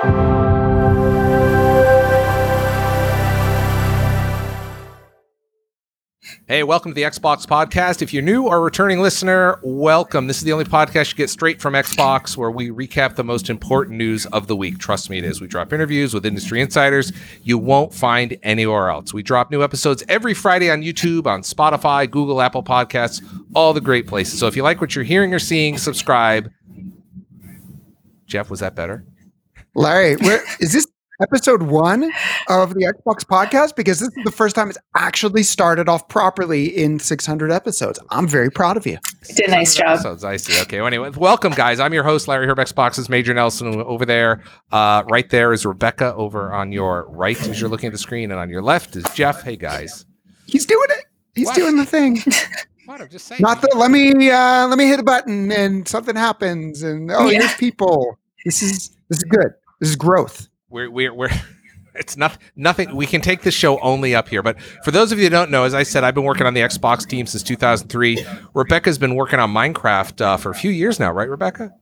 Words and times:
Hey, 0.00 0.06
welcome 6.62 6.92
to 6.92 6.94
the 6.94 7.02
Xbox 7.02 7.46
Podcast. 7.46 8.00
If 8.00 8.14
you're 8.14 8.22
new 8.22 8.44
or 8.44 8.60
returning 8.60 9.00
listener, 9.02 9.58
welcome. 9.64 10.28
This 10.28 10.36
is 10.36 10.44
the 10.44 10.52
only 10.52 10.66
podcast 10.66 11.10
you 11.10 11.16
get 11.16 11.30
straight 11.30 11.60
from 11.60 11.74
Xbox 11.74 12.36
where 12.36 12.52
we 12.52 12.70
recap 12.70 13.16
the 13.16 13.24
most 13.24 13.50
important 13.50 13.98
news 13.98 14.24
of 14.26 14.46
the 14.46 14.54
week. 14.54 14.78
Trust 14.78 15.10
me, 15.10 15.18
it 15.18 15.24
is. 15.24 15.40
We 15.40 15.48
drop 15.48 15.72
interviews 15.72 16.14
with 16.14 16.24
industry 16.24 16.60
insiders 16.60 17.12
you 17.42 17.58
won't 17.58 17.92
find 17.92 18.38
anywhere 18.44 18.90
else. 18.90 19.12
We 19.12 19.24
drop 19.24 19.50
new 19.50 19.64
episodes 19.64 20.04
every 20.08 20.32
Friday 20.32 20.70
on 20.70 20.82
YouTube, 20.82 21.26
on 21.26 21.42
Spotify, 21.42 22.08
Google, 22.08 22.40
Apple 22.40 22.62
Podcasts, 22.62 23.20
all 23.52 23.72
the 23.72 23.80
great 23.80 24.06
places. 24.06 24.38
So 24.38 24.46
if 24.46 24.54
you 24.54 24.62
like 24.62 24.80
what 24.80 24.94
you're 24.94 25.04
hearing 25.04 25.34
or 25.34 25.40
seeing, 25.40 25.76
subscribe. 25.76 26.52
Jeff, 28.26 28.48
was 28.48 28.60
that 28.60 28.76
better? 28.76 29.04
Larry, 29.78 30.16
where 30.16 30.42
is 30.60 30.72
this 30.72 30.86
episode 31.20 31.62
one 31.62 32.10
of 32.48 32.74
the 32.74 32.84
Xbox 32.84 33.24
podcast 33.24 33.74
because 33.76 33.98
this 34.00 34.08
is 34.08 34.24
the 34.24 34.30
first 34.32 34.54
time 34.56 34.68
it's 34.68 34.78
actually 34.96 35.42
started 35.42 35.88
off 35.88 36.08
properly 36.08 36.66
in 36.66 36.98
600 36.98 37.50
episodes. 37.52 37.98
I'm 38.10 38.26
very 38.28 38.50
proud 38.50 38.76
of 38.76 38.86
you. 38.86 38.98
You 39.28 39.34
did 39.36 39.48
a 39.48 39.50
nice 39.52 39.74
job. 39.76 39.94
Episodes, 40.00 40.24
I 40.24 40.36
see. 40.36 40.60
Okay. 40.62 40.78
Well, 40.78 40.86
anyway, 40.88 41.10
welcome, 41.10 41.52
guys. 41.52 41.78
I'm 41.80 41.92
your 41.94 42.02
host, 42.04 42.26
Larry 42.28 42.46
Hryb 42.46 42.56
Xbox's 42.56 43.08
Major 43.08 43.34
Nelson. 43.34 43.80
Over 43.82 44.04
there, 44.04 44.42
uh, 44.72 45.04
right 45.10 45.28
there 45.30 45.52
is 45.52 45.64
Rebecca. 45.64 46.14
Over 46.14 46.52
on 46.52 46.72
your 46.72 47.06
right, 47.08 47.40
as 47.48 47.60
you're 47.60 47.70
looking 47.70 47.86
at 47.88 47.92
the 47.92 47.98
screen, 47.98 48.30
and 48.32 48.40
on 48.40 48.48
your 48.50 48.62
left 48.62 48.96
is 48.96 49.04
Jeff. 49.14 49.42
Hey, 49.42 49.56
guys. 49.56 50.04
He's 50.46 50.66
doing 50.66 50.86
it. 50.90 51.04
He's 51.34 51.46
What? 51.46 51.56
doing 51.56 51.76
the 51.76 51.86
thing. 51.86 52.18
What? 52.86 53.02
I'm 53.02 53.08
just 53.10 53.26
saying. 53.26 53.42
Not 53.42 53.60
the 53.60 53.68
let 53.76 53.90
me 53.90 54.30
uh 54.30 54.66
let 54.66 54.78
me 54.78 54.86
hit 54.86 54.98
a 54.98 55.02
button 55.02 55.52
and 55.52 55.86
something 55.86 56.16
happens 56.16 56.82
and 56.82 57.10
oh 57.12 57.28
Yeah. 57.28 57.40
here's 57.40 57.54
people. 57.56 58.16
This 58.46 58.62
is 58.62 58.96
this 59.10 59.18
is 59.18 59.24
good. 59.24 59.52
This 59.80 59.90
is 59.90 59.96
growth. 59.96 60.48
we're 60.68 60.90
we're 60.90 61.12
we're 61.14 61.30
it's 61.94 62.16
not 62.16 62.36
nothing 62.56 62.94
we 62.94 63.06
can 63.06 63.20
take 63.20 63.42
this 63.42 63.54
show 63.54 63.78
only 63.80 64.14
up 64.14 64.28
here 64.28 64.42
but 64.42 64.60
for 64.84 64.90
those 64.90 65.10
of 65.12 65.18
you 65.18 65.24
that 65.24 65.30
don't 65.36 65.50
know 65.50 65.64
as 65.64 65.74
i 65.74 65.82
said 65.82 66.04
i've 66.04 66.14
been 66.14 66.22
working 66.24 66.46
on 66.46 66.54
the 66.54 66.60
xbox 66.60 67.04
team 67.08 67.26
since 67.26 67.42
2003 67.42 68.24
rebecca's 68.54 68.98
been 68.98 69.14
working 69.16 69.38
on 69.40 69.50
minecraft 69.52 70.20
uh, 70.20 70.36
for 70.36 70.50
a 70.50 70.54
few 70.54 70.70
years 70.70 71.00
now 71.00 71.10
right 71.10 71.28
rebecca 71.28 71.72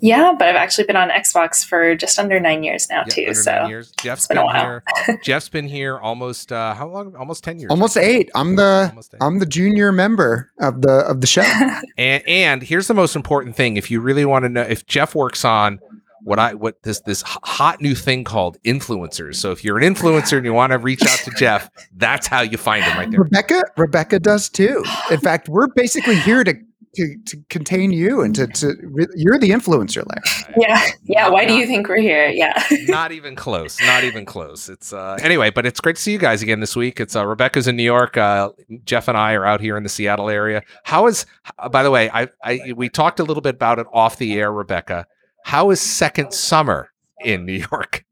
Yeah, 0.00 0.32
but 0.36 0.48
I've 0.48 0.56
actually 0.56 0.84
been 0.84 0.96
on 0.96 1.10
Xbox 1.10 1.64
for 1.64 1.94
just 1.94 2.18
under 2.18 2.40
nine 2.40 2.64
years 2.64 2.88
now 2.90 3.04
Yeah, 3.06 3.14
too. 3.14 3.22
under 3.28 3.34
So 3.34 3.52
nine 3.52 3.68
years. 3.68 3.92
jeff's 4.00 4.22
it's 4.22 4.28
been 4.28 4.38
a 4.38 4.44
while. 4.44 4.62
here 5.06 5.18
jeff's 5.22 5.48
been 5.48 5.68
here 5.68 5.98
almost 5.98 6.50
uh 6.50 6.74
how 6.74 6.88
long 6.88 7.14
almost 7.14 7.44
10 7.44 7.58
years 7.60 7.70
Almost 7.70 7.96
eight. 7.96 8.30
I'm 8.34 8.56
the 8.56 8.86
Almost 8.90 9.14
eight. 9.14 9.18
I'm 9.20 9.38
the 9.38 9.46
junior 9.46 9.92
member 9.92 10.50
of 10.58 10.80
the 10.82 10.92
of 11.06 11.20
the 11.20 11.26
show. 11.28 11.42
And 11.98 12.26
and 12.26 12.62
here's 12.62 12.88
the 12.88 12.94
most 12.94 13.14
important 13.14 13.54
thing: 13.54 13.76
if 13.76 13.90
you 13.90 14.00
really 14.00 14.24
want 14.24 14.44
to 14.44 14.48
know, 14.48 14.62
if 14.62 14.86
Jeff 14.86 15.14
works 15.14 15.44
on 15.44 15.78
what 16.24 16.38
I 16.38 16.54
what 16.54 16.82
this 16.82 17.00
this 17.00 17.22
hot 17.26 17.80
new 17.80 17.94
thing 17.94 18.24
called 18.24 18.58
influencers. 18.64 19.36
So 19.36 19.50
if 19.50 19.64
you're 19.64 19.78
an 19.78 19.94
influencer 19.94 20.36
and 20.36 20.44
you 20.46 20.52
want 20.52 20.72
to 20.72 20.78
reach 20.78 21.02
out 21.02 21.18
to 21.20 21.30
Jeff, 21.36 21.70
that's 21.96 22.26
how 22.26 22.40
you 22.40 22.58
find 22.58 22.84
him 22.84 22.96
right 22.96 23.10
there. 23.10 23.20
Rebecca 23.20 23.62
Rebecca 23.76 24.18
does 24.20 24.48
too. 24.48 24.84
In 25.10 25.20
fact, 25.20 25.48
we're 25.48 25.68
basically 25.68 26.16
here 26.16 26.44
to 26.44 26.54
to, 26.94 27.16
to 27.24 27.38
contain 27.48 27.90
you 27.90 28.20
and 28.20 28.34
to, 28.34 28.46
to 28.46 28.74
re- 28.82 29.06
you're 29.16 29.38
the 29.38 29.48
influencer 29.48 30.04
Larry. 30.06 30.54
yeah, 30.58 30.90
yeah. 31.04 31.28
Why 31.28 31.46
do 31.46 31.54
you 31.54 31.66
think 31.66 31.88
we're 31.88 31.96
here? 31.96 32.28
Yeah. 32.28 32.62
not 32.88 33.12
even 33.12 33.34
close. 33.34 33.80
Not 33.80 34.04
even 34.04 34.26
close. 34.26 34.68
It's 34.68 34.92
uh 34.92 35.16
anyway, 35.22 35.50
but 35.50 35.64
it's 35.64 35.80
great 35.80 35.96
to 35.96 36.02
see 36.02 36.12
you 36.12 36.18
guys 36.18 36.42
again 36.42 36.60
this 36.60 36.76
week. 36.76 37.00
It's 37.00 37.16
uh, 37.16 37.26
Rebecca's 37.26 37.66
in 37.66 37.76
New 37.76 37.82
York. 37.82 38.16
Uh, 38.16 38.50
Jeff 38.84 39.08
and 39.08 39.16
I 39.16 39.32
are 39.32 39.46
out 39.46 39.60
here 39.60 39.76
in 39.76 39.82
the 39.82 39.88
Seattle 39.88 40.28
area. 40.28 40.62
How 40.84 41.06
is? 41.06 41.24
Uh, 41.58 41.68
by 41.68 41.82
the 41.82 41.90
way, 41.90 42.10
I, 42.10 42.28
I 42.44 42.74
we 42.76 42.88
talked 42.90 43.20
a 43.20 43.24
little 43.24 43.40
bit 43.40 43.54
about 43.54 43.78
it 43.78 43.86
off 43.92 44.18
the 44.18 44.38
air, 44.38 44.52
Rebecca. 44.52 45.06
How 45.44 45.70
is 45.70 45.80
second 45.80 46.32
summer 46.32 46.90
in 47.24 47.44
New 47.46 47.64
York? 47.70 48.04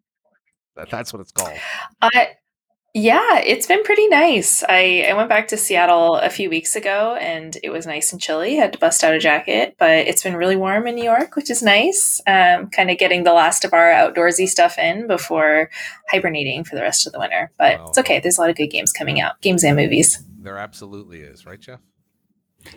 That's 0.91 1.13
what 1.13 1.21
it's 1.21 1.33
called. 1.33 1.59
I 2.01 2.29
yeah, 2.93 3.39
it's 3.39 3.69
been 3.69 3.85
pretty 3.85 4.09
nice. 4.09 4.65
I, 4.69 5.07
I 5.09 5.13
went 5.13 5.29
back 5.29 5.47
to 5.49 5.57
Seattle 5.57 6.17
a 6.17 6.29
few 6.29 6.51
weeks 6.51 6.75
ago 6.75 7.17
and 7.21 7.57
it 7.63 7.71
was 7.71 7.87
nice 7.87 8.11
and 8.11 8.21
chilly. 8.21 8.57
Had 8.57 8.73
to 8.73 8.81
bust 8.81 9.05
out 9.05 9.15
a 9.15 9.19
jacket, 9.21 9.77
but 9.79 9.91
it's 10.09 10.25
been 10.25 10.35
really 10.35 10.57
warm 10.57 10.89
in 10.89 10.97
New 10.97 11.05
York, 11.05 11.37
which 11.37 11.51
is 11.51 11.63
nice. 11.63 12.21
Um, 12.27 12.69
kind 12.71 12.91
of 12.91 12.99
getting 12.99 13.23
the 13.23 13.33
last 13.33 13.65
of 13.65 13.73
our 13.75 13.91
outdoorsy 13.93 14.49
stuff 14.49 14.77
in 14.77 15.07
before 15.07 15.71
hibernating 16.11 16.65
for 16.65 16.75
the 16.75 16.83
rest 16.83 17.07
of 17.07 17.13
the 17.13 17.21
winter. 17.21 17.53
But 17.59 17.79
Wow. 17.79 17.87
it's 17.91 17.99
okay. 17.99 18.19
There's 18.19 18.39
a 18.39 18.41
lot 18.41 18.51
of 18.51 18.57
good 18.57 18.71
games 18.73 18.91
coming 18.91 19.21
out, 19.21 19.41
games 19.41 19.63
and 19.63 19.77
movies. 19.77 20.21
There 20.41 20.59
absolutely 20.59 21.21
is, 21.21 21.47
right, 21.47 21.61
Jeff? 21.61 21.79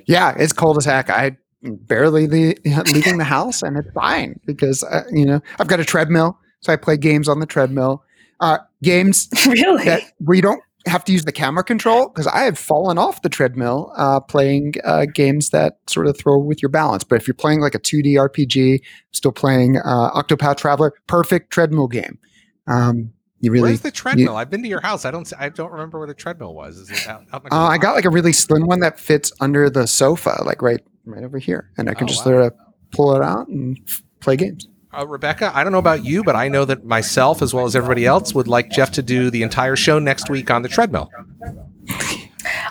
Yeah, 0.05 0.35
it's 0.37 0.53
cold 0.53 0.77
as 0.77 0.85
heck. 0.85 1.09
I 1.09 1.37
barely 1.63 2.27
le- 2.27 2.83
leaving 2.93 3.17
the 3.17 3.23
house, 3.23 3.61
and 3.61 3.77
it's 3.77 3.91
fine 3.93 4.39
because 4.45 4.83
uh, 4.83 5.03
you 5.11 5.25
know 5.25 5.41
I've 5.59 5.67
got 5.67 5.79
a 5.79 5.85
treadmill, 5.85 6.37
so 6.61 6.73
I 6.73 6.75
play 6.75 6.97
games 6.97 7.27
on 7.27 7.39
the 7.39 7.45
treadmill. 7.45 8.03
Uh, 8.39 8.57
games 8.81 9.29
really? 9.47 9.85
that 9.85 10.03
where 10.19 10.35
you 10.35 10.41
don't 10.41 10.61
have 10.85 11.05
to 11.05 11.13
use 11.13 11.23
the 11.23 11.31
camera 11.31 11.63
control 11.63 12.09
because 12.09 12.27
I 12.27 12.43
have 12.43 12.57
fallen 12.59 12.97
off 12.97 13.21
the 13.21 13.29
treadmill 13.29 13.93
uh, 13.95 14.19
playing 14.19 14.73
uh, 14.83 15.05
games 15.05 15.51
that 15.51 15.77
sort 15.87 16.07
of 16.07 16.17
throw 16.17 16.37
with 16.37 16.61
your 16.61 16.67
balance. 16.69 17.05
But 17.05 17.21
if 17.21 17.27
you're 17.27 17.35
playing 17.35 17.61
like 17.61 17.73
a 17.73 17.79
2D 17.79 18.15
RPG, 18.15 18.81
still 19.11 19.31
playing 19.31 19.77
uh, 19.77 20.11
Octopath 20.11 20.57
Traveler, 20.57 20.91
perfect 21.07 21.51
treadmill 21.51 21.87
game. 21.87 22.19
Um, 22.67 23.13
you 23.39 23.51
really 23.51 23.69
Where's 23.69 23.81
the 23.81 23.91
treadmill? 23.91 24.35
I've 24.35 24.49
been 24.49 24.61
to 24.63 24.69
your 24.69 24.81
house. 24.81 25.03
I 25.05 25.11
don't. 25.11 25.27
s- 25.27 25.33
I 25.37 25.49
don't 25.49 25.71
remember 25.71 25.99
where 25.99 26.07
the 26.07 26.13
treadmill 26.13 26.53
was. 26.53 26.77
Is 26.77 26.89
it 26.89 27.07
out? 27.07 27.23
out 27.33 27.43
in 27.43 27.49
the 27.49 27.55
Uh, 27.55 27.67
I 27.67 27.77
got 27.77 27.93
like 27.95 28.05
a 28.05 28.09
really 28.09 28.31
slim 28.33 28.65
one 28.67 28.79
that 28.79 28.99
fits 28.99 29.31
under 29.41 29.69
the 29.69 29.85
sofa, 29.85 30.41
like 30.45 30.61
right 30.61 30.81
right 31.05 31.23
over 31.23 31.37
here, 31.39 31.69
and 31.77 31.89
I 31.89 31.93
can 31.93 32.05
Oh, 32.05 32.07
just 32.07 32.19
wow. 32.25 32.31
sort 32.31 32.41
of 32.45 32.53
pull 32.91 33.15
it 33.15 33.21
out 33.21 33.47
and 33.47 33.79
play 34.19 34.35
games. 34.37 34.67
Uh, 34.95 35.07
Rebecca, 35.07 35.51
I 35.55 35.63
don't 35.63 35.71
know 35.73 35.79
about 35.79 36.05
you, 36.05 36.23
but 36.23 36.35
I 36.35 36.47
know 36.47 36.65
that 36.65 36.85
myself, 36.85 37.41
as 37.41 37.53
well 37.53 37.65
as 37.65 37.75
everybody 37.75 38.05
else, 38.05 38.35
would 38.35 38.47
like 38.47 38.69
Jeff 38.69 38.91
to 38.91 39.01
do 39.01 39.31
the 39.31 39.41
entire 39.41 39.75
show 39.75 39.97
next 39.97 40.29
week 40.29 40.51
on 40.51 40.61
the 40.61 40.69
treadmill. 40.69 41.09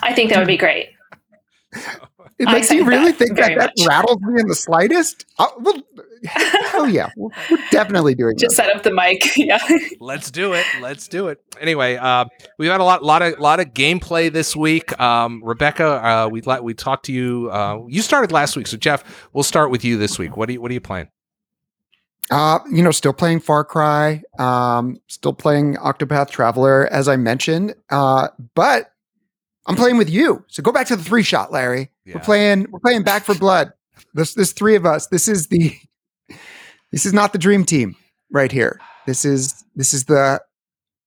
I 0.02 0.12
think 0.14 0.30
that 0.30 0.38
would 0.38 0.46
be 0.46 0.56
great. 0.56 0.90
It 2.38 2.46
makes 2.46 2.70
you 2.70 2.84
really 2.86 3.10
that 3.12 3.18
think 3.18 3.36
that 3.36 3.58
that 3.58 3.72
much. 3.76 3.88
rattles 3.88 4.20
me 4.22 4.40
in 4.40 4.46
the 4.48 4.54
slightest. 4.54 5.26
Uh, 5.38 5.46
well, 5.60 5.74
oh 6.74 6.86
yeah, 6.90 7.10
we're 7.16 7.30
we're 7.50 7.58
definitely 7.70 8.14
doing 8.14 8.34
it. 8.36 8.38
Just 8.38 8.56
that. 8.56 8.66
set 8.66 8.76
up 8.76 8.82
the 8.82 8.92
mic. 8.92 9.24
yeah. 9.36 9.58
Let's 10.00 10.30
do 10.30 10.52
it. 10.52 10.64
Let's 10.80 11.08
do 11.08 11.28
it. 11.28 11.42
Anyway, 11.60 11.96
uh, 11.96 12.26
we've 12.58 12.70
had 12.70 12.80
a 12.80 12.84
lot, 12.84 13.02
lot 13.02 13.22
of, 13.22 13.38
lot 13.38 13.60
of 13.60 13.68
gameplay 13.68 14.32
this 14.32 14.54
week. 14.54 14.98
Um, 15.00 15.42
Rebecca, 15.44 15.84
uh, 15.84 16.28
we 16.30 16.40
would 16.40 16.60
we 16.62 16.74
talked 16.74 17.06
to 17.06 17.12
you. 17.12 17.50
Uh, 17.50 17.80
you 17.88 18.02
started 18.02 18.30
last 18.32 18.56
week, 18.56 18.66
so 18.66 18.76
Jeff, 18.76 19.28
we'll 19.32 19.42
start 19.42 19.70
with 19.70 19.84
you 19.84 19.96
this 19.96 20.18
week. 20.18 20.36
What 20.36 20.48
are 20.48 20.52
you, 20.52 20.60
what 20.60 20.70
are 20.70 20.74
you 20.74 20.80
playing? 20.80 21.08
Uh, 22.30 22.60
you 22.70 22.82
know, 22.82 22.92
still 22.92 23.12
playing 23.12 23.40
Far 23.40 23.64
Cry, 23.64 24.22
um, 24.38 24.96
still 25.08 25.32
playing 25.32 25.74
Octopath 25.76 26.30
Traveler, 26.30 26.86
as 26.92 27.08
I 27.08 27.16
mentioned. 27.16 27.74
Uh, 27.90 28.28
but 28.54 28.92
I'm 29.66 29.76
playing 29.76 29.96
with 29.98 30.08
you. 30.08 30.44
So 30.48 30.62
go 30.62 30.72
back 30.72 30.86
to 30.88 30.96
the 30.96 31.02
three 31.02 31.22
shot, 31.22 31.52
Larry. 31.52 31.90
Yeah. 32.04 32.14
We're 32.14 32.22
playing. 32.22 32.66
We're 32.70 32.80
playing 32.80 33.02
Back 33.02 33.24
4 33.24 33.34
Blood. 33.36 33.72
This, 34.14 34.34
this 34.34 34.52
three 34.52 34.76
of 34.76 34.86
us. 34.86 35.06
This 35.08 35.28
is 35.28 35.48
the. 35.48 35.74
This 36.92 37.06
is 37.06 37.12
not 37.12 37.32
the 37.32 37.38
dream 37.38 37.64
team 37.64 37.96
right 38.30 38.52
here. 38.52 38.78
This 39.06 39.24
is 39.24 39.64
this 39.74 39.92
is 39.94 40.04
the. 40.04 40.40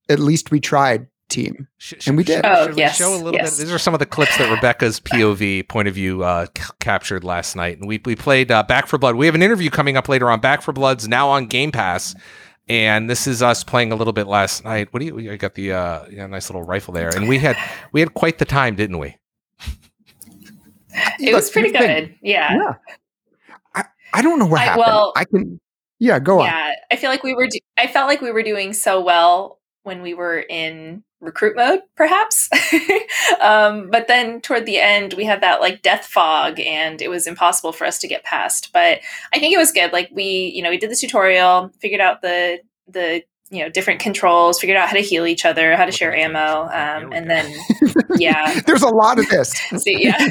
At 0.10 0.20
least 0.20 0.52
we 0.52 0.60
tried 0.60 1.08
team. 1.30 1.68
Sh- 1.78 1.96
sh- 2.00 2.08
And 2.08 2.16
we 2.18 2.24
sh- 2.24 2.28
did. 2.28 2.46
Oh, 2.46 2.66
should 2.68 2.76
we 2.76 2.82
yes, 2.82 2.96
show 2.98 3.12
a 3.14 3.18
little 3.18 3.34
yes. 3.34 3.58
bit. 3.58 3.66
These 3.66 3.74
are 3.74 3.80
some 3.80 3.94
of 3.96 4.00
the 4.00 4.06
clips 4.06 4.38
that 4.38 4.52
Rebecca's 4.54 5.00
POV 5.00 5.68
point 5.68 5.88
of 5.88 5.96
view 5.96 6.24
uh, 6.24 6.46
c- 6.56 6.64
captured 6.80 7.24
last 7.24 7.56
night, 7.56 7.80
and 7.80 7.88
we 7.88 8.00
we 8.06 8.16
played 8.16 8.52
uh, 8.52 8.62
Back 8.64 8.86
4 8.88 9.00
Blood. 9.00 9.16
We 9.16 9.26
have 9.26 9.34
an 9.36 9.42
interview 9.42 9.70
coming 9.72 9.98
up 9.98 10.08
later 10.10 10.30
on. 10.30 10.40
Back 10.42 10.62
4 10.62 10.74
Blood's 10.74 11.08
now 11.08 11.30
on 11.30 11.48
Game 11.48 11.72
Pass, 11.72 12.14
and 12.68 13.10
this 13.10 13.26
is 13.26 13.42
us 13.42 13.64
playing 13.64 13.92
a 13.92 13.96
little 13.96 14.14
bit 14.14 14.28
last 14.28 14.64
night. 14.64 14.90
What 14.94 15.00
do 15.00 15.06
you? 15.08 15.32
I 15.32 15.38
got 15.38 15.56
the 15.56 15.72
uh, 15.74 16.06
yeah, 16.12 16.28
nice 16.28 16.50
little 16.50 16.64
rifle 16.64 16.94
there, 16.94 17.10
and 17.10 17.28
we 17.28 17.40
had 17.40 17.58
we 17.92 18.00
had 18.00 18.14
quite 18.14 18.38
the 18.38 18.46
time, 18.46 18.76
didn't 18.76 19.00
we? 19.00 19.18
It 21.20 21.34
was 21.34 21.50
pretty 21.50 21.72
here's 21.72 21.82
the 21.82 21.88
good. 22.08 22.16
Yeah. 22.22 22.56
Yeah. 22.56 22.74
I, 23.74 23.84
I 24.14 24.22
don't 24.22 24.40
know 24.40 24.46
what 24.46 24.62
I- 24.62 24.66
happened. 24.66 24.84
well- 24.86 25.14
I 25.16 25.26
can. 25.26 25.60
Yeah, 26.00 26.20
go 26.20 26.40
on. 26.40 26.46
yeah 26.46 26.72
i 26.92 26.96
feel 26.96 27.10
like 27.10 27.24
we 27.24 27.34
were 27.34 27.48
do- 27.48 27.60
i 27.78 27.88
felt 27.88 28.08
like 28.08 28.22
we 28.22 28.32
were 28.32 28.44
doing 28.44 28.74
so 28.74 29.02
well 29.02 29.60
when 29.84 30.02
we 30.02 30.14
were 30.14 30.40
in 30.40 31.04
recruit 31.22 31.56
mode 31.56 31.80
perhaps 31.96 32.50
um, 33.42 33.90
but 33.90 34.08
then 34.08 34.42
toward 34.42 34.66
the 34.66 34.78
end 34.78 35.14
we 35.14 35.24
had 35.26 35.42
that 35.42 35.62
like 35.62 35.82
death 35.82 36.06
fog 36.06 36.60
and 36.60 37.02
it 37.02 37.10
was 37.10 37.26
impossible 37.26 37.72
for 37.72 37.86
us 37.86 37.98
to 38.00 38.08
get 38.08 38.24
past 38.24 38.70
but 38.74 39.00
i 39.34 39.40
think 39.40 39.54
it 39.54 39.58
was 39.58 39.72
good 39.72 39.92
like 39.94 40.10
we 40.14 40.52
you 40.56 40.62
know 40.62 40.70
we 40.70 40.78
did 40.78 40.92
the 40.92 40.96
tutorial 40.96 41.72
figured 41.80 42.02
out 42.02 42.22
the 42.22 42.60
the 42.88 43.24
you 43.50 43.64
know 43.64 43.70
different 43.70 44.00
controls 44.00 44.60
figured 44.60 44.78
out 44.78 44.88
how 44.88 44.94
to 44.96 45.02
heal 45.02 45.26
each 45.26 45.46
other 45.46 45.76
how 45.76 45.86
to 45.86 45.92
share 45.92 46.16
ammo 46.16 46.64
um, 46.66 47.12
and 47.14 47.30
then 47.30 47.52
yeah 48.18 48.60
There's 48.68 48.84
a 48.84 48.90
lot 48.90 49.18
of 49.20 49.28
this. 49.30 49.52
See, 49.78 50.04
yeah. 50.04 50.28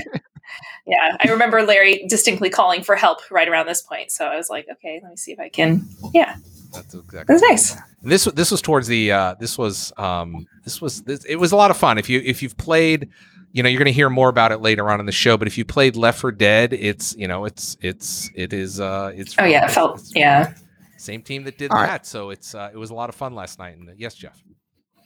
Yeah. 0.87 1.17
I 1.21 1.31
remember 1.31 1.63
Larry 1.63 2.05
distinctly 2.09 2.51
calling 2.51 2.83
for 2.83 2.95
help 2.97 3.21
right 3.31 3.49
around 3.49 3.67
this 3.67 3.81
point. 3.83 4.11
So 4.11 4.27
I 4.27 4.37
was 4.37 4.51
like, 4.51 4.67
okay, 4.71 5.01
let 5.03 5.11
me 5.11 5.17
see 5.17 5.33
if 5.33 5.41
I 5.41 5.49
can. 5.49 5.89
Yeah. 6.13 6.37
That's 6.73 6.93
It 6.95 6.99
exactly. 7.05 7.33
was 7.35 7.43
nice. 7.43 7.77
This 8.03 8.25
this 8.25 8.51
was 8.51 8.61
towards 8.61 8.89
the 8.89 9.13
uh, 9.13 9.35
this 9.39 9.57
was 9.57 9.93
um, 9.97 10.47
this 10.65 10.81
was 10.81 11.03
this, 11.03 11.25
it 11.25 11.37
was 11.37 11.53
a 11.53 11.57
lot 11.57 11.71
of 11.71 11.77
fun. 11.77 11.99
If 11.99 12.11
you 12.11 12.21
if 12.25 12.43
you've 12.43 12.57
played, 12.57 13.09
you 13.53 13.63
know, 13.63 13.69
you're 13.69 13.79
going 13.79 13.87
to 13.87 13.93
hear 13.93 14.11
more 14.11 14.29
about 14.29 14.51
it 14.51 14.59
later 14.59 14.91
on 14.91 14.99
in 14.99 15.07
the 15.07 15.13
show. 15.13 15.37
But 15.37 15.47
if 15.47 15.57
you 15.57 15.65
played 15.65 15.95
Left 15.95 16.19
4 16.21 16.33
Dead, 16.33 16.73
it's 16.73 17.15
you 17.17 17.29
know 17.29 17.45
it's 17.45 17.77
it's 17.81 18.29
it 18.35 18.53
is 18.53 18.81
uh, 18.81 19.13
it's 19.15 19.37
Oh, 19.39 19.45
yeah. 19.45 19.67
It 19.67 19.71
felt, 19.71 19.95
it's- 20.01 20.13
yeah. 20.17 20.55
same 20.99 21.23
team 21.23 21.45
that 21.45 21.57
did 21.59 21.71
All 21.71 21.79
that. 21.79 21.89
right. 21.89 22.05
So 22.07 22.31
it's 22.31 22.55
uh, 22.57 22.71
it 22.75 22.77
was 22.77 22.91
a 22.91 22.95
lot 22.95 23.09
of 23.09 23.15
fun 23.15 23.35
last 23.37 23.59
night. 23.61 23.77
And 23.79 23.89
uh, 23.89 23.93
yes, 23.97 24.15
Jeff. 24.17 24.43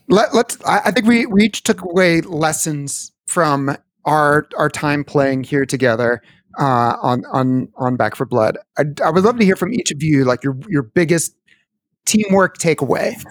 Let, 0.08 0.34
let's. 0.34 0.56
I, 0.64 0.80
I 0.86 0.90
think 0.90 1.06
we 1.06 1.26
we 1.26 1.44
each 1.44 1.62
took 1.64 1.82
away 1.82 2.22
lessons 2.22 3.12
from 3.26 3.76
our 4.08 4.48
our 4.56 4.70
time 4.70 5.04
playing 5.04 5.44
here 5.44 5.66
together 5.66 6.22
uh, 6.58 6.96
on 7.02 7.24
on 7.26 7.68
on 7.76 7.96
Back 7.96 8.16
4 8.16 8.26
Blood. 8.26 8.58
I, 8.76 8.84
I 9.04 9.10
would 9.10 9.22
love 9.22 9.38
to 9.38 9.44
hear 9.44 9.56
from 9.56 9.72
each 9.72 9.92
of 9.92 10.02
you, 10.02 10.24
like 10.24 10.42
your 10.42 10.58
your 10.68 10.82
biggest 10.82 11.36
teamwork 12.06 12.58
takeaway. 12.58 13.22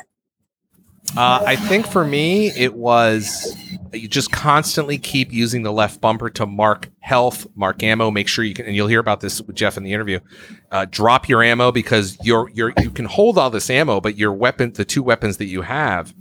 Uh, 1.15 1.41
I 1.45 1.56
think 1.56 1.88
for 1.88 2.03
me, 2.06 2.50
it 2.50 2.74
was 2.74 3.57
you 3.94 4.07
just 4.07 4.31
constantly 4.31 4.97
keep 4.97 5.31
using 5.31 5.63
the 5.63 5.71
left 5.71 6.01
bumper 6.01 6.29
to 6.31 6.45
mark 6.45 6.89
health, 7.00 7.47
mark 7.56 7.81
ammo. 7.81 8.12
Make 8.12 8.27
sure 8.27 8.44
you 8.44 8.53
can, 8.53 8.65
and 8.65 8.75
you'll 8.75 8.89
hear 8.89 9.00
about 9.00 9.21
this 9.21 9.41
with 9.41 9.56
Jeff 9.56 9.77
in 9.77 9.83
the 9.83 9.94
interview. 9.94 10.19
Uh, 10.69 10.85
drop 10.89 11.27
your 11.27 11.41
ammo 11.41 11.71
because 11.71 12.18
you're 12.21 12.50
you're 12.50 12.74
you 12.81 12.91
can 12.91 13.06
hold 13.06 13.38
all 13.38 13.50
this 13.50 13.69
ammo, 13.69 14.00
but 14.00 14.18
your 14.18 14.33
weapon, 14.33 14.74
the 14.74 14.85
two 14.85 15.01
weapons 15.01 15.38
that 15.38 15.45
you 15.45 15.62
have, 15.63 16.13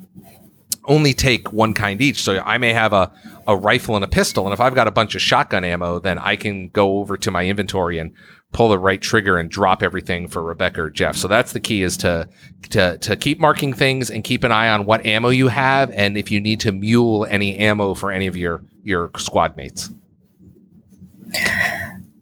only 0.85 1.13
take 1.13 1.53
one 1.53 1.75
kind 1.75 2.01
each. 2.01 2.23
So 2.23 2.41
I 2.45 2.57
may 2.59 2.73
have 2.73 2.93
a 2.93 3.13
a 3.47 3.57
rifle 3.57 3.95
and 3.95 4.05
a 4.05 4.09
pistol, 4.09 4.45
and 4.45 4.53
if 4.53 4.61
I've 4.61 4.75
got 4.75 4.89
a 4.89 4.91
bunch 4.91 5.15
of 5.15 5.23
shotgun 5.23 5.65
ammo, 5.65 5.99
then 5.99 6.19
I 6.19 6.37
can 6.37 6.69
go 6.69 6.99
over 6.99 7.17
to 7.17 7.31
my 7.31 7.47
inventory 7.47 7.99
and 7.99 8.13
pull 8.53 8.69
the 8.69 8.79
right 8.79 9.01
trigger 9.01 9.39
and 9.39 9.51
drop 9.51 9.83
everything 9.83 10.29
for 10.29 10.43
Rebecca 10.43 10.83
or 10.83 10.91
Jeff. 10.91 11.17
So 11.17 11.29
that's 11.29 11.53
the 11.53 11.61
key 11.61 11.83
is 11.83 11.97
to 11.99 12.29
to 12.71 12.99
to 12.99 13.17
keep 13.17 13.39
marking 13.39 13.73
things 13.73 14.11
and 14.11 14.25
keep 14.25 14.45
an 14.45 14.53
eye 14.53 14.69
on 14.69 14.87
what 14.87 15.05
ammo 15.05 15.29
you 15.29 15.49
have 15.49 15.91
and 15.91 16.17
if 16.17 16.31
you 16.31 16.41
need 16.41 16.61
to 16.61 16.73
mule 16.73 17.27
any 17.29 17.57
ammo 17.57 17.95
for 17.95 18.11
any 18.11 18.27
of 18.27 18.37
your 18.37 18.63
your 18.83 19.11
squad 19.17 19.57
mates. 19.57 19.91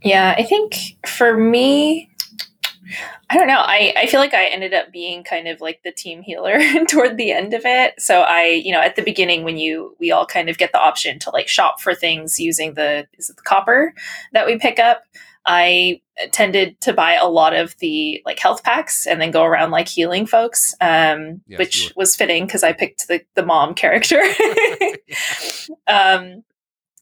Yeah, 0.03 0.35
I 0.37 0.43
think 0.43 0.97
for 1.07 1.37
me, 1.37 2.14
I 3.31 3.39
don't 3.39 3.47
know. 3.47 3.61
I, 3.61 3.93
I 3.97 4.07
feel 4.07 4.21
like 4.21 4.35
I 4.35 4.47
ended 4.47 4.75
up 4.75 4.93
being 4.93 5.25
kind 5.25 5.49
of 5.49 5.61
like 5.61 5.83
the 5.83 5.93
team 5.93 6.23
healer 6.23 6.59
toward 6.89 7.17
the 7.17 7.33
end 7.33 7.55
of 7.55 7.63
it. 7.65 8.01
So 8.01 8.23
I, 8.23 8.61
you 8.65 8.73
know, 8.73 8.81
at 8.81 8.97
the 8.97 9.03
beginning 9.03 9.45
when 9.45 9.57
you 9.57 9.97
we 9.99 10.11
all 10.11 10.27
kind 10.27 10.49
of 10.49 10.59
get 10.59 10.73
the 10.73 10.81
option 10.81 11.19
to 11.21 11.31
like 11.31 11.49
shop 11.49 11.81
for 11.81 11.95
things 11.95 12.39
using 12.39 12.75
the 12.75 13.07
is 13.19 13.31
it 13.31 13.37
the 13.37 13.43
copper 13.43 13.95
that 14.33 14.47
we 14.47 14.59
pick 14.59 14.79
up. 14.79 15.05
I 15.47 16.01
tended 16.33 16.81
to 16.81 16.93
buy 16.93 17.15
a 17.15 17.27
lot 17.29 17.55
of 17.55 17.77
the 17.79 18.23
like 18.25 18.39
health 18.39 18.63
packs 18.63 19.07
and 19.07 19.21
then 19.21 19.31
go 19.31 19.45
around 19.45 19.71
like 19.73 19.89
healing 19.89 20.27
folks, 20.27 20.75
um, 20.81 21.43
Yes, 21.47 21.59
which 21.59 21.93
was 21.97 22.17
fitting 22.17 22.47
because 22.47 22.63
I 22.63 22.73
picked 22.73 23.09
the 23.09 23.23
the 23.35 23.45
mom 23.45 23.75
character. 23.75 24.21
um, 25.87 26.45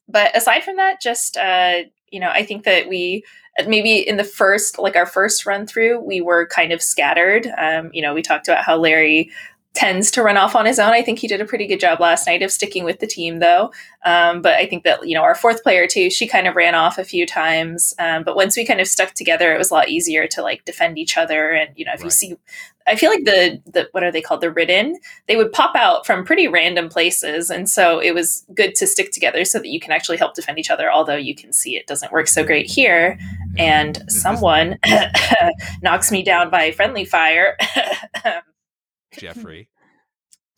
but 0.08 0.36
aside 0.36 0.64
from 0.64 0.76
that, 0.76 1.00
just 1.00 1.36
uh, 1.36 1.82
you 2.10 2.20
know, 2.20 2.30
I 2.30 2.44
think 2.44 2.64
that 2.64 2.88
we 2.88 3.24
maybe 3.66 3.96
in 3.96 4.16
the 4.16 4.24
first 4.24 4.78
like 4.78 4.96
our 4.96 5.06
first 5.06 5.46
run 5.46 5.66
through, 5.66 6.00
we 6.00 6.20
were 6.20 6.46
kind 6.46 6.72
of 6.72 6.82
scattered. 6.82 7.46
Um, 7.58 7.90
you 7.92 8.02
know, 8.02 8.14
we 8.14 8.22
talked 8.22 8.48
about 8.48 8.64
how 8.64 8.76
Larry 8.76 9.30
tends 9.74 10.10
to 10.10 10.22
run 10.22 10.36
off 10.36 10.54
on 10.54 10.66
his 10.66 10.78
own. 10.78 10.92
I 10.92 11.02
think 11.02 11.18
he 11.18 11.26
did 11.26 11.40
a 11.40 11.46
pretty 11.46 11.66
good 11.66 11.80
job 11.80 11.98
last 11.98 12.26
night 12.26 12.42
of 12.42 12.50
sticking 12.50 12.84
with 12.84 12.98
the 12.98 13.06
team, 13.06 13.38
though. 13.38 13.72
Um, 14.04 14.42
but 14.42 14.54
I 14.54 14.66
think 14.66 14.84
that 14.84 15.06
you 15.06 15.14
know 15.14 15.22
our 15.22 15.34
fourth 15.34 15.62
player 15.62 15.86
too, 15.86 16.10
she 16.10 16.26
kind 16.26 16.46
of 16.46 16.56
ran 16.56 16.74
off 16.74 16.98
a 16.98 17.04
few 17.04 17.26
times. 17.26 17.94
Um, 17.98 18.22
but 18.22 18.36
once 18.36 18.56
we 18.56 18.66
kind 18.66 18.80
of 18.80 18.88
stuck 18.88 19.14
together, 19.14 19.54
it 19.54 19.58
was 19.58 19.70
a 19.70 19.74
lot 19.74 19.88
easier 19.88 20.26
to 20.28 20.42
like 20.42 20.64
defend 20.64 20.98
each 20.98 21.16
other. 21.16 21.50
And 21.52 21.70
you 21.76 21.84
know, 21.84 21.92
if 21.94 22.04
you 22.04 22.10
see, 22.10 22.36
I 22.86 22.96
feel 22.96 23.10
like 23.10 23.24
the 23.24 23.62
the 23.64 23.88
what 23.92 24.02
are 24.02 24.12
they 24.12 24.20
called, 24.20 24.42
the 24.42 24.50
ridden, 24.50 24.98
they 25.26 25.36
would 25.36 25.52
pop 25.52 25.74
out 25.74 26.04
from 26.04 26.24
pretty 26.24 26.48
random 26.48 26.88
places, 26.88 27.48
and 27.48 27.68
so 27.68 27.98
it 27.98 28.12
was 28.12 28.44
good 28.54 28.74
to 28.76 28.86
stick 28.86 29.12
together 29.12 29.44
so 29.44 29.58
that 29.58 29.68
you 29.68 29.80
can 29.80 29.92
actually 29.92 30.18
help 30.18 30.34
defend 30.34 30.58
each 30.58 30.70
other. 30.70 30.92
Although 30.92 31.16
you 31.16 31.34
can 31.34 31.52
see 31.52 31.76
it 31.76 31.86
doesn't 31.86 32.12
work 32.12 32.28
so 32.28 32.44
great 32.44 32.66
here, 32.66 33.18
and 33.58 34.02
someone 34.08 34.78
knocks 35.82 36.10
me 36.10 36.22
down 36.22 36.50
by 36.50 36.70
friendly 36.72 37.04
fire. 37.04 37.56
Jeffrey. 39.18 39.68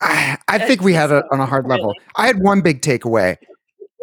I, 0.01 0.37
I 0.47 0.59
think 0.59 0.81
we 0.81 0.93
had 0.93 1.11
it 1.11 1.23
on 1.31 1.39
a 1.39 1.45
hard 1.45 1.67
level. 1.67 1.93
I 2.15 2.27
had 2.27 2.39
one 2.39 2.61
big 2.61 2.81
takeaway: 2.81 3.37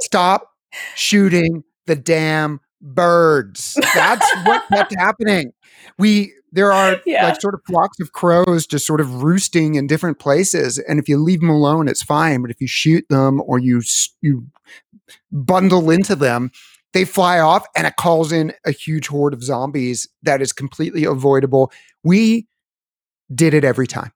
stop 0.01 0.49
shooting 0.95 1.65
the 1.87 1.97
damn 1.97 2.61
birds. 2.81 3.79
That's 3.95 4.31
what 4.45 4.63
kept 4.69 4.95
happening. 4.99 5.53
We 5.99 6.33
there 6.51 6.73
are 6.73 7.01
Yeah. 7.07 7.25
like 7.29 7.41
sort 7.41 7.55
of 7.55 7.61
flocks 7.67 7.99
of 8.01 8.13
crows 8.13 8.67
just 8.67 8.87
sort 8.87 9.01
of 9.01 9.23
roosting 9.23 9.75
in 9.75 9.87
different 9.87 10.19
places, 10.19 10.79
and 10.79 10.99
if 10.99 11.09
you 11.09 11.19
leave 11.19 11.41
them 11.41 11.51
alone, 11.51 11.89
it's 11.89 12.03
fine. 12.03 12.43
But 12.43 12.51
if 12.51 12.61
you 12.61 12.67
shoot 12.69 13.05
them 13.09 13.41
or 13.45 13.59
you 13.59 13.83
you 14.21 14.47
bundle 15.31 15.91
into 15.91 16.15
them, 16.17 16.51
they 16.93 17.05
fly 17.05 17.39
off, 17.39 17.67
and 17.75 17.87
it 17.87 17.97
calls 17.97 18.33
in 18.33 18.53
a 18.65 18.71
huge 18.71 19.09
horde 19.09 19.35
of 19.35 19.43
zombies 19.43 20.09
that 20.23 20.43
is 20.43 20.53
completely 20.53 21.05
avoidable. 21.05 21.73
We 22.05 22.47
did 23.35 23.55
it 23.55 23.65
every 23.65 23.87
time. 23.87 24.13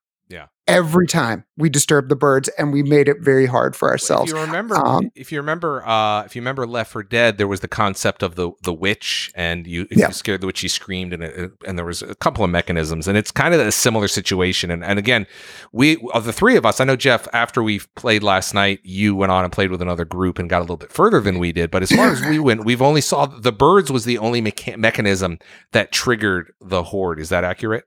Every 0.67 1.07
time 1.07 1.45
we 1.55 1.69
disturbed 1.69 2.09
the 2.09 2.15
birds, 2.17 2.49
and 2.57 2.73
we 2.73 2.83
made 2.83 3.07
it 3.07 3.17
very 3.21 3.45
hard 3.45 3.73
for 3.75 3.89
ourselves. 3.89 4.31
If 4.31 4.37
you 4.37 4.43
remember, 4.43 4.75
Um, 4.75 5.09
if 5.15 5.31
you 5.31 5.39
remember, 5.39 5.81
uh, 5.87 6.23
if 6.23 6.35
you 6.35 6.41
remember 6.41 6.67
Left 6.67 6.91
4 6.91 7.03
Dead, 7.03 7.37
there 7.37 7.47
was 7.47 7.61
the 7.61 7.67
concept 7.69 8.21
of 8.21 8.35
the 8.35 8.51
the 8.63 8.73
witch, 8.73 9.31
and 9.33 9.65
you 9.65 9.87
if 9.89 9.97
Yeah. 9.97 10.07
you 10.07 10.13
scared 10.13 10.41
the 10.41 10.47
witch, 10.47 10.57
she 10.57 10.67
screamed, 10.67 11.13
and 11.13 11.23
it, 11.23 11.51
and 11.65 11.77
there 11.77 11.85
was 11.85 12.01
a 12.01 12.15
couple 12.15 12.43
of 12.43 12.49
mechanisms, 12.49 13.07
and 13.07 13.17
it's 13.17 13.31
kind 13.31 13.53
of 13.53 13.61
a 13.61 13.71
similar 13.71 14.09
situation. 14.09 14.69
And 14.69 14.83
and 14.83 14.99
again, 14.99 15.25
we 15.71 15.97
of 16.13 16.25
the 16.25 16.33
three 16.33 16.57
of 16.57 16.65
us, 16.65 16.81
I 16.81 16.83
know 16.83 16.97
Jeff. 16.97 17.27
After 17.31 17.63
we 17.63 17.79
played 17.95 18.21
last 18.21 18.53
night, 18.53 18.79
you 18.83 19.15
went 19.15 19.31
on 19.31 19.45
and 19.45 19.53
played 19.53 19.71
with 19.71 19.81
another 19.81 20.03
group 20.05 20.37
and 20.37 20.49
got 20.49 20.59
a 20.59 20.61
little 20.67 20.75
bit 20.77 20.91
further 20.91 21.21
than 21.21 21.39
we 21.39 21.53
did. 21.53 21.71
But 21.71 21.81
as 21.83 21.91
far 21.91 22.09
as 22.11 22.21
we 22.21 22.39
went, 22.39 22.65
we've 22.65 22.81
only 22.81 23.01
saw 23.01 23.25
the 23.25 23.53
birds 23.53 23.89
was 23.89 24.03
the 24.03 24.17
only 24.17 24.41
mecha- 24.41 24.75
mechanism 24.77 25.39
that 25.71 25.93
triggered 25.93 26.51
the 26.59 26.83
horde. 26.83 27.19
Is 27.21 27.29
that 27.29 27.43
accurate? 27.45 27.85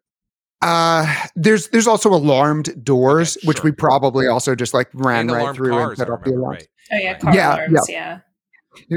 Uh, 0.62 1.26
there's 1.36 1.68
there's 1.68 1.86
also 1.86 2.10
alarmed 2.10 2.84
doors, 2.84 3.36
Okay, 3.38 3.46
which 3.48 3.58
sure. 3.58 3.64
we 3.64 3.72
probably 3.72 4.26
also 4.26 4.54
just 4.54 4.74
like 4.74 4.88
ran 4.92 5.20
And 5.20 5.32
right 5.32 5.54
through 5.54 5.70
cars, 5.70 5.88
and 5.90 5.98
set 5.98 6.10
I 6.10 6.12
off 6.12 6.24
the 6.24 6.30
remember, 6.30 6.46
alarms. 6.46 6.64
oh 6.92 6.96
yeah, 6.96 7.18
car 7.18 7.34
Yeah, 7.34 7.54
alarms. 7.56 7.86
Yeah. 7.88 8.18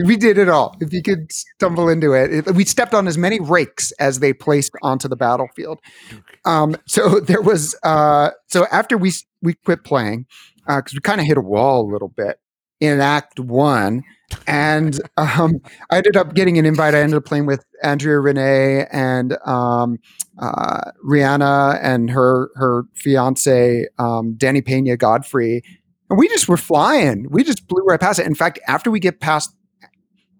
We 0.06 0.18
did 0.18 0.38
it 0.38 0.50
all. 0.50 0.78
If 0.82 0.94
you 0.94 1.02
could 1.02 1.32
stumble 1.32 1.90
into 1.90 2.14
it, 2.14 2.32
It- 2.32 2.52
we 2.56 2.64
stepped 2.64 2.94
on 2.94 3.08
as 3.08 3.18
many 3.18 3.40
rakes 3.40 3.92
as 3.94 4.20
they 4.20 4.32
placed 4.32 4.72
onto 4.84 5.08
the 5.08 5.16
battlefield. 5.16 5.80
Um, 6.46 6.76
so 6.86 7.20
there 7.22 7.42
was 7.42 7.76
uh, 7.84 8.30
so 8.48 8.68
after 8.72 8.98
we 8.98 9.12
we 9.42 9.54
quit 9.66 9.84
playing 9.84 10.26
because 10.68 10.94
we 10.94 11.00
kind 11.00 11.20
of 11.22 11.26
hit 11.28 11.38
a 11.38 11.42
wall 11.42 11.82
a 11.82 11.90
little 11.92 12.10
bit 12.10 12.40
in 12.80 13.00
Act 13.02 13.40
One, 13.40 14.04
and 14.48 15.00
um, 15.18 15.60
I 15.90 15.98
ended 15.98 16.18
up 16.18 16.34
getting 16.34 16.58
an 16.58 16.66
invite. 16.66 16.94
I 16.96 17.02
ended 17.02 17.18
up 17.18 17.26
playing 17.26 17.46
with 17.46 17.64
Andrea 17.84 18.20
Rene 18.20 18.86
and 18.92 19.38
um, 19.46 19.98
uh, 20.40 20.92
Rihanna 21.06 21.80
and 21.82 22.10
her 22.12 22.50
her 22.56 22.84
fiance 22.96 23.88
um, 24.00 24.36
Danny 24.36 24.62
Pena 24.62 24.98
Godfrey, 24.98 25.64
and 26.10 26.20
we 26.20 26.28
just 26.30 26.48
were 26.48 26.58
flying. 26.58 27.28
We 27.30 27.44
just 27.44 27.68
blew 27.68 27.84
right 27.86 28.00
past 28.00 28.20
it. 28.20 28.28
In 28.28 28.36
fact, 28.36 28.60
after 28.68 28.92
we 28.92 29.00
get 29.00 29.20
past 29.20 29.56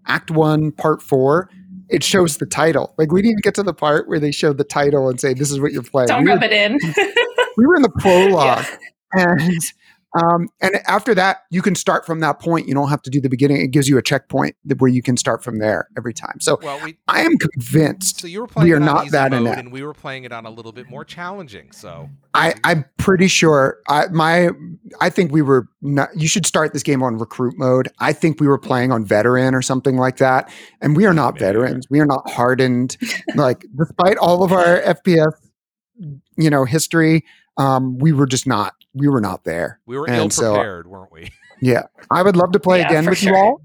Act 0.08 0.32
One, 0.32 0.72
Part 0.72 1.02
Four. 1.02 1.50
It 1.90 2.02
shows 2.04 2.38
the 2.38 2.46
title. 2.48 2.96
Like 2.98 3.12
we 3.12 3.22
didn't 3.22 3.44
get 3.44 3.54
to 3.56 3.62
the 3.62 3.74
part 3.74 4.08
where 4.08 4.20
they 4.20 4.32
show 4.32 4.52
the 4.54 4.64
title 4.64 5.10
and 5.10 5.20
say, 5.20 5.34
"This 5.34 5.52
is 5.52 5.60
what 5.60 5.74
you're 5.74 5.84
playing." 5.84 6.08
Don't 6.08 6.24
We 6.24 6.30
were 6.32 6.36
rub 6.38 6.44
it 6.44 6.52
in. 6.52 6.80
we 7.58 7.66
were 7.68 7.76
in 7.76 7.84
the 7.84 7.92
prologue 8.00 8.66
and 9.14 9.62
um, 10.22 10.48
and 10.62 10.76
after 10.88 11.16
that 11.16 11.44
you 11.50 11.62
can 11.62 11.76
start 11.76 12.06
from 12.06 12.20
that 12.20 12.40
point 12.40 12.68
you 12.68 12.74
don't 12.74 12.90
have 12.90 13.02
to 13.02 13.10
do 13.10 13.20
the 13.22 13.30
beginning 13.30 13.62
it 13.62 13.72
gives 13.72 13.88
you 13.90 13.98
a 13.98 14.02
checkpoint 14.02 14.56
that- 14.66 14.80
where 14.82 14.90
you 14.92 15.02
can 15.02 15.18
start 15.18 15.44
from 15.44 15.60
there 15.60 15.88
every 15.98 16.14
time 16.14 16.40
so 16.40 16.60
Well, 16.62 16.80
we 16.84 16.98
i 17.08 17.22
am 17.22 17.38
convinced 17.38 18.20
so 18.22 18.28
you 18.28 18.42
were 18.42 18.48
playing 18.48 18.70
we 18.70 18.74
are 18.76 18.80
not 18.80 19.10
that 19.12 19.32
mode, 19.32 19.42
inept. 19.42 19.60
and 19.60 19.72
we 19.72 19.84
were 19.84 19.94
playing 19.94 20.24
it 20.24 20.32
on 20.32 20.46
a 20.46 20.50
little 20.50 20.72
bit 20.72 20.90
more 20.90 21.04
challenging. 21.06 21.72
So 21.72 22.10
I, 22.34 22.56
I'm 22.64 22.86
pretty 22.98 23.28
sure 23.28 23.78
I 23.88 24.08
my 24.08 24.50
I 25.02 25.10
think 25.10 25.32
we 25.32 25.42
were 25.42 25.68
not, 25.82 26.10
you 26.16 26.28
should 26.28 26.46
start 26.46 26.74
this 26.74 26.84
game 26.84 27.04
on 27.04 27.18
recruit 27.18 27.54
mode. 27.58 27.88
I 28.00 28.14
think 28.14 28.40
we 28.40 28.48
were 28.48 28.58
playing 28.58 28.92
on 28.92 29.06
veteran 29.06 29.54
or 29.54 29.62
something 29.62 29.98
like 29.98 30.18
that. 30.18 30.52
And 30.82 30.96
we 30.98 31.06
are 31.06 31.14
not 31.14 31.36
Maybe. 31.36 31.46
veterans. 31.46 31.88
We 31.90 32.00
are 32.00 32.06
not 32.06 32.30
hardened. 32.30 32.98
like 33.36 33.66
despite 33.78 34.18
all 34.18 34.44
of 34.44 34.52
our 34.52 34.82
FPS, 34.82 35.34
you 36.38 36.50
know, 36.50 36.66
history, 36.66 37.24
um, 37.58 37.98
we 37.98 38.12
were 38.14 38.26
just 38.28 38.48
not 38.48 38.74
we 38.94 39.08
were 39.08 39.22
not 39.22 39.44
there. 39.44 39.80
we 39.86 39.98
were 39.98 40.06
And 40.08 40.16
ill 40.16 40.30
so- 40.30 40.54
prepared, 40.54 40.88
weren't 40.88 41.12
we? 41.12 41.32
Yeah. 41.62 41.84
I 42.12 42.24
would 42.24 42.36
love 42.36 42.52
to 42.52 42.60
play 42.60 42.80
Yeah, 42.80 42.88
again 42.90 43.04
for 43.06 43.12
with 43.12 43.24
you 43.24 43.34
all. 43.36 43.62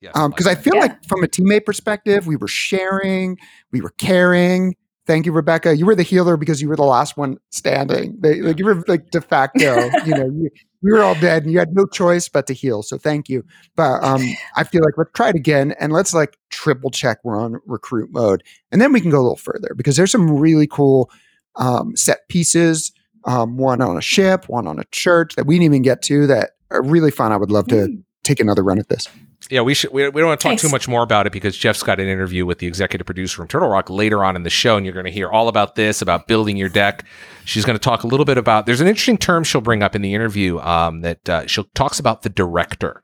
Yes, 0.00 0.12
Um, 0.14 0.30
because 0.30 0.46
I 0.46 0.50
like 0.50 0.58
that. 0.58 0.64
feel 0.64 0.74
Yeah. 0.76 0.80
like 0.82 1.04
from 1.04 1.24
a 1.24 1.26
teammate 1.26 1.64
perspective, 1.64 2.28
we 2.28 2.36
were 2.36 2.46
sharing, 2.46 3.38
we 3.72 3.80
were 3.80 3.90
caring. 3.98 4.76
Thank 5.06 5.26
you, 5.26 5.32
Rebecca. 5.32 5.76
You 5.76 5.84
were 5.84 5.96
the 5.96 6.04
healer 6.04 6.36
because 6.36 6.62
you 6.62 6.68
were 6.68 6.76
the 6.76 6.84
last 6.84 7.16
one 7.16 7.38
standing. 7.50 8.16
They, 8.20 8.40
like 8.40 8.58
you 8.60 8.64
were 8.66 8.84
like 8.86 9.10
de 9.10 9.20
facto. 9.20 9.90
you 10.06 10.14
know, 10.14 10.26
you, 10.26 10.48
we 10.82 10.92
were 10.92 11.02
all 11.02 11.14
dead, 11.16 11.42
and 11.42 11.52
you 11.52 11.58
had 11.58 11.74
no 11.74 11.86
choice 11.86 12.28
but 12.28 12.46
to 12.46 12.54
heal. 12.54 12.82
So 12.84 12.98
thank 12.98 13.28
you. 13.28 13.44
But 13.74 14.02
um, 14.04 14.22
I 14.56 14.62
feel 14.64 14.82
like 14.84 14.94
let's 14.96 15.10
try 15.14 15.30
it 15.30 15.34
again, 15.34 15.74
and 15.80 15.92
let's 15.92 16.14
like 16.14 16.36
triple 16.50 16.90
check 16.90 17.18
we're 17.24 17.38
on 17.40 17.58
recruit 17.66 18.10
mode, 18.12 18.44
and 18.70 18.80
then 18.80 18.92
we 18.92 19.00
can 19.00 19.10
go 19.10 19.18
a 19.18 19.22
little 19.24 19.36
further 19.36 19.74
because 19.76 19.96
there's 19.96 20.12
some 20.12 20.30
really 20.38 20.66
cool 20.68 21.10
um, 21.56 21.96
set 21.96 22.28
pieces. 22.28 22.92
Um, 23.26 23.56
one 23.56 23.80
on 23.80 23.96
a 23.96 24.02
ship, 24.02 24.48
one 24.48 24.66
on 24.66 24.78
a 24.78 24.84
church 24.92 25.34
that 25.36 25.46
we 25.46 25.54
didn't 25.54 25.64
even 25.64 25.82
get 25.82 26.02
to 26.02 26.26
that 26.26 26.50
are 26.70 26.82
really 26.82 27.10
fun. 27.10 27.32
I 27.32 27.36
would 27.36 27.50
love 27.50 27.66
to 27.68 27.74
Mm. 27.88 28.02
take 28.22 28.38
another 28.40 28.62
run 28.62 28.78
at 28.78 28.88
this. 28.88 29.08
Yeah, 29.50 29.60
we 29.60 29.74
should. 29.74 29.92
We, 29.92 30.08
we 30.08 30.20
don't 30.22 30.28
want 30.28 30.40
to 30.40 30.44
talk 30.44 30.50
Thanks. 30.52 30.62
too 30.62 30.70
much 30.70 30.88
more 30.88 31.02
about 31.02 31.26
it 31.26 31.32
because 31.32 31.54
Jeff's 31.56 31.82
got 31.82 32.00
an 32.00 32.06
interview 32.08 32.46
with 32.46 32.58
the 32.60 32.66
executive 32.66 33.04
producer 33.06 33.36
from 33.36 33.46
Turtle 33.48 33.68
Rock 33.68 33.90
later 33.90 34.24
on 34.24 34.36
in 34.36 34.42
the 34.42 34.48
show, 34.50 34.76
and 34.76 34.86
you're 34.86 34.94
going 34.94 35.04
to 35.04 35.12
hear 35.12 35.28
all 35.30 35.48
about 35.48 35.74
this, 35.74 36.00
about 36.00 36.26
building 36.26 36.56
your 36.56 36.70
deck. 36.70 37.04
She's 37.44 37.64
going 37.66 37.76
to 37.78 37.82
talk 37.82 38.04
a 38.04 38.06
little 38.06 38.24
bit 38.24 38.38
about. 38.38 38.64
There's 38.64 38.80
an 38.80 38.86
interesting 38.86 39.18
term 39.18 39.44
she'll 39.44 39.60
bring 39.60 39.82
up 39.82 39.94
in 39.94 40.00
the 40.00 40.14
interview 40.14 40.58
um, 40.60 41.02
that 41.02 41.28
uh, 41.28 41.46
she'll 41.46 41.66
talks 41.74 41.98
about 41.98 42.22
the 42.22 42.30
director, 42.30 43.02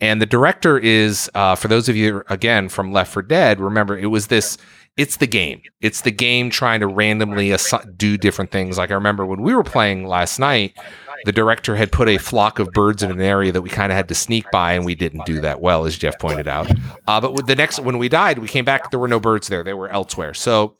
and 0.00 0.20
the 0.20 0.26
director 0.26 0.78
is 0.78 1.30
uh, 1.34 1.54
for 1.54 1.68
those 1.68 1.88
of 1.88 1.96
you 1.96 2.22
again 2.28 2.68
from 2.68 2.92
Left 2.92 3.10
4 3.12 3.22
Dead. 3.22 3.58
Remember, 3.60 3.96
it 3.98 4.06
was 4.06 4.26
this. 4.26 4.58
It's 4.98 5.16
the 5.16 5.26
game. 5.28 5.62
It's 5.80 6.02
the 6.02 6.10
game 6.10 6.50
trying 6.50 6.80
to 6.80 6.88
randomly 6.88 7.50
assi- 7.50 7.96
do 7.96 8.18
different 8.18 8.50
things. 8.50 8.76
Like 8.76 8.90
I 8.90 8.94
remember 8.94 9.24
when 9.24 9.40
we 9.40 9.54
were 9.54 9.62
playing 9.62 10.06
last 10.06 10.38
night, 10.40 10.76
the 11.24 11.32
director 11.32 11.76
had 11.76 11.92
put 11.92 12.08
a 12.08 12.18
flock 12.18 12.58
of 12.58 12.72
birds 12.72 13.02
in 13.02 13.10
an 13.10 13.20
area 13.20 13.52
that 13.52 13.62
we 13.62 13.70
kind 13.70 13.92
of 13.92 13.96
had 13.96 14.08
to 14.08 14.14
sneak 14.14 14.44
by, 14.50 14.72
and 14.72 14.84
we 14.84 14.94
didn't 14.94 15.24
do 15.24 15.40
that 15.40 15.60
well, 15.60 15.86
as 15.86 15.96
Jeff 15.96 16.18
pointed 16.18 16.48
out. 16.48 16.70
Uh, 17.06 17.20
but 17.20 17.32
with 17.32 17.46
the 17.46 17.56
next, 17.56 17.80
when 17.80 17.98
we 17.98 18.08
died, 18.08 18.38
we 18.38 18.48
came 18.48 18.64
back. 18.64 18.90
There 18.90 19.00
were 19.00 19.08
no 19.08 19.20
birds 19.20 19.48
there; 19.48 19.62
they 19.64 19.72
were 19.72 19.88
elsewhere. 19.88 20.34
So 20.34 20.76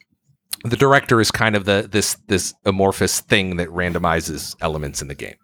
the 0.65 0.77
director 0.77 1.21
is 1.21 1.31
kind 1.31 1.55
of 1.55 1.65
the 1.65 1.89
this 1.91 2.15
this 2.27 2.55
amorphous 2.65 3.21
thing 3.21 3.57
that 3.57 3.69
randomizes 3.69 4.57
elements 4.61 5.01
in 5.01 5.09
the 5.09 5.15
game. 5.15 5.37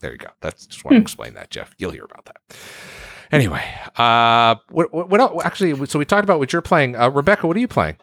There 0.00 0.12
you 0.12 0.18
go. 0.18 0.30
That's 0.40 0.66
just 0.66 0.84
want 0.84 0.96
to 0.96 1.00
explain 1.02 1.34
that, 1.34 1.50
Jeff. 1.50 1.74
You'll 1.78 1.92
hear 1.92 2.04
about 2.04 2.24
that. 2.24 2.36
Anyway, 3.30 3.64
uh, 3.96 4.56
what 4.70 4.92
what, 4.92 5.10
what 5.10 5.20
else? 5.20 5.42
actually? 5.44 5.86
So 5.86 5.98
we 5.98 6.04
talked 6.04 6.24
about 6.24 6.38
what 6.38 6.52
you're 6.52 6.62
playing. 6.62 6.96
Uh, 6.96 7.08
Rebecca, 7.10 7.46
what 7.46 7.56
are 7.56 7.60
you 7.60 7.68
playing? 7.68 7.96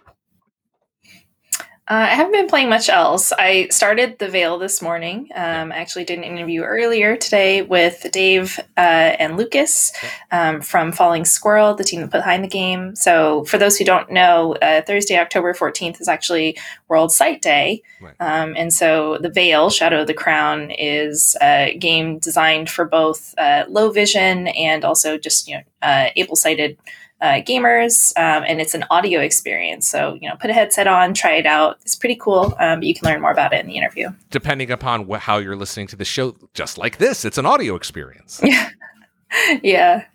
Uh, 1.89 2.05
I 2.07 2.13
haven't 2.13 2.33
been 2.33 2.47
playing 2.47 2.69
much 2.69 2.87
else. 2.87 3.31
I 3.31 3.67
started 3.69 4.19
The 4.19 4.27
Vale 4.27 4.59
this 4.59 4.79
morning. 4.79 5.27
Um, 5.33 5.71
I 5.71 5.77
actually 5.77 6.03
did 6.03 6.19
an 6.19 6.23
interview 6.23 6.61
earlier 6.61 7.17
today 7.17 7.63
with 7.63 8.05
Dave 8.11 8.59
uh, 8.77 9.17
and 9.17 9.37
Lucas 9.37 9.91
um, 10.31 10.61
from 10.61 10.91
Falling 10.91 11.25
Squirrel, 11.25 11.73
the 11.73 11.83
team 11.83 12.01
that 12.01 12.11
put 12.11 12.19
behind 12.19 12.43
the 12.43 12.47
game. 12.47 12.95
So, 12.95 13.43
for 13.45 13.57
those 13.57 13.75
who 13.75 13.85
don't 13.85 14.11
know, 14.11 14.53
uh, 14.61 14.83
Thursday, 14.83 15.17
October 15.17 15.51
14th 15.55 15.99
is 15.99 16.07
actually 16.07 16.59
World 16.89 17.11
Sight 17.11 17.41
Day. 17.41 17.81
Right. 17.99 18.13
Um, 18.19 18.53
and 18.55 18.71
so, 18.71 19.17
The 19.17 19.31
Vale, 19.31 19.71
Shadow 19.71 20.01
of 20.01 20.07
the 20.07 20.13
Crown, 20.13 20.69
is 20.69 21.35
a 21.41 21.75
game 21.79 22.19
designed 22.19 22.69
for 22.69 22.85
both 22.85 23.33
uh, 23.39 23.65
low 23.67 23.89
vision 23.89 24.49
and 24.49 24.85
also 24.85 25.17
just 25.17 25.47
you 25.47 25.55
know 25.55 25.63
uh, 25.81 26.09
able 26.15 26.35
sighted 26.35 26.77
uh, 27.21 27.41
gamers, 27.41 28.17
um, 28.17 28.43
and 28.47 28.61
it's 28.61 28.73
an 28.73 28.85
audio 28.89 29.19
experience. 29.19 29.87
So 29.87 30.17
you 30.21 30.29
know, 30.29 30.35
put 30.35 30.49
a 30.49 30.53
headset 30.53 30.87
on, 30.87 31.13
try 31.13 31.33
it 31.33 31.45
out. 31.45 31.77
It's 31.81 31.95
pretty 31.95 32.15
cool. 32.15 32.55
Um, 32.59 32.79
but 32.79 32.83
you 32.83 32.93
can 32.93 33.05
learn 33.05 33.21
more 33.21 33.31
about 33.31 33.53
it 33.53 33.59
in 33.59 33.67
the 33.67 33.77
interview. 33.77 34.09
Depending 34.29 34.71
upon 34.71 35.07
wh- 35.07 35.19
how 35.19 35.37
you're 35.37 35.55
listening 35.55 35.87
to 35.87 35.95
the 35.95 36.05
show, 36.05 36.35
just 36.53 36.77
like 36.77 36.97
this, 36.97 37.25
it's 37.25 37.37
an 37.37 37.45
audio 37.45 37.75
experience. 37.75 38.39
Yeah, 38.43 38.69
yeah, 39.63 40.05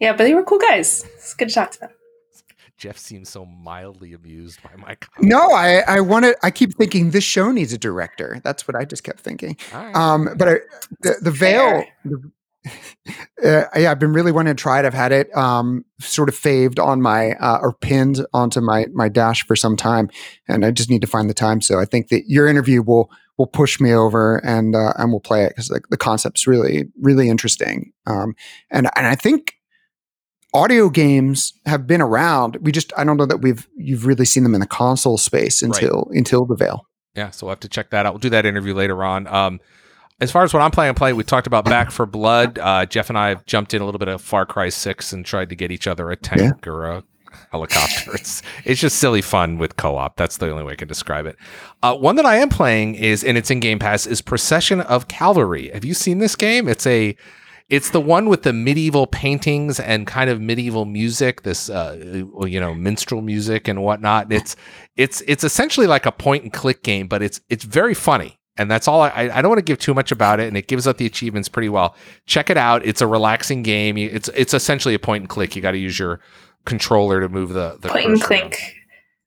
yeah. 0.00 0.12
But 0.12 0.24
they 0.24 0.34
were 0.34 0.44
cool 0.44 0.58
guys. 0.58 1.04
It's 1.14 1.34
good 1.34 1.48
to 1.48 1.54
talk 1.54 1.70
to 1.72 1.80
them. 1.80 1.90
Jeff 2.78 2.98
seems 2.98 3.28
so 3.28 3.46
mildly 3.46 4.12
amused 4.12 4.60
by 4.60 4.70
my 4.76 4.96
comment. 4.96 5.30
No, 5.30 5.52
I 5.52 5.82
I 5.86 6.00
want 6.00 6.24
to. 6.24 6.36
I 6.42 6.50
keep 6.50 6.74
thinking 6.74 7.10
this 7.10 7.22
show 7.22 7.52
needs 7.52 7.72
a 7.72 7.78
director. 7.78 8.40
That's 8.42 8.66
what 8.66 8.74
I 8.74 8.84
just 8.84 9.04
kept 9.04 9.20
thinking. 9.20 9.56
All 9.72 9.84
right. 9.84 9.94
Um, 9.94 10.30
but 10.36 10.48
I, 10.48 10.54
the 11.00 11.16
the 11.20 11.30
Vale. 11.30 11.84
The, 12.04 12.30
uh, 13.44 13.64
yeah, 13.76 13.90
I've 13.90 13.98
been 13.98 14.12
really 14.12 14.32
wanting 14.32 14.54
to 14.54 14.60
try 14.60 14.78
it. 14.78 14.84
I've 14.84 14.94
had 14.94 15.12
it 15.12 15.34
um, 15.36 15.84
sort 16.00 16.28
of 16.28 16.34
faved 16.34 16.78
on 16.78 17.02
my 17.02 17.32
uh, 17.32 17.58
or 17.60 17.74
pinned 17.74 18.24
onto 18.32 18.60
my 18.60 18.86
my 18.92 19.08
dash 19.08 19.44
for 19.46 19.56
some 19.56 19.76
time, 19.76 20.10
and 20.48 20.64
I 20.64 20.70
just 20.70 20.90
need 20.90 21.00
to 21.02 21.08
find 21.08 21.28
the 21.28 21.34
time. 21.34 21.60
So 21.60 21.80
I 21.80 21.84
think 21.84 22.08
that 22.08 22.24
your 22.26 22.46
interview 22.46 22.82
will 22.82 23.10
will 23.38 23.46
push 23.46 23.80
me 23.80 23.92
over 23.92 24.36
and 24.44 24.76
uh, 24.76 24.92
and 24.96 25.10
we'll 25.10 25.20
play 25.20 25.44
it 25.44 25.50
because 25.50 25.70
like 25.70 25.88
the 25.90 25.96
concept's 25.96 26.46
really 26.46 26.84
really 27.00 27.28
interesting. 27.28 27.92
Um, 28.06 28.34
and 28.70 28.88
and 28.94 29.06
I 29.06 29.14
think 29.14 29.54
audio 30.54 30.88
games 30.88 31.52
have 31.66 31.86
been 31.86 32.00
around. 32.00 32.58
We 32.60 32.72
just 32.72 32.92
I 32.96 33.04
don't 33.04 33.16
know 33.16 33.26
that 33.26 33.38
we've 33.38 33.68
you've 33.76 34.06
really 34.06 34.24
seen 34.24 34.44
them 34.44 34.54
in 34.54 34.60
the 34.60 34.66
console 34.66 35.18
space 35.18 35.62
until 35.62 36.08
until 36.12 36.46
the 36.46 36.56
Vale. 36.56 36.86
yeah, 37.14 37.30
so 37.30 37.46
we'll 37.46 37.52
have 37.52 37.60
to 37.60 37.68
check 37.68 37.90
that 37.90 38.06
out. 38.06 38.12
We'll 38.12 38.20
do 38.20 38.30
that 38.30 38.46
interview 38.46 38.74
later 38.74 39.02
on. 39.02 39.26
Um, 39.26 39.60
as 40.22 40.30
far 40.30 40.44
as 40.44 40.54
what 40.54 40.62
I'm 40.62 40.70
playing, 40.70 40.94
playing, 40.94 41.16
we 41.16 41.24
talked 41.24 41.48
about 41.48 41.64
Back 41.64 41.90
4 41.90 42.06
Blood. 42.06 42.58
Uh, 42.58 42.86
Jeff 42.86 43.08
and 43.08 43.18
I 43.18 43.30
have 43.30 43.44
jumped 43.44 43.74
in 43.74 43.82
a 43.82 43.84
little 43.84 43.98
bit 43.98 44.08
of 44.08 44.20
Far 44.20 44.46
Cry 44.46 44.68
Six 44.68 45.12
and 45.12 45.26
tried 45.26 45.48
to 45.48 45.56
get 45.56 45.72
each 45.72 45.88
other 45.88 46.10
a 46.10 46.16
tank 46.16 46.66
or 46.68 46.86
a 46.86 47.04
helicopter. 47.50 48.12
It's 48.14 48.42
it's 48.64 48.80
just 48.80 48.98
silly 48.98 49.20
fun 49.20 49.58
with 49.58 49.76
co-op. 49.76 50.16
That's 50.16 50.36
the 50.36 50.50
only 50.50 50.62
way 50.62 50.74
I 50.74 50.76
can 50.76 50.86
describe 50.86 51.26
it. 51.26 51.36
Uh, 51.82 51.96
one 51.96 52.14
that 52.16 52.26
I 52.26 52.36
am 52.36 52.50
playing 52.50 52.94
is, 52.94 53.24
and 53.24 53.36
it's 53.36 53.50
in 53.50 53.58
Game 53.58 53.80
Pass, 53.80 54.06
is 54.06 54.22
Procession 54.22 54.80
of 54.82 55.08
Calvary. 55.08 55.70
Have 55.74 55.84
you 55.84 55.94
seen 55.94 56.18
this 56.18 56.36
game? 56.36 56.68
It's 56.68 56.86
a 56.86 57.16
it's 57.68 57.90
the 57.90 58.00
one 58.00 58.28
with 58.28 58.42
the 58.42 58.52
medieval 58.52 59.06
paintings 59.06 59.80
and 59.80 60.06
kind 60.06 60.28
of 60.30 60.40
medieval 60.40 60.84
music, 60.84 61.42
this 61.42 61.68
uh, 61.68 61.96
you 62.46 62.60
know 62.60 62.74
minstrel 62.74 63.22
music 63.22 63.66
and 63.66 63.82
whatnot. 63.82 64.30
It's 64.30 64.54
it's 64.96 65.20
it's 65.26 65.42
essentially 65.42 65.88
like 65.88 66.06
a 66.06 66.12
point 66.12 66.44
and 66.44 66.52
click 66.52 66.84
game, 66.84 67.08
but 67.08 67.22
it's 67.22 67.40
it's 67.48 67.64
very 67.64 67.94
funny. 67.94 68.38
And 68.58 68.70
that's 68.70 68.86
all. 68.86 69.00
I, 69.02 69.30
I 69.32 69.40
don't 69.40 69.48
want 69.48 69.58
to 69.60 69.64
give 69.64 69.78
too 69.78 69.94
much 69.94 70.12
about 70.12 70.38
it, 70.38 70.46
and 70.48 70.56
it 70.58 70.66
gives 70.68 70.86
up 70.86 70.98
the 70.98 71.06
achievements 71.06 71.48
pretty 71.48 71.70
well. 71.70 71.94
Check 72.26 72.50
it 72.50 72.58
out. 72.58 72.84
It's 72.84 73.00
a 73.00 73.06
relaxing 73.06 73.62
game. 73.62 73.96
It's 73.96 74.28
it's 74.34 74.52
essentially 74.52 74.94
a 74.94 74.98
point 74.98 75.22
and 75.22 75.28
click. 75.28 75.56
You 75.56 75.62
got 75.62 75.70
to 75.72 75.78
use 75.78 75.98
your 75.98 76.20
controller 76.66 77.20
to 77.20 77.28
move 77.30 77.50
the 77.54 77.78
the 77.80 77.88
Point 77.88 78.06
and 78.06 78.20
cursor 78.20 78.34
around. 78.34 78.50
click 78.52 78.74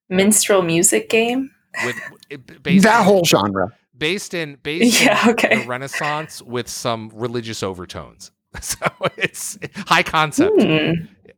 minstrel 0.09 0.61
music 0.61 1.09
game. 1.09 1.49
with 1.83 1.95
based 2.63 2.83
that 2.83 2.99
in- 2.99 3.05
whole 3.05 3.25
genre. 3.25 3.69
based 3.97 4.33
in 4.35 4.57
based 4.61 5.01
Yeah, 5.03 5.23
in 5.27 5.29
okay. 5.31 5.61
the 5.61 5.67
Renaissance 5.67 6.41
with 6.43 6.67
some 6.69 7.11
religious 7.13 7.63
overtones. 7.63 8.31
So 8.61 8.85
it's 9.17 9.57
high 9.87 10.03
concept. 10.03 10.61
Hmm. 10.61 10.91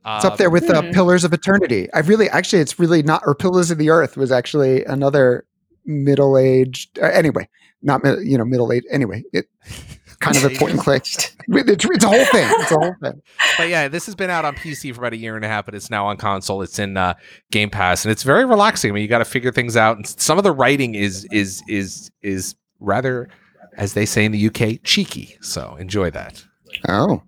It's 0.06 0.24
up 0.25 0.38
there 0.38 0.50
with 0.51 0.70
uh, 0.70 0.82
Hmm. 0.84 0.91
Pillars 0.91 1.24
of 1.24 1.34
Eternity. 1.34 1.91
I 1.94 2.00
really, 2.00 2.29
actually, 2.29 2.62
it's 2.62 2.77
really 2.79 3.01
not, 3.01 3.24
or 3.25 3.34
Pillars 3.34 3.72
of 3.72 3.77
the 3.79 3.89
Earth 3.89 4.15
was 4.17 4.32
actually 4.32 4.84
another 4.86 5.46
middle 5.84 6.38
aged, 6.38 7.00
uh, 7.00 7.06
anyway, 7.08 7.50
not, 7.81 8.03
you 8.24 8.38
know, 8.38 8.46
middle 8.46 8.72
age, 8.72 8.84
anyway, 8.91 9.24
it 9.34 9.48
kind 10.19 10.38
of 10.38 10.46
a 10.46 10.50
point 10.50 10.74
and 10.74 10.79
click. 10.79 11.03
It's, 11.03 11.36
it's 11.48 12.03
a 12.03 12.07
whole 12.07 12.25
thing. 12.25 12.50
It's 12.60 12.72
a 12.72 12.77
whole 12.77 12.96
thing. 13.01 13.22
But 13.57 13.69
yeah, 13.69 13.88
this 13.88 14.05
has 14.07 14.15
been 14.15 14.29
out 14.29 14.46
on 14.46 14.55
PC 14.55 14.93
for 14.93 15.01
about 15.01 15.13
a 15.13 15.17
year 15.17 15.36
and 15.36 15.46
a 15.46 15.48
half, 15.48 15.65
but 15.65 15.75
it's 15.75 15.89
now 15.89 16.07
on 16.07 16.17
console. 16.17 16.62
It's 16.62 16.79
in 16.79 16.98
uh, 16.98 17.13
Game 17.51 17.69
Pass, 17.69 18.03
and 18.03 18.12
it's 18.12 18.24
very 18.24 18.46
relaxing. 18.46 18.91
I 18.91 18.93
mean, 18.93 19.03
you 19.03 19.07
got 19.07 19.19
to 19.19 19.25
figure 19.25 19.51
things 19.51 19.77
out, 19.77 19.98
and 19.98 20.07
some 20.07 20.38
of 20.38 20.43
the 20.43 20.51
writing 20.51 20.96
is 20.96 21.27
is 21.31 21.63
is 21.67 22.12
is 22.22 22.55
rather, 22.79 23.29
as 23.77 23.93
they 23.93 24.05
say 24.05 24.25
in 24.25 24.31
the 24.31 24.48
UK, 24.48 24.84
cheeky. 24.84 25.38
So 25.41 25.75
enjoy 25.75 26.10
that. 26.12 26.43
Oh, 26.88 27.22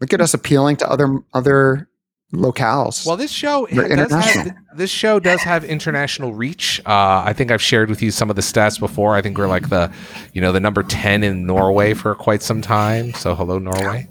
look 0.00 0.12
at 0.12 0.20
us 0.20 0.34
appealing 0.34 0.76
to 0.78 0.90
other, 0.90 1.18
other 1.34 1.88
locales. 2.32 3.06
Well, 3.06 3.16
this 3.16 3.30
show 3.30 3.66
does 3.66 4.10
have, 4.10 4.54
this 4.74 4.90
show 4.90 5.20
does 5.20 5.40
have 5.42 5.64
international 5.64 6.32
reach. 6.34 6.80
Uh, 6.86 7.22
I 7.26 7.32
think 7.32 7.50
I've 7.50 7.62
shared 7.62 7.90
with 7.90 8.00
you 8.02 8.10
some 8.10 8.30
of 8.30 8.36
the 8.36 8.42
stats 8.42 8.80
before. 8.80 9.14
I 9.14 9.22
think 9.22 9.36
we're 9.36 9.48
like 9.48 9.68
the, 9.68 9.92
you 10.32 10.40
know, 10.40 10.50
the 10.52 10.60
number 10.60 10.82
ten 10.82 11.22
in 11.22 11.46
Norway 11.46 11.94
for 11.94 12.14
quite 12.14 12.42
some 12.42 12.62
time. 12.62 13.12
So 13.14 13.34
hello, 13.34 13.58
Norway. 13.58 14.08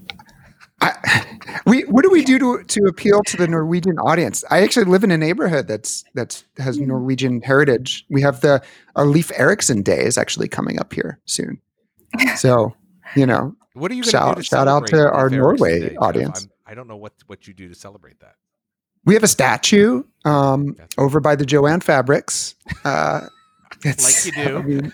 I, 0.83 1.25
we, 1.65 1.81
what 1.83 2.03
do 2.03 2.09
we 2.09 2.23
do 2.23 2.39
to, 2.39 2.63
to 2.63 2.85
appeal 2.85 3.21
to 3.23 3.37
the 3.37 3.47
Norwegian 3.47 3.97
audience? 3.99 4.43
I 4.49 4.63
actually 4.63 4.85
live 4.85 5.03
in 5.03 5.11
a 5.11 5.17
neighborhood 5.17 5.67
that's, 5.67 6.03
that's 6.15 6.43
has 6.57 6.79
Norwegian 6.79 7.41
heritage. 7.41 8.03
We 8.09 8.21
have 8.21 8.41
the, 8.41 8.63
our 8.95 9.05
Leif 9.05 9.31
Erikson 9.35 9.83
Day 9.83 10.03
is 10.03 10.17
actually 10.17 10.47
coming 10.47 10.79
up 10.79 10.91
here 10.93 11.19
soon. 11.25 11.61
So, 12.35 12.73
you 13.15 13.25
know, 13.25 13.55
What 13.73 13.91
are 13.91 13.93
you 13.95 14.03
Shout- 14.03 14.43
shout 14.43 14.67
out 14.67 14.87
to 14.87 14.97
our 15.09 15.29
Erikson 15.29 15.37
Norway 15.39 15.79
Day, 15.89 15.95
audience. 15.97 16.47
I'm- 16.71 16.75
don't 16.77 16.87
know 16.87 16.97
what 16.97 17.13
what 17.27 17.47
you 17.47 17.53
do 17.53 17.67
to 17.69 17.75
celebrate 17.75 18.19
that. 18.19 18.35
We 19.05 19.13
have 19.15 19.23
a 19.23 19.27
statue 19.27 20.03
um, 20.25 20.75
over 20.97 21.19
by 21.19 21.35
the 21.35 21.45
Joanne 21.45 21.81
Fabrics. 21.81 22.55
Uh, 22.85 23.21
it's- 23.85 24.25
Like 24.25 24.35
you 24.35 24.43
do. 24.45 24.57
I, 24.59 24.61
mean, 24.61 24.93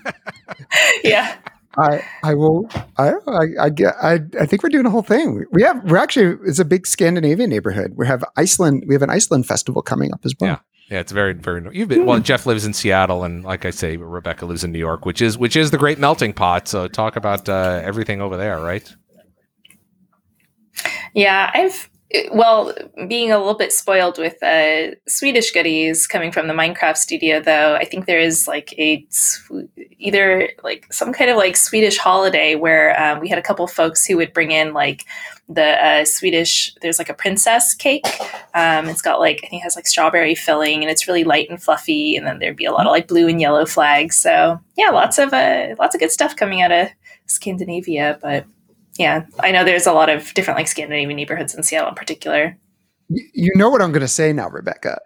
Yeah. 1.03 1.35
I, 1.79 2.03
I 2.23 2.33
will. 2.33 2.67
I, 2.97 3.11
I, 3.27 3.43
I 3.65 3.69
get. 3.69 3.93
I, 4.01 4.19
I 4.39 4.45
think 4.47 4.63
we're 4.63 4.69
doing 4.69 4.85
a 4.87 4.89
whole 4.89 5.03
thing. 5.03 5.35
We- 5.35 5.45
We 5.51 5.61
have. 5.63 5.83
We're 5.83 5.97
actually. 5.97 6.37
It's 6.49 6.57
a 6.59 6.65
big 6.65 6.87
Scandinavian 6.87 7.49
neighborhood. 7.49 7.93
We 7.95 8.07
have 8.07 8.23
Iceland. 8.35 8.85
We 8.87 8.95
have 8.95 9.03
an 9.03 9.09
Iceland 9.11 9.45
festival 9.45 9.81
coming 9.83 10.11
up 10.13 10.21
as 10.25 10.33
well. 10.39 10.51
Yeah. 10.51 10.59
Yeah, 10.89 11.01
it's 11.01 11.11
very 11.11 11.33
very. 11.33 11.61
You've 11.77 11.89
been 11.89 12.05
well. 12.05 12.19
Jeff 12.21 12.45
lives 12.45 12.65
in 12.65 12.71
Seattle, 12.73 13.25
and 13.25 13.43
like 13.43 13.65
I 13.65 13.71
say, 13.71 13.97
Rebecca 13.97 14.45
lives 14.45 14.63
in 14.63 14.71
New 14.71 14.79
York, 14.79 15.05
which 15.05 15.21
is 15.21 15.37
which 15.37 15.57
is 15.57 15.69
the 15.69 15.77
great 15.77 15.99
melting 15.99 16.31
pot. 16.31 16.69
So 16.69 16.87
talk 16.87 17.17
about 17.17 17.49
uh, 17.49 17.81
everything 17.83 18.21
over 18.21 18.37
there, 18.37 18.57
right? 18.61 18.89
Yeah, 21.17 21.49
I've 21.51 21.89
well, 22.31 22.73
being 23.07 23.31
a 23.31 23.39
little 23.39 23.55
bit 23.55 23.73
spoiled 23.73 24.19
with 24.19 24.41
uh, 24.43 24.95
Swedish 25.07 25.49
goodies 25.51 26.05
coming 26.05 26.31
from 26.31 26.47
the 26.47 26.53
Minecraft 26.53 26.95
studio, 26.95 27.41
though. 27.41 27.75
I 27.75 27.85
think 27.85 28.05
there 28.05 28.19
is 28.19 28.47
like 28.47 28.71
a 28.77 29.03
either 29.97 30.51
like 30.63 30.93
some 30.93 31.11
kind 31.11 31.31
of 31.31 31.35
like 31.35 31.57
Swedish 31.57 31.97
holiday 31.97 32.53
where 32.53 32.97
um, 33.01 33.19
we 33.19 33.29
had 33.29 33.39
a 33.39 33.41
couple 33.41 33.65
folks 33.65 34.05
who 34.05 34.15
would 34.17 34.31
bring 34.31 34.51
in 34.51 34.73
like 34.73 35.05
the 35.49 35.83
uh, 35.83 36.05
Swedish. 36.05 36.71
There's 36.83 36.99
like 36.99 37.09
a 37.09 37.15
princess 37.15 37.73
cake. 37.73 38.05
Um, 38.53 38.87
it's 38.87 39.01
got 39.01 39.19
like 39.19 39.41
I 39.43 39.47
think 39.47 39.61
it 39.61 39.63
has 39.63 39.75
like 39.75 39.87
strawberry 39.87 40.35
filling, 40.35 40.83
and 40.83 40.91
it's 40.91 41.07
really 41.07 41.23
light 41.23 41.49
and 41.49 41.61
fluffy. 41.61 42.15
And 42.15 42.27
then 42.27 42.37
there'd 42.37 42.55
be 42.55 42.65
a 42.65 42.71
lot 42.71 42.85
of 42.85 42.91
like 42.91 43.07
blue 43.07 43.27
and 43.27 43.41
yellow 43.41 43.65
flags. 43.65 44.15
So 44.15 44.61
yeah, 44.77 44.91
lots 44.91 45.17
of 45.17 45.33
uh, 45.33 45.75
lots 45.79 45.95
of 45.95 45.99
good 45.99 46.11
stuff 46.11 46.35
coming 46.35 46.61
out 46.61 46.71
of 46.71 46.89
Scandinavia, 47.25 48.19
but 48.21 48.45
yeah, 48.97 49.25
I 49.39 49.51
know 49.51 49.63
there's 49.63 49.87
a 49.87 49.93
lot 49.93 50.09
of 50.09 50.33
different 50.33 50.57
like 50.57 50.67
Scandinavian 50.67 51.15
neighborhoods 51.15 51.53
in 51.55 51.63
Seattle 51.63 51.89
in 51.89 51.95
particular. 51.95 52.57
You 53.09 53.51
know 53.55 53.69
what 53.69 53.81
I'm 53.81 53.91
going 53.91 54.01
to 54.01 54.07
say 54.07 54.33
now, 54.33 54.49
Rebecca. 54.49 54.99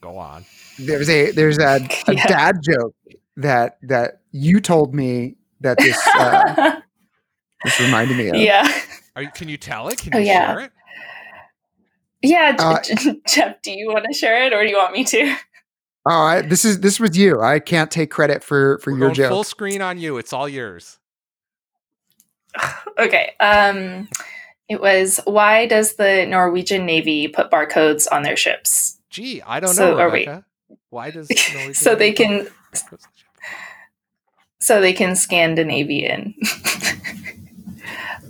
Go 0.00 0.18
on. 0.18 0.44
There's 0.78 1.08
a 1.08 1.30
there's 1.30 1.58
a, 1.58 1.76
a 2.08 2.14
Yeah. 2.14 2.26
dad 2.26 2.56
joke 2.62 2.94
that 3.36 3.78
that 3.82 4.20
you 4.32 4.60
told 4.60 4.94
me 4.94 5.36
that 5.60 5.78
this 5.78 6.06
uh, 6.18 6.80
this 7.64 7.80
reminded 7.80 8.16
me 8.16 8.28
of. 8.28 8.36
yeah, 8.36 8.70
Are 9.16 9.22
you, 9.22 9.30
can 9.30 9.48
you 9.48 9.56
tell 9.56 9.88
it? 9.88 9.98
Can 9.98 10.14
Oh, 10.14 10.18
you 10.18 10.26
yeah. 10.26 10.54
share 10.54 10.60
it? 10.64 10.72
yeah. 12.22 12.56
Uh, 12.58 12.80
Jeff, 13.28 13.62
do 13.62 13.70
you 13.72 13.88
want 13.92 14.04
to 14.10 14.12
share 14.12 14.44
it, 14.46 14.52
or 14.52 14.62
do 14.64 14.68
you 14.70 14.76
want 14.76 14.92
me 14.92 15.04
to? 15.04 15.36
Oh, 16.06 16.10
I, 16.22 16.42
this 16.42 16.64
is 16.64 16.80
this 16.80 17.00
was 17.00 17.16
you. 17.16 17.40
I 17.40 17.60
can't 17.60 17.90
take 17.90 18.10
credit 18.10 18.42
for 18.44 18.78
for 18.78 18.90
We're 18.92 18.98
your 18.98 19.08
going 19.08 19.14
joke. 19.14 19.30
full 19.30 19.44
screen 19.44 19.80
on 19.80 19.98
you. 19.98 20.18
It's 20.18 20.32
all 20.32 20.48
yours. 20.48 20.98
Okay. 22.98 23.32
Um, 23.40 24.08
it 24.68 24.80
was 24.80 25.20
why 25.24 25.66
does 25.66 25.96
the 25.96 26.24
Norwegian 26.26 26.86
Navy 26.86 27.26
put 27.28 27.50
barcodes 27.50 28.06
on 28.10 28.22
their 28.22 28.36
ships? 28.36 28.98
Gee, 29.10 29.42
I 29.42 29.58
don't 29.60 29.74
So- 29.74 29.94
know, 29.96 30.00
or 30.00 30.10
wait. 30.10 30.26
Rebecca. 30.28 30.44
Why 30.90 31.10
does 31.10 31.28
Norwegian 31.52 31.74
So 31.74 31.94
they 31.96 32.12
can- 32.12 32.46
So 34.60 34.80
they 34.80 34.92
can 34.92 35.16
Scandinavian. 35.16 36.34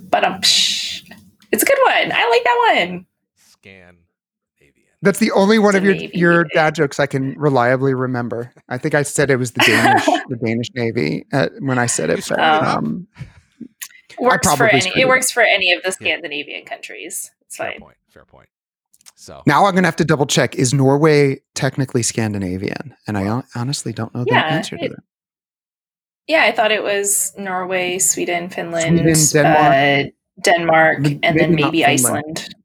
but 0.09 0.23
um, 0.23 0.39
it's 0.41 1.63
a 1.63 1.65
good 1.65 1.77
one. 1.83 2.11
I 2.11 2.29
like 2.29 2.43
that 2.43 2.85
one. 2.87 3.05
Scan. 3.37 3.97
That's 5.01 5.19
the 5.19 5.31
only 5.31 5.59
one 5.59 5.75
of 5.75 5.83
your 5.83 5.93
Navy 5.93 6.17
your 6.17 6.43
Navy. 6.43 6.49
dad 6.55 6.73
jokes 6.75 6.99
I 6.99 7.05
can 7.05 7.37
reliably 7.37 7.93
remember. 7.93 8.51
I 8.67 8.79
think 8.79 8.95
I 8.95 9.03
said 9.03 9.29
it 9.29 9.35
was 9.37 9.51
the 9.51 9.59
Danish 9.59 10.05
the 10.05 10.39
Danish 10.43 10.67
Navy 10.73 11.25
uh, 11.31 11.49
when 11.59 11.77
I 11.77 11.85
said 11.85 12.09
it. 12.09 12.25
But, 12.27 12.39
um, 12.39 13.07
Works 14.19 14.53
for 14.55 14.67
any. 14.67 14.87
It 14.89 14.97
it 14.97 15.07
works 15.07 15.31
for 15.31 15.41
any 15.43 15.71
of 15.73 15.83
the 15.83 15.91
Scandinavian 15.91 16.65
countries. 16.65 17.31
It's 17.41 17.55
Fair 17.57 17.71
fine. 17.71 17.79
point. 17.81 17.97
Fair 18.09 18.25
point. 18.25 18.49
So 19.15 19.41
now 19.45 19.65
I'm 19.65 19.71
going 19.73 19.83
to 19.83 19.87
have 19.87 19.95
to 19.97 20.05
double 20.05 20.25
check. 20.25 20.55
Is 20.55 20.73
Norway 20.73 21.41
technically 21.53 22.03
Scandinavian? 22.03 22.95
And 23.07 23.17
I 23.17 23.41
honestly 23.55 23.93
don't 23.93 24.13
know 24.13 24.23
the 24.23 24.31
Yeah, 24.31 24.41
answer 24.45 24.77
to 24.77 24.85
it- 24.85 24.91
that. 24.91 25.03
Yeah, 26.27 26.43
I 26.43 26.51
thought 26.51 26.71
it 26.71 26.81
was 26.83 27.33
Norway, 27.37 27.99
Sweden, 27.99 28.49
Finland, 28.49 28.97
Sweden, 28.97 29.15
Denmark. 29.43 30.07
uh, 30.07 30.09
Denmark, 30.41 30.97
M- 30.97 31.19
and 31.21 31.39
then 31.39 31.51
maybe 31.51 31.61
not 31.61 31.71
maybe 31.71 31.83
Finland. 31.97 32.25
Iceland. 32.27 32.55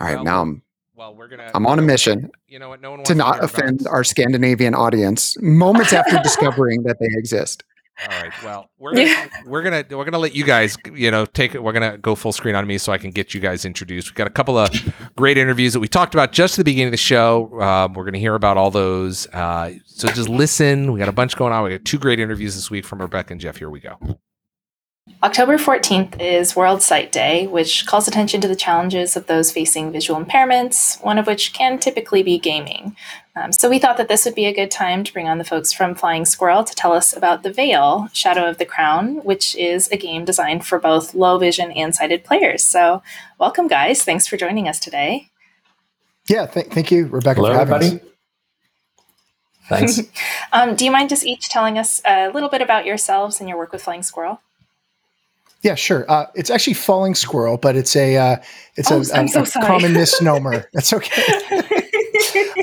All 0.00 0.06
right, 0.06 0.14
Well, 0.16 0.24
now 0.24 0.42
I'm 0.42 0.62
well, 0.94 1.14
we're 1.14 1.28
gonna. 1.28 1.50
I'm 1.54 1.66
on 1.66 1.78
a 1.78 1.82
mission 1.82 2.30
You 2.46 2.58
know 2.58 2.68
what? 2.68 2.80
No 2.82 2.90
one 2.90 2.98
wants 3.00 3.08
to 3.10 3.14
not 3.14 3.38
about 3.38 3.44
offend 3.44 3.80
it. 3.82 3.86
our 3.86 4.04
Scandinavian 4.04 4.74
audience 4.74 5.36
moments 5.40 5.92
after 5.94 6.18
discovering 6.22 6.82
that 6.82 6.98
they 7.00 7.06
exist. 7.12 7.64
All 8.00 8.22
right. 8.22 8.32
Well, 8.44 8.70
we're 8.78 8.92
gonna, 8.94 9.06
Yeah. 9.06 9.28
we're 9.46 9.62
gonna 9.62 9.84
we're 9.90 10.04
gonna 10.04 10.18
let 10.18 10.34
you 10.34 10.44
guys, 10.44 10.76
you 10.94 11.10
know, 11.10 11.26
take 11.26 11.54
it. 11.54 11.62
We're 11.62 11.72
gonna 11.72 11.98
go 11.98 12.14
full 12.14 12.32
screen 12.32 12.54
on 12.54 12.66
me 12.66 12.78
so 12.78 12.92
I 12.92 12.98
can 12.98 13.10
get 13.10 13.34
you 13.34 13.40
guys 13.40 13.64
introduced. 13.64 14.08
We've 14.10 14.14
got 14.14 14.26
a 14.28 14.30
couple 14.30 14.56
of 14.56 14.70
great 15.16 15.36
interviews 15.36 15.72
that 15.72 15.80
we 15.80 15.88
talked 15.88 16.14
about 16.14 16.32
just 16.32 16.54
at 16.54 16.58
the 16.58 16.64
beginning 16.70 16.88
of 16.88 16.92
the 16.92 16.96
show. 16.96 17.60
Um, 17.60 17.94
we're 17.94 18.04
gonna 18.04 18.18
hear 18.18 18.34
about 18.36 18.56
all 18.56 18.70
those. 18.70 19.26
Uh, 19.28 19.72
so 19.84 20.08
just 20.08 20.28
listen. 20.28 20.92
We 20.92 20.98
got 21.00 21.08
a 21.08 21.12
bunch 21.12 21.36
going 21.36 21.52
on. 21.52 21.64
We 21.64 21.70
got 21.70 21.84
two 21.84 21.98
great 21.98 22.20
interviews 22.20 22.54
this 22.54 22.70
week 22.70 22.84
from 22.84 23.00
Rebecca 23.00 23.32
and 23.32 23.40
Jeff. 23.40 23.56
Here 23.56 23.70
we 23.70 23.80
go. 23.80 23.98
October 25.22 25.58
14th 25.58 26.20
is 26.20 26.54
World 26.54 26.80
Sight 26.80 27.10
Day, 27.10 27.48
which 27.48 27.86
calls 27.86 28.06
attention 28.06 28.40
to 28.40 28.46
the 28.46 28.54
challenges 28.54 29.16
of 29.16 29.26
those 29.26 29.50
facing 29.50 29.90
visual 29.90 30.22
impairments, 30.22 31.02
one 31.02 31.18
of 31.18 31.26
which 31.26 31.52
can 31.52 31.78
typically 31.78 32.22
be 32.22 32.38
gaming. 32.38 32.94
Um, 33.34 33.52
so 33.52 33.68
we 33.68 33.80
thought 33.80 33.96
that 33.96 34.08
this 34.08 34.24
would 34.24 34.36
be 34.36 34.46
a 34.46 34.54
good 34.54 34.70
time 34.70 35.02
to 35.02 35.12
bring 35.12 35.28
on 35.28 35.38
the 35.38 35.44
folks 35.44 35.72
from 35.72 35.96
Flying 35.96 36.24
Squirrel 36.24 36.62
to 36.62 36.74
tell 36.74 36.92
us 36.92 37.16
about 37.16 37.42
The 37.42 37.52
Vale, 37.52 38.08
Shadow 38.12 38.48
of 38.48 38.58
the 38.58 38.64
Crown, 38.64 39.16
which 39.24 39.56
is 39.56 39.88
a 39.90 39.96
game 39.96 40.24
designed 40.24 40.64
for 40.64 40.78
both 40.78 41.14
low 41.14 41.36
vision 41.36 41.72
and 41.72 41.94
sighted 41.94 42.22
players. 42.22 42.62
So 42.64 43.02
welcome, 43.38 43.66
guys. 43.66 44.04
Thanks 44.04 44.26
for 44.26 44.36
joining 44.36 44.68
us 44.68 44.78
today. 44.78 45.30
Yeah, 46.28 46.46
th- 46.46 46.66
thank 46.66 46.90
you, 46.92 47.06
Rebecca, 47.06 47.40
Hello, 47.40 47.52
for 47.52 47.58
having 47.58 47.74
everybody. 47.74 48.00
us. 48.00 48.08
Thanks. 49.68 50.00
Um, 50.50 50.76
do 50.76 50.86
you 50.86 50.90
mind 50.90 51.10
just 51.10 51.26
each 51.26 51.50
telling 51.50 51.76
us 51.76 52.00
a 52.06 52.30
little 52.30 52.48
bit 52.48 52.62
about 52.62 52.86
yourselves 52.86 53.38
and 53.38 53.50
your 53.50 53.58
work 53.58 53.70
with 53.70 53.82
Flying 53.82 54.02
Squirrel? 54.02 54.40
Yeah, 55.62 55.74
sure. 55.74 56.08
Uh, 56.08 56.26
it's 56.36 56.50
actually 56.50 56.74
falling 56.74 57.14
squirrel, 57.16 57.56
but 57.56 57.74
it's 57.74 57.96
a 57.96 58.16
uh, 58.16 58.36
it's 58.76 58.90
Oh, 58.92 58.98
a, 58.98 59.00
a- 59.24 59.28
so 59.28 59.42
a 59.42 59.64
common 59.66 59.92
misnomer. 59.92 60.64
That's 60.72 60.92
okay. 60.92 61.22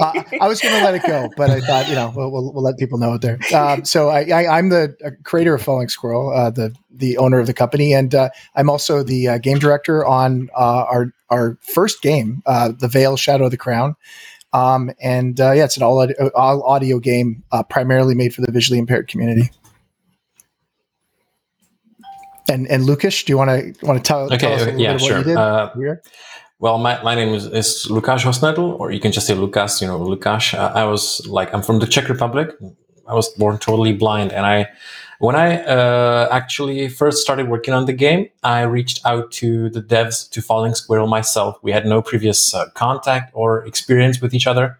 uh, 0.01 0.23
I 0.41 0.47
was 0.47 0.62
going 0.62 0.75
to 0.77 0.84
let 0.84 0.95
it 0.95 1.03
go, 1.05 1.29
but 1.36 1.49
I 1.49 1.60
thought 1.60 1.89
you 1.89 1.95
know 1.95 2.13
we'll, 2.15 2.31
we'll, 2.31 2.53
we'll 2.53 2.63
let 2.63 2.77
people 2.77 2.97
know 2.97 3.13
it 3.13 3.21
there. 3.21 3.38
Um, 3.53 3.84
so 3.86 4.10
I, 4.10 4.21
I, 4.29 4.58
I'm 4.58 4.69
the 4.69 4.95
uh, 5.05 5.10
creator 5.23 5.53
of 5.55 5.62
Falling 5.62 5.89
Squirrel, 5.89 6.31
uh, 6.34 6.49
the 6.51 6.73
the 6.89 7.17
owner 7.17 7.39
of 7.39 7.47
the 7.47 7.53
company, 7.53 7.93
and 7.93 8.13
uh, 8.15 8.29
I'm 8.55 8.69
also 8.69 9.03
the 9.03 9.27
uh, 9.27 9.38
game 9.39 9.60
director 9.60 10.05
on 10.05 10.49
uh, 10.58 10.86
our 10.89 11.13
our 11.29 11.58
first 11.62 12.01
game, 12.01 12.43
uh, 12.45 12.71
The 12.77 12.88
Vale: 12.88 13.17
Shadow 13.17 13.45
of 13.45 13.51
the 13.51 13.58
Crown. 13.58 13.95
Um, 14.53 14.89
and 15.01 15.39
uh, 15.41 15.51
yeah, 15.51 15.65
it's 15.65 15.75
an 15.75 15.84
all 15.84 15.99
audio, 15.99 16.31
all 16.34 16.63
audio 16.63 16.97
game, 16.99 17.43
uh, 17.51 17.63
primarily 17.63 18.15
made 18.15 18.34
for 18.34 18.39
the 18.41 18.51
visually 18.53 18.79
impaired 18.79 19.10
community. 19.10 19.51
And 22.49 22.67
and 22.67 22.86
Lucas, 22.86 23.23
do 23.23 23.34
you 23.34 23.38
want 23.38 23.49
to 23.49 23.86
want 23.86 23.97
to 23.97 24.08
tell, 24.08 24.29
tell 24.29 24.36
Okay, 24.36 24.53
us 24.53 24.62
a 24.62 24.65
little 24.65 24.79
yeah, 24.79 24.93
bit 24.93 24.95
of 24.95 25.01
what 25.01 25.08
sure. 25.08 25.17
you 25.19 25.23
did 25.23 25.38
Uh, 25.38 25.71
here? 25.75 26.01
Well, 26.60 26.77
my, 26.77 27.01
my 27.03 27.15
name 27.15 27.34
is, 27.34 27.45
is 27.47 27.88
Lukáš 27.89 28.23
Hosnedl, 28.23 28.79
or 28.79 28.89
you 28.91 28.99
can 28.99 29.12
just 29.12 29.27
say 29.27 29.34
Lukas, 29.34 29.81
you 29.81 29.88
know, 29.88 29.99
Lukáš. 29.99 30.53
Uh, 30.53 30.71
I 30.73 30.86
was 30.86 31.25
like, 31.27 31.53
I'm 31.53 31.62
from 31.62 31.79
the 31.79 31.86
Czech 31.86 32.08
Republic. 32.08 32.49
I 33.08 33.13
was 33.13 33.27
born 33.29 33.58
totally 33.58 33.91
blind. 33.93 34.31
And 34.31 34.45
I, 34.45 34.69
when 35.19 35.36
I 35.36 35.62
uh, 35.63 36.29
actually 36.31 36.88
first 36.88 37.21
started 37.21 37.49
working 37.49 37.73
on 37.73 37.86
the 37.86 37.93
game, 37.93 38.29
I 38.41 38.62
reached 38.62 39.05
out 39.05 39.31
to 39.34 39.69
the 39.69 39.81
devs 39.81 40.29
to 40.31 40.41
Falling 40.41 40.75
Squirrel 40.75 41.08
myself. 41.08 41.58
We 41.62 41.73
had 41.73 41.86
no 41.86 42.01
previous 42.01 42.55
uh, 42.55 42.69
contact 42.73 43.31
or 43.34 43.65
experience 43.65 44.21
with 44.21 44.34
each 44.34 44.47
other. 44.47 44.77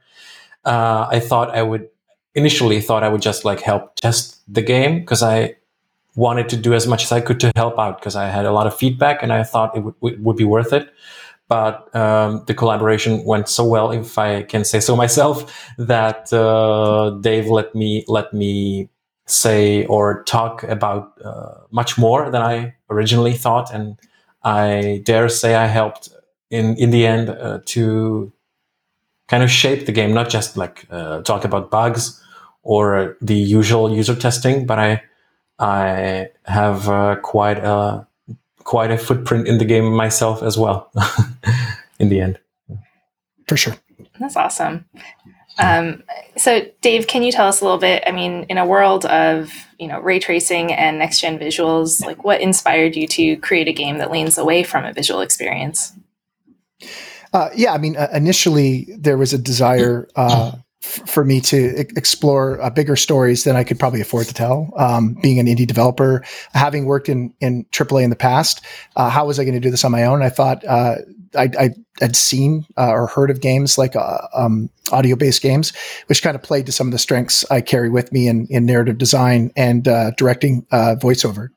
Uh, 0.63 1.08
I 1.12 1.19
thought 1.19 1.54
I 1.54 1.62
would, 1.62 1.89
initially 2.36 2.82
thought 2.82 3.04
I 3.04 3.10
would 3.10 3.21
just 3.21 3.45
like 3.45 3.60
help 3.60 3.95
test 3.95 4.41
the 4.47 4.62
game 4.62 4.99
because 5.01 5.21
I 5.23 5.56
wanted 6.15 6.49
to 6.49 6.58
do 6.58 6.73
as 6.73 6.88
much 6.88 7.04
as 7.04 7.12
I 7.12 7.21
could 7.21 7.39
to 7.41 7.51
help 7.56 7.78
out 7.78 7.99
because 7.99 8.15
I 8.15 8.28
had 8.28 8.45
a 8.45 8.51
lot 8.51 8.67
of 8.67 8.75
feedback 8.75 9.21
and 9.21 9.32
I 9.34 9.43
thought 9.43 9.75
it 9.75 9.82
would, 9.82 9.95
would 10.01 10.23
would 10.23 10.38
be 10.38 10.43
worth 10.43 10.73
it. 10.73 10.89
But 11.47 11.93
um, 11.95 12.43
the 12.47 12.56
collaboration 12.56 13.23
went 13.23 13.49
so 13.49 13.63
well, 13.65 13.91
if 13.91 14.17
I 14.17 14.43
can 14.43 14.65
say 14.65 14.80
so 14.80 14.95
myself, 15.04 15.54
that 15.78 16.32
uh, 16.34 17.12
Dave 17.21 17.47
let 17.47 17.75
me 17.75 18.04
let 18.08 18.34
me 18.34 18.89
say 19.28 19.86
or 19.86 20.23
talk 20.23 20.63
about 20.63 21.13
uh, 21.23 21.56
much 21.71 21.97
more 21.97 22.30
than 22.30 22.41
I 22.41 22.75
originally 22.89 23.34
thought, 23.34 23.73
and 23.73 23.97
I 24.43 25.01
dare 25.04 25.30
say 25.30 25.56
I 25.56 25.67
helped 25.67 26.10
in 26.49 26.75
in 26.78 26.91
the 26.91 27.06
end 27.06 27.30
uh, 27.30 27.60
to 27.65 28.32
kind 29.28 29.43
of 29.43 29.49
shape 29.49 29.86
the 29.86 29.91
game, 29.91 30.13
not 30.13 30.30
just 30.30 30.58
like 30.58 30.86
uh, 30.91 31.21
talk 31.21 31.45
about 31.45 31.71
bugs 31.71 32.21
or 32.63 33.17
the 33.21 33.36
usual 33.36 33.93
user 33.93 34.15
testing, 34.15 34.65
but 34.65 34.80
I 34.80 35.01
I 35.60 36.30
have 36.46 36.89
uh, 36.89 37.15
quite 37.18 37.58
a 37.60 38.08
quite 38.63 38.91
a 38.91 38.98
footprint 38.98 39.48
in 39.48 39.58
the 39.60 39.65
game 39.65 39.94
myself 39.94 40.41
as 40.41 40.58
well 40.58 40.91
in 42.00 42.10
the 42.10 42.20
end 42.20 42.39
For 43.48 43.56
sure. 43.56 43.76
That's 44.20 44.36
awesome. 44.36 44.86
Um, 45.58 46.04
so, 46.36 46.65
Dave, 46.82 47.08
can 47.08 47.24
you 47.24 47.32
tell 47.32 47.48
us 47.48 47.62
a 47.62 47.63
little 47.63 47.80
bit? 47.80 48.04
I 48.06 48.12
mean, 48.12 48.46
in 48.50 48.58
a 48.58 48.65
world 48.65 49.06
of 49.06 49.54
you 49.80 49.88
know 49.88 50.00
ray 50.00 50.20
tracing 50.20 50.74
and 50.74 51.00
next 51.00 51.22
gen 51.22 51.39
visuals, 51.39 52.04
like 52.06 52.24
what 52.24 52.41
inspired 52.41 52.96
you 52.96 53.08
to 53.08 53.38
create 53.38 53.68
a 53.68 53.74
game 53.74 53.98
that 54.00 54.12
leans 54.12 54.38
away 54.38 54.63
from 54.63 54.84
a 54.84 54.91
visual 54.91 55.22
experience? 55.22 55.94
Uh, 57.32 57.50
yeah, 57.56 57.74
I 57.74 57.78
mean, 57.78 57.98
uh, 57.98 58.08
initially 58.13 58.88
there 58.98 59.18
was 59.18 59.34
a 59.34 59.38
desire 59.38 60.08
uh, 60.15 60.54
for 61.06 61.24
me 61.26 61.41
to 61.41 61.78
explore 61.95 62.62
uh, 62.62 62.69
bigger 62.69 62.95
stories 62.95 63.43
than 63.43 63.56
I 63.56 63.63
could 63.63 63.80
probably 63.80 64.02
afford 64.02 64.28
to 64.28 64.34
tell. 64.34 64.71
Um, 64.78 65.15
being 65.21 65.39
an 65.39 65.48
indie 65.48 65.67
developer, 65.67 66.24
having 66.54 66.86
worked 66.86 67.10
in 67.10 67.34
in 67.39 67.65
AAA 67.65 68.04
in 68.04 68.10
the 68.10 68.15
past, 68.15 68.63
uh, 68.95 69.10
how 69.10 69.26
was 69.26 69.39
I 69.39 69.43
going 69.43 69.56
to 69.56 69.60
do 69.60 69.71
this 69.71 69.84
on 69.84 69.91
my 69.91 70.04
own? 70.04 70.21
I 70.21 70.30
thought 70.30 70.63
uh, 70.65 70.95
I, 71.38 71.71
had 72.02 72.15
seen 72.15 72.65
uh, 72.78 72.89
or 72.89 73.08
heard 73.08 73.32
of 73.32 73.39
games 73.39 73.78
like 73.78 73.95
uh, 73.95 74.17
um, 74.34 74.69
audio 74.91 75.15
based 75.15 75.41
games, 75.41 75.71
which 76.08 76.21
kind 76.21 76.36
of 76.36 76.43
played 76.43 76.65
to 76.65 76.71
some 76.74 76.88
of 76.88 76.91
the 76.91 77.00
strengths 77.00 77.50
I 77.50 77.62
carry 77.62 77.89
with 77.89 78.12
me 78.12 78.28
in, 78.28 78.48
in 78.50 78.65
narrative 78.65 78.98
design 78.98 79.52
and 79.56 79.88
uh, 79.88 80.12
directing 80.12 80.63
voiceover. 80.74 81.50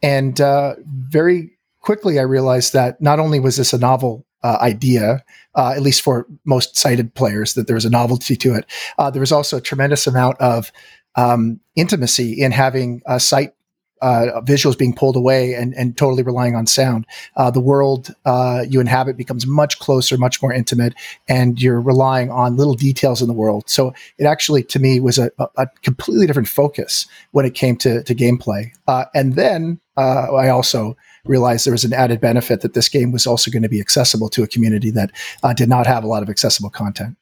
And 0.00 0.38
very 0.86 1.50
quickly, 1.80 2.20
I 2.20 2.22
realized 2.22 2.72
that 2.74 3.02
not 3.02 3.18
only 3.18 3.40
was 3.40 3.56
this 3.56 3.72
a 3.72 3.78
novel 3.78 4.24
uh, 4.42 4.58
idea, 4.60 5.24
uh, 5.54 5.72
at 5.76 5.82
least 5.82 6.02
for 6.02 6.26
most 6.44 6.76
sighted 6.76 7.14
players, 7.14 7.54
that 7.54 7.66
there 7.66 7.74
was 7.76 7.84
a 7.84 7.90
novelty 7.90 8.36
to 8.36 8.54
it. 8.54 8.66
Uh, 8.98 9.10
there 9.10 9.20
was 9.20 9.32
also 9.32 9.56
a 9.56 9.60
tremendous 9.60 10.06
amount 10.06 10.40
of 10.40 10.72
um, 11.16 11.60
intimacy 11.76 12.40
in 12.40 12.52
having 12.52 13.02
sight 13.18 13.54
uh, 14.02 14.40
visuals 14.40 14.76
being 14.76 14.92
pulled 14.92 15.16
away 15.16 15.54
and, 15.54 15.72
and 15.74 15.96
totally 15.96 16.24
relying 16.24 16.56
on 16.56 16.66
sound, 16.66 17.06
uh, 17.36 17.50
the 17.50 17.60
world 17.60 18.12
uh, 18.24 18.64
you 18.68 18.80
inhabit 18.80 19.16
becomes 19.16 19.46
much 19.46 19.78
closer, 19.78 20.18
much 20.18 20.42
more 20.42 20.52
intimate, 20.52 20.92
and 21.28 21.62
you're 21.62 21.80
relying 21.80 22.28
on 22.30 22.56
little 22.56 22.74
details 22.74 23.22
in 23.22 23.28
the 23.28 23.32
world. 23.32 23.62
So 23.68 23.94
it 24.18 24.24
actually, 24.24 24.64
to 24.64 24.80
me, 24.80 24.98
was 24.98 25.18
a, 25.18 25.30
a 25.56 25.68
completely 25.82 26.26
different 26.26 26.48
focus 26.48 27.06
when 27.30 27.46
it 27.46 27.54
came 27.54 27.76
to, 27.76 28.02
to 28.02 28.14
gameplay. 28.14 28.72
And 29.14 29.34
then 29.36 29.80
I 29.96 30.48
also 30.48 30.96
realized 31.24 31.66
there 31.66 31.72
was 31.72 31.84
an 31.84 31.92
added 31.92 32.20
benefit 32.20 32.60
that 32.62 32.74
this 32.74 32.88
game 32.88 33.12
was 33.12 33.26
also 33.26 33.50
going 33.50 33.62
to 33.62 33.68
be 33.68 33.80
accessible 33.80 34.28
to 34.30 34.42
a 34.42 34.46
community 34.46 34.90
that 34.90 35.12
uh, 35.42 35.52
did 35.52 35.68
not 35.68 35.86
have 35.86 36.04
a 36.04 36.06
lot 36.06 36.22
of 36.22 36.28
accessible 36.28 36.70
content. 36.70 37.16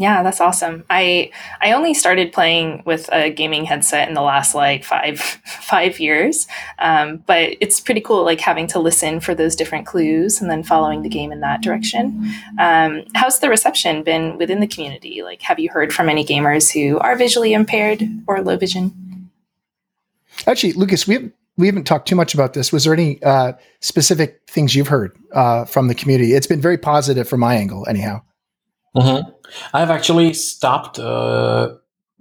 Yeah, 0.00 0.22
that's 0.22 0.40
awesome. 0.40 0.84
I 0.88 1.32
I 1.60 1.72
only 1.72 1.92
started 1.92 2.32
playing 2.32 2.84
with 2.86 3.12
a 3.12 3.30
gaming 3.30 3.64
headset 3.64 4.06
in 4.06 4.14
the 4.14 4.22
last 4.22 4.54
like 4.54 4.84
five 4.84 5.18
five 5.44 5.98
years, 5.98 6.46
um, 6.78 7.16
but 7.26 7.56
it's 7.60 7.80
pretty 7.80 8.00
cool 8.00 8.24
like 8.24 8.40
having 8.40 8.68
to 8.68 8.78
listen 8.78 9.18
for 9.18 9.34
those 9.34 9.56
different 9.56 9.86
clues 9.88 10.40
and 10.40 10.48
then 10.48 10.62
following 10.62 11.02
the 11.02 11.08
game 11.08 11.32
in 11.32 11.40
that 11.40 11.62
direction. 11.62 12.32
Um, 12.60 13.06
how's 13.16 13.40
the 13.40 13.48
reception 13.48 14.04
been 14.04 14.38
within 14.38 14.60
the 14.60 14.68
community? 14.68 15.22
Like, 15.22 15.42
have 15.42 15.58
you 15.58 15.68
heard 15.68 15.92
from 15.92 16.08
any 16.08 16.24
gamers 16.24 16.72
who 16.72 16.98
are 17.00 17.16
visually 17.16 17.52
impaired 17.52 18.08
or 18.28 18.40
low 18.40 18.56
vision? 18.56 19.07
Actually, 20.46 20.72
Lucas, 20.74 21.06
we 21.06 21.14
haven't 21.14 21.34
we 21.56 21.66
haven't 21.66 21.84
talked 21.84 22.06
too 22.06 22.14
much 22.14 22.34
about 22.34 22.54
this. 22.54 22.72
Was 22.72 22.84
there 22.84 22.94
any 22.94 23.20
uh, 23.22 23.52
specific 23.80 24.40
things 24.48 24.76
you've 24.76 24.88
heard 24.88 25.16
uh, 25.32 25.64
from 25.64 25.88
the 25.88 25.94
community? 25.94 26.32
It's 26.32 26.46
been 26.46 26.60
very 26.60 26.78
positive 26.78 27.28
from 27.28 27.40
my 27.40 27.56
angle, 27.56 27.84
anyhow. 27.88 28.22
Mm-hmm. 28.96 29.28
I've 29.74 29.90
actually 29.90 30.34
stopped 30.34 30.98
uh, 30.98 31.74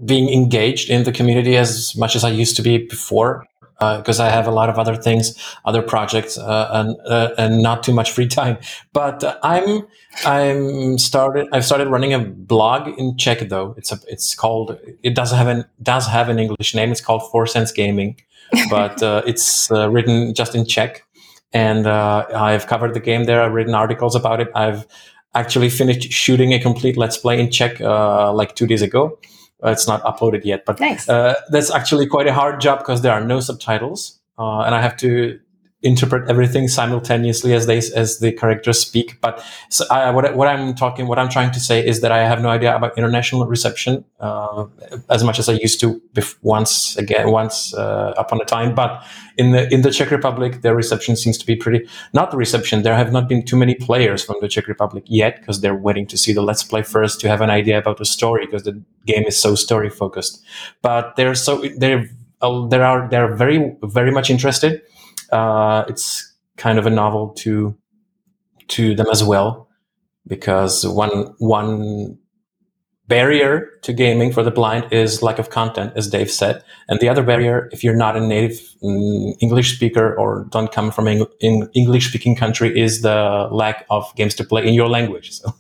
being 0.04 0.30
engaged 0.30 0.90
in 0.90 1.04
the 1.04 1.12
community 1.12 1.56
as 1.56 1.96
much 1.96 2.16
as 2.16 2.24
I 2.24 2.30
used 2.30 2.56
to 2.58 2.62
be 2.64 2.80
before 2.80 3.46
because 3.80 4.20
uh, 4.20 4.24
I 4.24 4.30
have 4.30 4.48
a 4.48 4.52
lot 4.52 4.70
of 4.70 4.80
other 4.80 4.96
things, 4.96 5.38
other 5.66 5.82
projects, 5.82 6.38
uh, 6.38 6.70
and 6.72 6.96
uh, 7.06 7.30
and 7.38 7.62
not 7.62 7.84
too 7.84 7.94
much 7.94 8.12
free 8.12 8.28
time. 8.28 8.58
But 8.94 9.24
uh, 9.24 9.38
I'm 9.44 9.88
I'm 10.26 10.98
started. 10.98 11.48
I've 11.52 11.66
started 11.66 11.88
running 11.88 12.14
a 12.14 12.20
blog 12.20 12.88
in 12.98 13.18
Czech 13.18 13.50
though. 13.50 13.76
It's 13.78 13.92
a 13.92 14.00
it's 14.08 14.36
called. 14.36 14.78
It 15.04 15.16
doesn't 15.16 15.38
have 15.38 15.48
an 15.48 15.66
does 15.82 16.08
have 16.08 16.30
an 16.30 16.40
English 16.40 16.74
name. 16.74 16.92
It's 16.92 17.02
called 17.02 17.30
Four 17.32 17.46
Sense 17.48 17.72
Gaming, 17.72 18.20
but 18.70 19.02
uh, 19.04 19.22
it's 19.26 19.72
uh, 19.72 19.90
written 19.90 20.34
just 20.34 20.56
in 20.56 20.66
Czech. 20.66 21.04
And 21.54 21.88
I've 21.88 22.68
covered 22.68 22.94
the 22.94 23.00
game 23.00 23.24
there. 23.24 23.42
I've 23.42 23.54
written 23.54 23.74
articles 23.74 24.16
about 24.16 24.42
it. 24.42 24.50
I've 24.54 24.86
actually 25.34 25.70
finished 25.70 26.12
shooting 26.12 26.54
a 26.54 26.60
complete 26.60 26.98
let's 26.98 27.18
play 27.18 27.40
in 27.40 27.52
Czech 27.52 27.80
uh, 27.80 28.34
like 28.34 28.56
two 28.56 28.68
days 28.68 28.82
ago. 28.82 29.18
Uh, 29.64 29.70
it's 29.70 29.88
not 29.88 30.04
uploaded 30.04 30.46
yet, 30.46 30.66
but 30.66 30.80
nice. 30.80 31.10
uh, 31.10 31.34
that's 31.50 31.72
actually 31.72 32.06
quite 32.06 32.28
a 32.28 32.34
hard 32.34 32.62
job 32.62 32.80
because 32.80 33.02
there 33.02 33.12
are 33.12 33.24
no 33.24 33.40
subtitles, 33.40 34.20
uh, 34.38 34.62
and 34.62 34.76
I 34.76 34.82
have 34.82 34.96
to 34.98 35.40
interpret 35.84 36.28
everything 36.28 36.68
simultaneously 36.68 37.54
as 37.54 37.68
they 37.68 37.78
as 37.78 38.18
the 38.20 38.32
characters 38.32 38.80
speak. 38.80 39.22
But 39.22 39.44
so 39.70 39.86
I, 39.92 40.10
what, 40.10 40.36
what 40.36 40.48
I'm 40.48 40.74
talking, 40.74 41.08
what 41.08 41.20
I'm 41.20 41.30
trying 41.30 41.52
to 41.52 41.60
say 41.60 41.86
is 41.86 42.02
that 42.02 42.12
I 42.12 42.28
have 42.28 42.42
no 42.42 42.50
idea 42.50 42.76
about 42.76 42.98
international 42.98 43.46
reception 43.46 44.04
uh, 44.20 44.66
as 45.10 45.24
much 45.24 45.38
as 45.38 45.48
I 45.50 45.54
used 45.54 45.80
to 45.82 46.02
bef- 46.14 46.36
once 46.42 46.98
again 46.98 47.30
once 47.30 47.76
uh, 47.76 48.14
upon 48.18 48.42
a 48.42 48.46
time. 48.46 48.74
But 48.74 49.04
in 49.38 49.52
the 49.52 49.72
in 49.72 49.84
the 49.84 49.92
Czech 49.92 50.10
Republic, 50.10 50.62
their 50.62 50.76
reception 50.76 51.16
seems 51.16 51.38
to 51.38 51.46
be 51.46 51.56
pretty. 51.56 51.88
Not 52.12 52.32
the 52.32 52.38
reception. 52.38 52.82
There 52.82 52.96
have 52.96 53.12
not 53.12 53.30
been 53.30 53.46
too 53.46 53.58
many 53.58 53.76
players 53.76 54.24
from 54.24 54.38
the 54.42 54.48
Czech 54.48 54.68
Republic 54.68 55.04
yet 55.06 55.40
because 55.40 55.62
they're 55.62 55.76
waiting 55.76 56.08
to 56.08 56.18
see 56.18 56.34
the 56.34 56.42
Let's 56.42 56.64
Play 56.64 56.82
first 56.82 57.22
to 57.22 57.28
have 57.28 57.42
an 57.42 57.52
idea 57.52 57.78
about 57.78 57.98
the 57.98 58.06
story 58.06 58.48
because 58.48 58.64
the 58.64 58.82
game 59.06 59.26
is 59.28 59.40
so 59.40 59.54
story 59.54 59.92
focused. 59.92 60.44
But 60.82 61.16
they're 61.18 61.36
so 61.36 61.64
they're 61.78 62.10
uh, 62.42 62.66
there 62.68 62.84
are 62.84 63.08
they're 63.10 63.36
very 63.36 63.76
very 63.84 64.12
much 64.12 64.32
interested 64.32 64.82
uh, 65.32 65.86
it's 65.88 66.34
kind 66.58 66.80
of 66.80 66.86
a 66.86 66.90
novel 66.90 67.30
to 67.30 67.76
to 68.70 68.96
them 68.96 69.08
as 69.12 69.24
well 69.24 69.70
because 70.28 70.86
one 70.86 71.34
one 71.40 72.18
barrier 73.08 73.70
to 73.84 73.94
gaming 73.94 74.34
for 74.34 74.44
the 74.44 74.52
blind 74.52 74.92
is 74.92 75.24
lack 75.24 75.40
of 75.40 75.50
content 75.50 75.94
as 75.96 76.10
dave 76.10 76.30
said. 76.30 76.64
And 76.90 77.00
the 77.00 77.08
other 77.08 77.24
barrier 77.24 77.70
if 77.72 77.84
you're 77.84 77.96
not 77.96 78.18
a 78.18 78.20
native 78.20 78.60
mm, 78.84 79.34
english 79.40 79.76
speaker 79.76 80.14
or 80.16 80.48
don't 80.52 80.72
come 80.72 80.92
from 80.92 81.08
an 81.08 81.26
english 81.42 82.10
speaking 82.10 82.36
country 82.36 82.78
is 82.78 83.02
the 83.02 83.48
lack 83.52 83.86
of 83.90 84.14
games 84.16 84.36
to 84.36 84.44
play 84.44 84.68
in 84.68 84.74
your 84.74 84.90
language. 84.90 85.32
So 85.42 85.54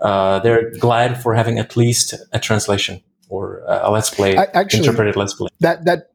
uh, 0.00 0.38
they're 0.38 0.70
glad 0.78 1.20
for 1.20 1.34
having 1.34 1.58
at 1.58 1.76
least 1.76 2.14
a 2.32 2.38
translation 2.38 3.02
or 3.28 3.62
a 3.66 3.90
let's 3.90 4.08
play 4.08 4.36
I, 4.36 4.44
actually, 4.54 4.78
interpreted 4.78 5.16
let's 5.16 5.34
play. 5.34 5.48
that 5.58 5.84
that 5.86 6.10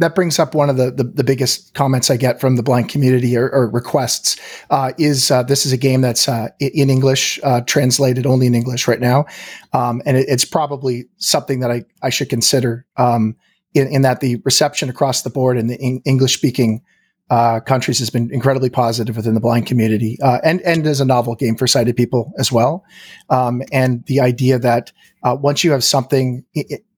that 0.00 0.14
brings 0.14 0.38
up 0.38 0.54
one 0.54 0.70
of 0.70 0.78
the, 0.78 0.90
the, 0.90 1.04
the, 1.04 1.22
biggest 1.22 1.74
comments 1.74 2.10
I 2.10 2.16
get 2.16 2.40
from 2.40 2.56
the 2.56 2.62
blind 2.62 2.88
community 2.88 3.36
or, 3.36 3.50
or 3.50 3.68
requests 3.68 4.40
uh, 4.70 4.92
is 4.96 5.30
uh, 5.30 5.42
this 5.42 5.66
is 5.66 5.72
a 5.72 5.76
game 5.76 6.00
that's 6.00 6.26
uh, 6.26 6.48
in 6.58 6.88
English, 6.88 7.38
uh, 7.42 7.60
translated 7.60 8.24
only 8.24 8.46
in 8.46 8.54
English 8.54 8.88
right 8.88 8.98
now. 8.98 9.26
Um, 9.74 10.00
and 10.06 10.16
it, 10.16 10.26
it's 10.26 10.46
probably 10.46 11.04
something 11.18 11.60
that 11.60 11.70
I, 11.70 11.84
I 12.02 12.08
should 12.08 12.30
consider 12.30 12.86
um, 12.96 13.36
in, 13.74 13.88
in, 13.88 14.02
that 14.02 14.20
the 14.20 14.40
reception 14.42 14.88
across 14.88 15.20
the 15.20 15.28
board 15.28 15.58
in 15.58 15.66
the 15.66 15.76
English 15.76 16.34
speaking 16.34 16.80
uh, 17.28 17.60
countries 17.60 17.98
has 17.98 18.08
been 18.08 18.32
incredibly 18.32 18.70
positive 18.70 19.16
within 19.16 19.34
the 19.34 19.40
blind 19.40 19.66
community 19.66 20.16
uh, 20.22 20.38
and, 20.42 20.62
and 20.62 20.86
as 20.86 21.02
a 21.02 21.04
novel 21.04 21.34
game 21.34 21.56
for 21.56 21.66
sighted 21.66 21.94
people 21.94 22.32
as 22.38 22.50
well. 22.50 22.84
Um, 23.28 23.62
and 23.70 24.02
the 24.06 24.20
idea 24.20 24.58
that 24.58 24.92
once 25.22 25.62
you 25.62 25.72
have 25.72 25.84
something 25.84 26.42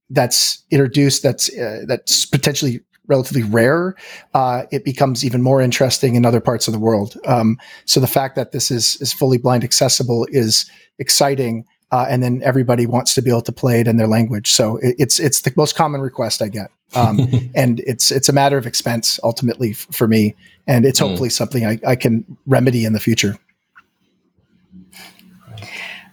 that's 0.09 0.63
introduced 0.71 1.23
that's 1.23 1.51
that's 1.87 2.27
potentially 2.27 2.81
relatively 3.13 3.43
rare, 3.43 3.95
uh, 4.33 4.65
it 4.71 4.85
becomes 4.85 5.25
even 5.25 5.43
more 5.43 5.61
interesting 5.61 6.15
in 6.15 6.25
other 6.25 6.41
parts 6.41 6.67
of 6.67 6.73
the 6.73 6.81
world. 6.81 7.17
Um, 7.27 7.59
so 7.85 8.01
the 8.01 8.07
fact 8.07 8.37
that 8.37 8.53
this 8.53 8.71
is 8.71 8.97
is 8.97 9.13
fully 9.13 9.39
blind 9.39 9.65
accessible 9.65 10.27
is 10.31 10.71
exciting, 10.99 11.65
uh, 11.91 12.07
and 12.09 12.23
then 12.23 12.41
everybody 12.43 12.87
wants 12.87 13.15
to 13.15 13.23
be 13.23 13.31
able 13.31 13.43
to 13.43 13.53
play 13.53 13.81
it 13.81 13.87
in 13.87 13.99
their 13.99 14.09
language. 14.09 14.51
So 14.51 14.79
it, 14.79 14.97
it's 14.99 15.21
it's 15.21 15.43
the 15.43 15.53
most 15.57 15.77
common 15.77 16.01
request 16.01 16.41
I 16.41 16.49
get, 16.49 16.71
um, 16.95 17.29
and 17.55 17.81
it's 17.81 18.11
it's 18.11 18.29
a 18.29 18.33
matter 18.33 18.57
of 18.57 18.67
expense 18.67 19.21
ultimately 19.23 19.73
f- 19.73 19.87
for 19.93 20.09
me, 20.09 20.35
and 20.67 20.87
it's 20.87 20.99
hmm. 20.99 21.07
hopefully 21.07 21.29
mm. 21.29 21.39
something 21.41 21.67
I, 21.67 21.79
I 21.87 21.97
can 21.97 22.25
remedy 22.47 22.85
in 22.85 22.95
the 22.95 23.01
future. 23.01 23.37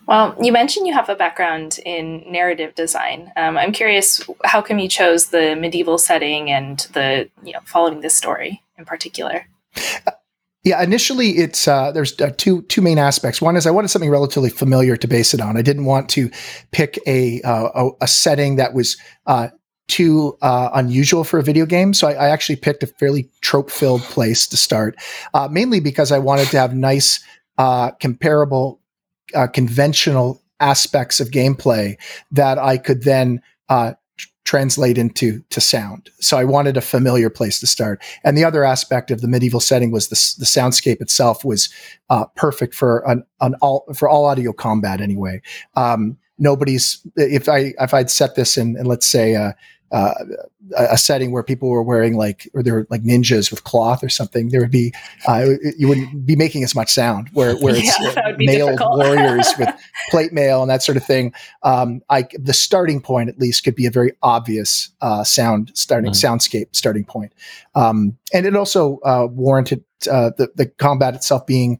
Well, 0.09 0.35
you 0.41 0.51
mentioned 0.51 0.87
you 0.87 0.93
have 0.95 1.07
a 1.07 1.15
background 1.15 1.79
in 1.85 2.23
narrative 2.25 2.73
design. 2.73 3.31
Um, 3.37 3.59
I'm 3.59 3.71
curious, 3.71 4.27
how 4.43 4.59
come 4.59 4.79
you 4.79 4.89
chose 4.89 5.27
the 5.27 5.55
medieval 5.55 5.99
setting 5.99 6.49
and 6.49 6.79
the 6.93 7.29
you 7.43 7.53
know 7.53 7.59
following 7.65 8.01
this 8.01 8.15
story 8.15 8.63
in 8.79 8.85
particular? 8.85 9.45
Yeah, 10.63 10.81
initially 10.81 11.37
it's 11.37 11.67
uh, 11.67 11.91
there's 11.91 12.19
uh, 12.19 12.31
two 12.37 12.63
two 12.63 12.81
main 12.81 12.97
aspects. 12.97 13.39
One 13.39 13.55
is 13.55 13.67
I 13.67 13.71
wanted 13.71 13.89
something 13.89 14.09
relatively 14.09 14.49
familiar 14.49 14.97
to 14.97 15.07
base 15.07 15.35
it 15.35 15.41
on. 15.41 15.57
I 15.57 15.61
didn't 15.61 15.85
want 15.85 16.09
to 16.09 16.31
pick 16.71 16.97
a 17.05 17.39
uh, 17.43 17.69
a, 17.75 17.89
a, 18.01 18.07
setting 18.07 18.55
that 18.55 18.73
was 18.73 18.97
uh, 19.27 19.49
too 19.87 20.35
uh, 20.41 20.71
unusual 20.73 21.23
for 21.23 21.37
a 21.37 21.43
video 21.43 21.67
game. 21.67 21.93
So 21.93 22.07
I, 22.07 22.13
I 22.13 22.29
actually 22.29 22.55
picked 22.55 22.81
a 22.81 22.87
fairly 22.87 23.29
trope 23.41 23.69
filled 23.69 24.01
place 24.01 24.47
to 24.47 24.57
start, 24.57 24.95
uh, 25.35 25.47
mainly 25.51 25.79
because 25.79 26.11
I 26.11 26.17
wanted 26.17 26.47
to 26.49 26.57
have 26.57 26.73
nice, 26.73 27.23
uh, 27.59 27.91
comparable 27.91 28.79
uh, 29.35 29.47
conventional 29.47 30.41
aspects 30.59 31.19
of 31.19 31.29
gameplay 31.29 31.97
that 32.31 32.57
I 32.57 32.77
could 32.77 33.03
then 33.03 33.41
uh, 33.69 33.93
translate 34.49 34.97
into 34.97 35.41
to 35.51 35.61
sound. 35.61 36.09
So 36.19 36.37
I 36.37 36.43
wanted 36.43 36.75
a 36.75 36.81
familiar 36.81 37.29
place 37.29 37.59
to 37.59 37.67
start. 37.67 38.01
And 38.23 38.35
the 38.35 38.43
other 38.43 38.63
aspect 38.63 39.11
of 39.11 39.21
the 39.21 39.27
medieval 39.27 39.59
setting 39.59 39.91
was 39.91 40.07
the, 40.07 40.15
the 40.39 40.45
soundscape 40.45 41.01
itself 41.01 41.45
was 41.45 41.69
uh, 42.09 42.25
perfect 42.35 42.73
for 42.73 43.07
an, 43.07 43.23
an, 43.41 43.53
all 43.61 43.85
for 43.93 44.09
all 44.09 44.25
audio 44.25 44.51
combat 44.51 45.01
anyway. 45.01 45.41
Um, 45.75 46.17
nobody's 46.39 47.05
if 47.15 47.47
I 47.47 47.73
if 47.79 47.93
I'd 47.93 48.09
set 48.09 48.35
this 48.35 48.57
in, 48.57 48.75
in 48.77 48.85
let's 48.85 49.05
say 49.05 49.35
uh, 49.91 50.13
uh, 50.77 50.87
a 50.91 50.97
setting 50.97 51.31
where 51.31 51.41
people 51.41 51.69
were 51.69 51.81
wearing 51.81 52.15
like 52.15 52.49
or 52.53 52.61
they 52.61 52.71
were 52.71 52.85
like 52.89 53.03
ninjas 53.03 53.49
with 53.49 53.63
cloth 53.63 54.03
or 54.03 54.09
something, 54.09 54.49
there 54.49 54.61
would 54.61 54.71
be 54.71 54.93
uh, 55.27 55.45
you 55.77 55.87
wouldn't 55.87 56.25
be 56.25 56.35
making 56.35 56.63
as 56.63 56.75
much 56.75 56.91
sound. 56.91 57.29
Where 57.33 57.55
where 57.57 57.75
it's 57.75 57.99
yeah, 58.15 58.33
male 58.37 58.75
warriors 58.79 59.47
with 59.57 59.69
plate 60.09 60.31
mail 60.31 60.61
and 60.61 60.69
that 60.69 60.83
sort 60.83 60.97
of 60.97 61.03
thing. 61.03 61.33
Um, 61.63 62.01
I 62.09 62.27
the 62.37 62.53
starting 62.53 63.01
point 63.01 63.29
at 63.29 63.39
least 63.39 63.63
could 63.63 63.75
be 63.75 63.85
a 63.85 63.91
very 63.91 64.13
obvious 64.21 64.89
uh, 65.01 65.23
sound 65.23 65.71
starting 65.73 66.11
mm-hmm. 66.11 66.33
soundscape 66.33 66.75
starting 66.75 67.05
point, 67.05 67.33
um, 67.75 68.17
and 68.33 68.45
it 68.45 68.55
also 68.55 68.99
uh, 69.05 69.27
warranted 69.29 69.83
uh, 70.09 70.31
the 70.37 70.49
the 70.55 70.67
combat 70.67 71.15
itself 71.15 71.47
being 71.47 71.79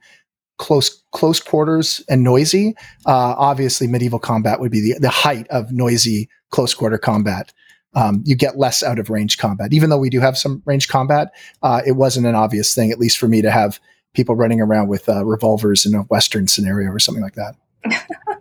close 0.58 1.04
close 1.12 1.40
quarters 1.40 2.04
and 2.10 2.24
noisy. 2.24 2.76
Uh, 3.06 3.34
obviously, 3.38 3.88
medieval 3.88 4.20
combat 4.20 4.60
would 4.60 4.72
be 4.72 4.82
the 4.82 5.00
the 5.00 5.10
height 5.10 5.48
of 5.50 5.72
noisy 5.72 6.30
close 6.52 6.74
quarter 6.74 6.98
combat 6.98 7.54
um, 7.94 8.24
you 8.26 8.36
get 8.36 8.58
less 8.58 8.84
out 8.84 9.00
of 9.00 9.10
range 9.10 9.38
combat. 9.38 9.74
Even 9.74 9.90
though 9.90 9.98
we 9.98 10.10
do 10.10 10.20
have 10.20 10.38
some 10.38 10.62
range 10.66 10.88
combat, 10.88 11.34
uh, 11.64 11.82
it 11.86 11.94
wasn't 11.94 12.26
an 12.26 12.36
obvious 12.36 12.74
thing, 12.74 12.92
at 12.92 13.00
least 13.00 13.18
for 13.18 13.28
me, 13.28 13.42
to 13.42 13.52
have 13.52 13.80
people 14.14 14.36
running 14.36 14.62
around 14.62 14.88
with 14.88 15.08
uh, 15.10 15.26
revolvers 15.26 15.86
in 15.86 15.96
a 15.96 16.02
Western 16.04 16.48
scenario 16.48 16.90
or 16.90 17.00
something 17.00 17.24
like 17.24 17.36
that. 17.36 17.56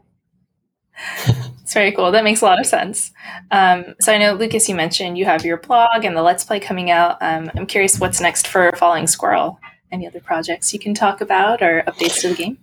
It's 1.68 1.74
very 1.74 1.92
cool. 1.92 2.10
That 2.10 2.24
makes 2.24 2.40
a 2.40 2.46
lot 2.46 2.58
of 2.58 2.64
sense. 2.64 3.12
Um, 3.50 3.94
so 4.00 4.10
I 4.10 4.16
know, 4.16 4.32
Lucas, 4.32 4.70
you 4.70 4.74
mentioned 4.74 5.18
you 5.18 5.26
have 5.26 5.44
your 5.44 5.58
blog 5.58 6.06
and 6.06 6.16
the 6.16 6.22
Let's 6.22 6.42
Play 6.42 6.60
coming 6.60 6.90
out. 6.90 7.18
Um, 7.20 7.50
I'm 7.54 7.66
curious 7.66 8.00
what's 8.00 8.22
next 8.22 8.46
for 8.46 8.72
Falling 8.76 9.06
Squirrel. 9.06 9.60
Any 9.92 10.06
other 10.06 10.20
projects 10.20 10.72
you 10.72 10.78
can 10.78 10.94
talk 10.94 11.20
about 11.20 11.60
or 11.60 11.82
updates 11.86 12.22
to 12.22 12.28
the 12.30 12.34
game? 12.34 12.58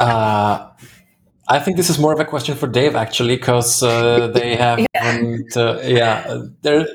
Uh, 0.00 0.70
I 1.50 1.58
think 1.58 1.76
this 1.76 1.90
is 1.90 1.98
more 1.98 2.12
of 2.12 2.20
a 2.20 2.24
question 2.24 2.56
for 2.56 2.68
Dave 2.68 2.94
actually, 2.94 3.36
because 3.36 3.82
uh, 3.82 4.28
they 4.34 4.54
haven't. 4.56 4.88
yeah, 5.54 5.60
uh, 5.60 5.80
yeah 5.84 6.42
there. 6.62 6.86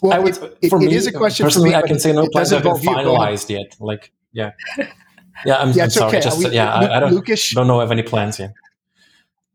Well, 0.00 0.12
I 0.12 0.18
would, 0.20 0.36
it, 0.62 0.70
for 0.70 0.80
it 0.80 0.86
me, 0.86 0.94
is 0.94 1.06
a 1.06 1.12
question 1.12 1.44
personally, 1.44 1.70
me, 1.70 1.74
I 1.74 1.82
can 1.82 1.98
say 1.98 2.12
no 2.12 2.28
plans 2.28 2.50
have 2.50 2.62
been 2.62 2.76
finalized 2.76 3.50
yet. 3.50 3.76
Like, 3.80 4.12
yeah, 4.32 4.52
yeah. 5.44 5.56
I'm, 5.56 5.72
yeah, 5.72 5.84
I'm 5.84 5.90
sorry. 5.90 6.08
Okay. 6.08 6.20
Just, 6.20 6.38
we, 6.38 6.50
yeah, 6.50 6.72
I, 6.72 6.96
I, 6.96 7.00
don't 7.00 7.26
don't 7.54 7.66
know 7.66 7.80
of 7.80 7.90
any 7.90 8.02
plans 8.02 8.38
yet. 8.38 8.54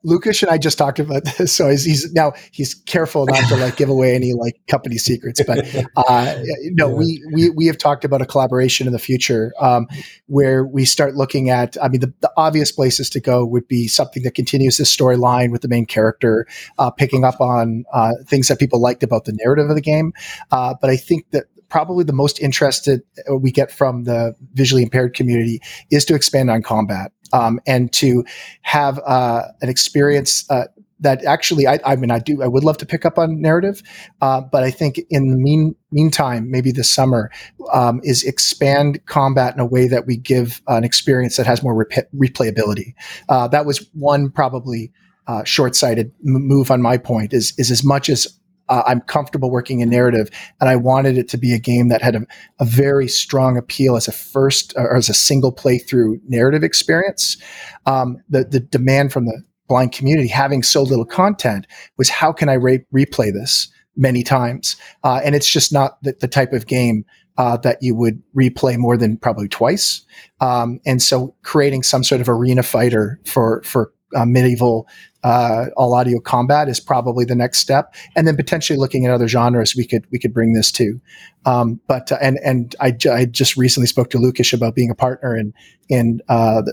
Lucas 0.04 0.42
and 0.42 0.52
I 0.52 0.58
just 0.58 0.78
talked 0.78 1.00
about 1.00 1.24
this, 1.38 1.54
so 1.54 1.70
he's, 1.70 1.84
he's, 1.84 2.12
now 2.14 2.34
he's 2.52 2.74
careful 2.74 3.26
not 3.26 3.48
to 3.50 3.56
like 3.56 3.76
give 3.76 3.90
away 3.90 4.16
any 4.16 4.34
like 4.34 4.60
company 4.68 4.98
secrets. 4.98 5.42
But 5.46 5.60
uh, 5.96 6.36
no, 6.72 6.90
yeah. 6.90 6.94
we 6.96 7.24
we 7.34 7.50
we 7.52 7.66
have 7.68 7.78
talked 7.78 8.06
about 8.06 8.22
a 8.22 8.26
collaboration 8.26 8.88
in 8.88 8.94
the 8.94 9.00
future 9.00 9.54
um, 9.60 9.88
where 10.28 10.66
we 10.66 10.86
start 10.86 11.16
looking 11.16 11.50
at. 11.50 11.78
I 11.82 11.88
mean, 11.88 12.02
the, 12.02 12.14
the 12.22 12.32
obvious 12.38 12.72
places 12.72 13.10
to 13.12 13.20
go 13.20 13.46
would 13.46 13.68
be 13.68 13.88
something 13.88 14.24
that 14.24 14.36
continues 14.36 14.78
this 14.78 14.96
storyline 14.96 15.52
with 15.52 15.62
the 15.62 15.68
main 15.68 15.86
character, 15.86 16.48
uh, 16.78 16.90
picking 16.90 17.24
up 17.24 17.40
on 17.40 17.86
uh, 17.94 18.12
things 18.26 18.48
that 18.48 18.60
people 18.60 18.80
liked 18.82 19.04
about 19.04 19.26
the 19.26 19.34
narrative 19.34 19.70
of 19.70 19.76
the 19.76 19.82
game. 19.82 20.14
Uh, 20.52 20.74
but 20.80 20.90
I 20.90 20.98
think 20.98 21.30
that 21.32 21.46
probably 21.70 22.04
the 22.04 22.14
most 22.14 22.40
interested 22.40 23.02
we 23.40 23.50
get 23.50 23.72
from 23.72 24.04
the 24.04 24.36
visually 24.54 24.84
impaired 24.84 25.14
community 25.16 25.62
is 25.90 26.04
to 26.06 26.14
expand 26.14 26.52
on 26.52 26.62
combat 26.62 27.14
um, 27.34 27.60
and 27.66 27.92
to 27.94 28.24
have 28.62 29.00
uh, 29.06 29.44
an 29.62 29.70
experience 29.70 30.50
uh, 30.50 30.66
that 31.02 31.24
actually, 31.26 31.68
I, 31.68 31.80
I, 31.84 31.96
mean, 31.96 32.12
I 32.12 32.20
do, 32.20 32.42
I 32.42 32.48
would 32.48 32.64
love 32.64 32.78
to 32.78 32.86
pick 32.86 33.06
up 33.06 33.18
on 33.18 33.42
narrative, 33.42 33.82
uh, 34.22 34.40
but 34.40 34.64
I 34.64 34.72
think 34.72 35.00
in 35.10 35.32
the 35.32 35.38
mean 35.38 35.76
meantime, 35.92 36.50
maybe 36.50 36.72
this 36.72 36.90
summer, 36.90 37.32
um, 37.74 38.00
is 38.04 38.24
expand 38.24 39.04
combat 39.08 39.54
in 39.54 39.60
a 39.60 39.66
way 39.66 39.88
that 39.88 40.06
we 40.06 40.16
give 40.16 40.62
an 40.68 40.84
experience 40.84 41.38
that 41.38 41.46
has 41.48 41.64
more 41.64 41.74
rep- 41.76 42.12
replayability. 42.16 42.94
Uh, 43.28 43.48
that 43.48 43.66
was 43.66 43.90
one 43.94 44.30
probably 44.30 44.92
uh, 45.28 45.44
short-sighted 45.44 46.12
move 46.22 46.72
on 46.72 46.82
my 46.82 46.98
point. 46.98 47.34
Is 47.34 47.54
is 47.58 47.72
as 47.72 47.84
much 47.84 48.10
as 48.10 48.28
uh, 48.72 48.84
I'm 48.88 49.02
comfortable 49.02 49.52
working 49.52 49.82
in 49.82 49.90
narrative, 49.90 50.30
and 50.60 50.70
I 50.70 50.78
wanted 50.78 51.18
it 51.18 51.28
to 51.30 51.38
be 51.38 51.54
a 51.54 51.60
game 51.60 51.90
that 51.90 52.02
had 52.02 52.16
a, 52.16 52.22
a 52.60 52.66
very 52.66 53.08
strong 53.08 53.58
appeal 53.58 53.98
as 53.98 54.08
a 54.08 54.14
first 54.14 54.74
or 54.78 54.96
as 54.96 55.10
a 55.10 55.14
single 55.14 55.54
playthrough 55.54 56.22
narrative 56.28 56.64
experience. 56.64 57.38
Um, 57.86 58.18
the 58.30 58.46
the 58.46 58.62
demand 58.62 59.12
from 59.12 59.26
the 59.26 59.44
blind 59.68 59.92
community 59.92 60.30
having 60.30 60.64
so 60.64 60.84
little 60.84 61.06
content 61.06 61.68
was 61.98 62.10
how 62.10 62.32
can 62.32 62.50
I 62.50 62.54
re- 62.54 62.86
replay 62.94 63.32
this 63.34 63.70
many 63.96 64.24
times? 64.24 64.78
Uh, 65.04 65.20
and 65.24 65.36
it's 65.36 65.50
just 65.50 65.72
not 65.72 66.02
the, 66.02 66.16
the 66.20 66.28
type 66.28 66.54
of 66.54 66.66
game 66.66 67.06
uh, 67.38 67.58
that 67.58 67.78
you 67.82 67.96
would 67.96 68.22
replay 68.36 68.78
more 68.78 68.98
than 68.98 69.18
probably 69.18 69.48
twice. 69.48 70.06
Um, 70.40 70.80
and 70.86 71.02
so 71.02 71.36
creating 71.44 71.84
some 71.84 72.04
sort 72.04 72.22
of 72.22 72.30
arena 72.30 72.64
fighter 72.64 73.20
for 73.26 73.62
for 73.64 73.94
uh, 74.16 74.26
medieval 74.26 74.88
uh, 75.24 75.68
all 75.78 75.94
audio 75.94 76.20
combat 76.20 76.68
is 76.68 76.80
probably 76.80 77.26
the 77.26 77.36
next 77.36 77.60
step, 77.60 77.94
and 78.16 78.28
then 78.28 78.36
potentially 78.36 78.78
looking 78.78 79.06
at 79.06 79.12
other 79.12 79.28
genres 79.28 79.76
we 79.76 79.86
could 79.86 80.06
we 80.12 80.20
could 80.20 80.34
bring 80.34 80.54
this 80.54 80.72
to. 80.72 81.00
Um, 81.46 81.80
but 81.88 82.12
uh, 82.12 82.18
and 82.22 82.40
and 82.44 82.76
I, 82.80 82.96
I 83.12 83.26
just 83.26 83.56
recently 83.56 83.88
spoke 83.88 84.10
to 84.12 84.18
Lucas 84.18 84.54
about 84.54 84.76
being 84.76 84.90
a 84.90 84.96
partner 84.96 85.36
in 85.36 85.54
in 85.90 86.22
uh, 86.30 86.64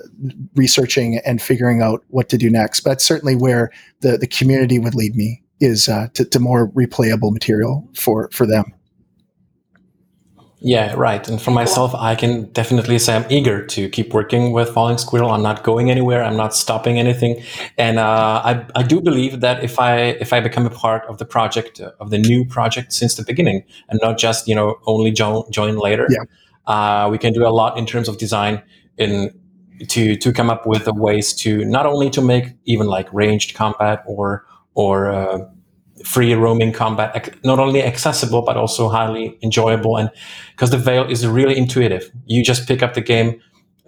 researching 0.54 1.20
and 1.26 1.42
figuring 1.42 1.82
out 1.82 2.04
what 2.08 2.28
to 2.30 2.38
do 2.38 2.48
next. 2.48 2.80
But 2.80 3.00
certainly 3.00 3.36
where 3.36 3.70
the 4.00 4.16
the 4.16 4.26
community 4.26 4.78
would 4.78 4.94
lead 4.94 5.14
me 5.14 5.42
is 5.60 5.88
uh, 5.88 6.08
to, 6.14 6.24
to 6.24 6.38
more 6.38 6.70
replayable 6.70 7.32
material 7.32 7.86
for 7.94 8.30
for 8.32 8.46
them. 8.46 8.72
Yeah, 10.60 10.94
right. 10.94 11.26
And 11.28 11.40
for 11.40 11.52
myself, 11.52 11.94
I 11.94 12.16
can 12.16 12.44
definitely 12.46 12.98
say 12.98 13.14
I'm 13.14 13.24
eager 13.30 13.64
to 13.66 13.88
keep 13.88 14.12
working 14.12 14.50
with 14.50 14.70
Falling 14.70 14.98
Squirrel. 14.98 15.30
I'm 15.30 15.42
not 15.42 15.62
going 15.62 15.88
anywhere. 15.88 16.24
I'm 16.24 16.36
not 16.36 16.52
stopping 16.52 16.98
anything. 16.98 17.44
And 17.76 18.00
uh, 18.00 18.42
I, 18.44 18.66
I 18.74 18.82
do 18.82 19.00
believe 19.00 19.40
that 19.40 19.62
if 19.62 19.78
I 19.78 19.98
if 20.20 20.32
I 20.32 20.40
become 20.40 20.66
a 20.66 20.70
part 20.70 21.04
of 21.04 21.18
the 21.18 21.24
project 21.24 21.80
uh, 21.80 21.92
of 22.00 22.10
the 22.10 22.18
new 22.18 22.44
project 22.44 22.92
since 22.92 23.14
the 23.14 23.22
beginning, 23.22 23.62
and 23.88 24.00
not 24.02 24.18
just 24.18 24.48
you 24.48 24.54
know 24.54 24.80
only 24.86 25.12
join 25.12 25.48
join 25.52 25.76
later, 25.76 26.08
yeah. 26.10 26.24
uh, 26.66 27.08
we 27.08 27.18
can 27.18 27.32
do 27.32 27.46
a 27.46 27.54
lot 27.54 27.78
in 27.78 27.86
terms 27.86 28.08
of 28.08 28.18
design 28.18 28.60
in 28.96 29.32
to 29.86 30.16
to 30.16 30.32
come 30.32 30.50
up 30.50 30.66
with 30.66 30.88
ways 30.88 31.32
to 31.34 31.64
not 31.66 31.86
only 31.86 32.10
to 32.10 32.20
make 32.20 32.54
even 32.64 32.88
like 32.88 33.12
ranged 33.12 33.54
combat 33.54 34.02
or 34.06 34.44
or 34.74 35.08
uh, 35.08 35.38
free 36.04 36.34
roaming 36.34 36.72
combat 36.72 37.36
not 37.44 37.58
only 37.58 37.82
accessible 37.82 38.42
but 38.42 38.56
also 38.56 38.88
highly 38.88 39.38
enjoyable. 39.42 39.96
And 39.96 40.10
because 40.52 40.70
the 40.70 40.78
Vale 40.78 41.10
is 41.10 41.26
really 41.26 41.56
intuitive. 41.56 42.10
You 42.26 42.42
just 42.44 42.66
pick 42.68 42.82
up 42.82 42.94
the 42.94 43.00
game 43.00 43.40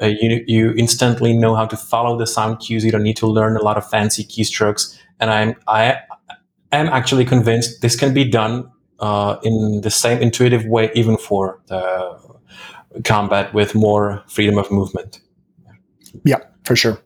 uh, 0.03 0.07
you 0.07 0.43
you 0.47 0.73
instantly 0.77 1.37
know 1.37 1.55
how 1.55 1.67
to 1.67 1.77
follow 1.77 2.19
the 2.19 2.27
sound 2.27 2.61
cues. 2.61 2.85
You 2.85 2.91
don't 2.91 3.03
need 3.03 3.17
to 3.19 3.27
learn 3.27 3.57
a 3.57 3.63
lot 3.63 3.77
of 3.77 3.89
fancy 3.89 4.25
keystrokes. 4.25 4.99
And 5.19 5.31
i'm 5.31 5.55
i 5.69 5.99
am 6.73 6.87
actually 6.89 7.25
convinced 7.25 7.83
this 7.83 7.97
can 7.97 8.15
be 8.15 8.25
done 8.25 8.71
uh, 9.01 9.37
in 9.43 9.81
the 9.83 9.91
same 9.91 10.19
intuitive 10.23 10.65
way 10.65 10.91
even 10.95 11.17
for 11.17 11.61
the 11.67 12.19
combat 13.05 13.53
with 13.53 13.75
more 13.75 14.23
freedom 14.27 14.59
of 14.59 14.71
movement. 14.71 15.21
Yeah 16.25 16.39
for 16.65 16.77
sure. 16.77 16.99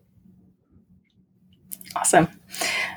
Awesome 1.97 2.29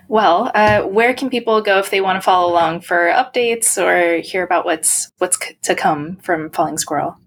well, 0.07 0.51
uh, 0.53 0.83
where 0.83 1.13
can 1.13 1.29
people 1.29 1.61
go 1.61 1.79
if 1.79 1.89
they 1.89 2.01
want 2.01 2.17
to 2.17 2.21
follow 2.21 2.51
along 2.51 2.81
for 2.81 3.11
updates 3.11 3.77
or 3.77 4.21
hear 4.21 4.43
about 4.43 4.65
what's 4.65 5.11
what's 5.17 5.37
c- 5.43 5.57
to 5.63 5.75
come 5.75 6.17
from 6.17 6.49
Falling 6.49 6.77
Squirrel? 6.77 7.17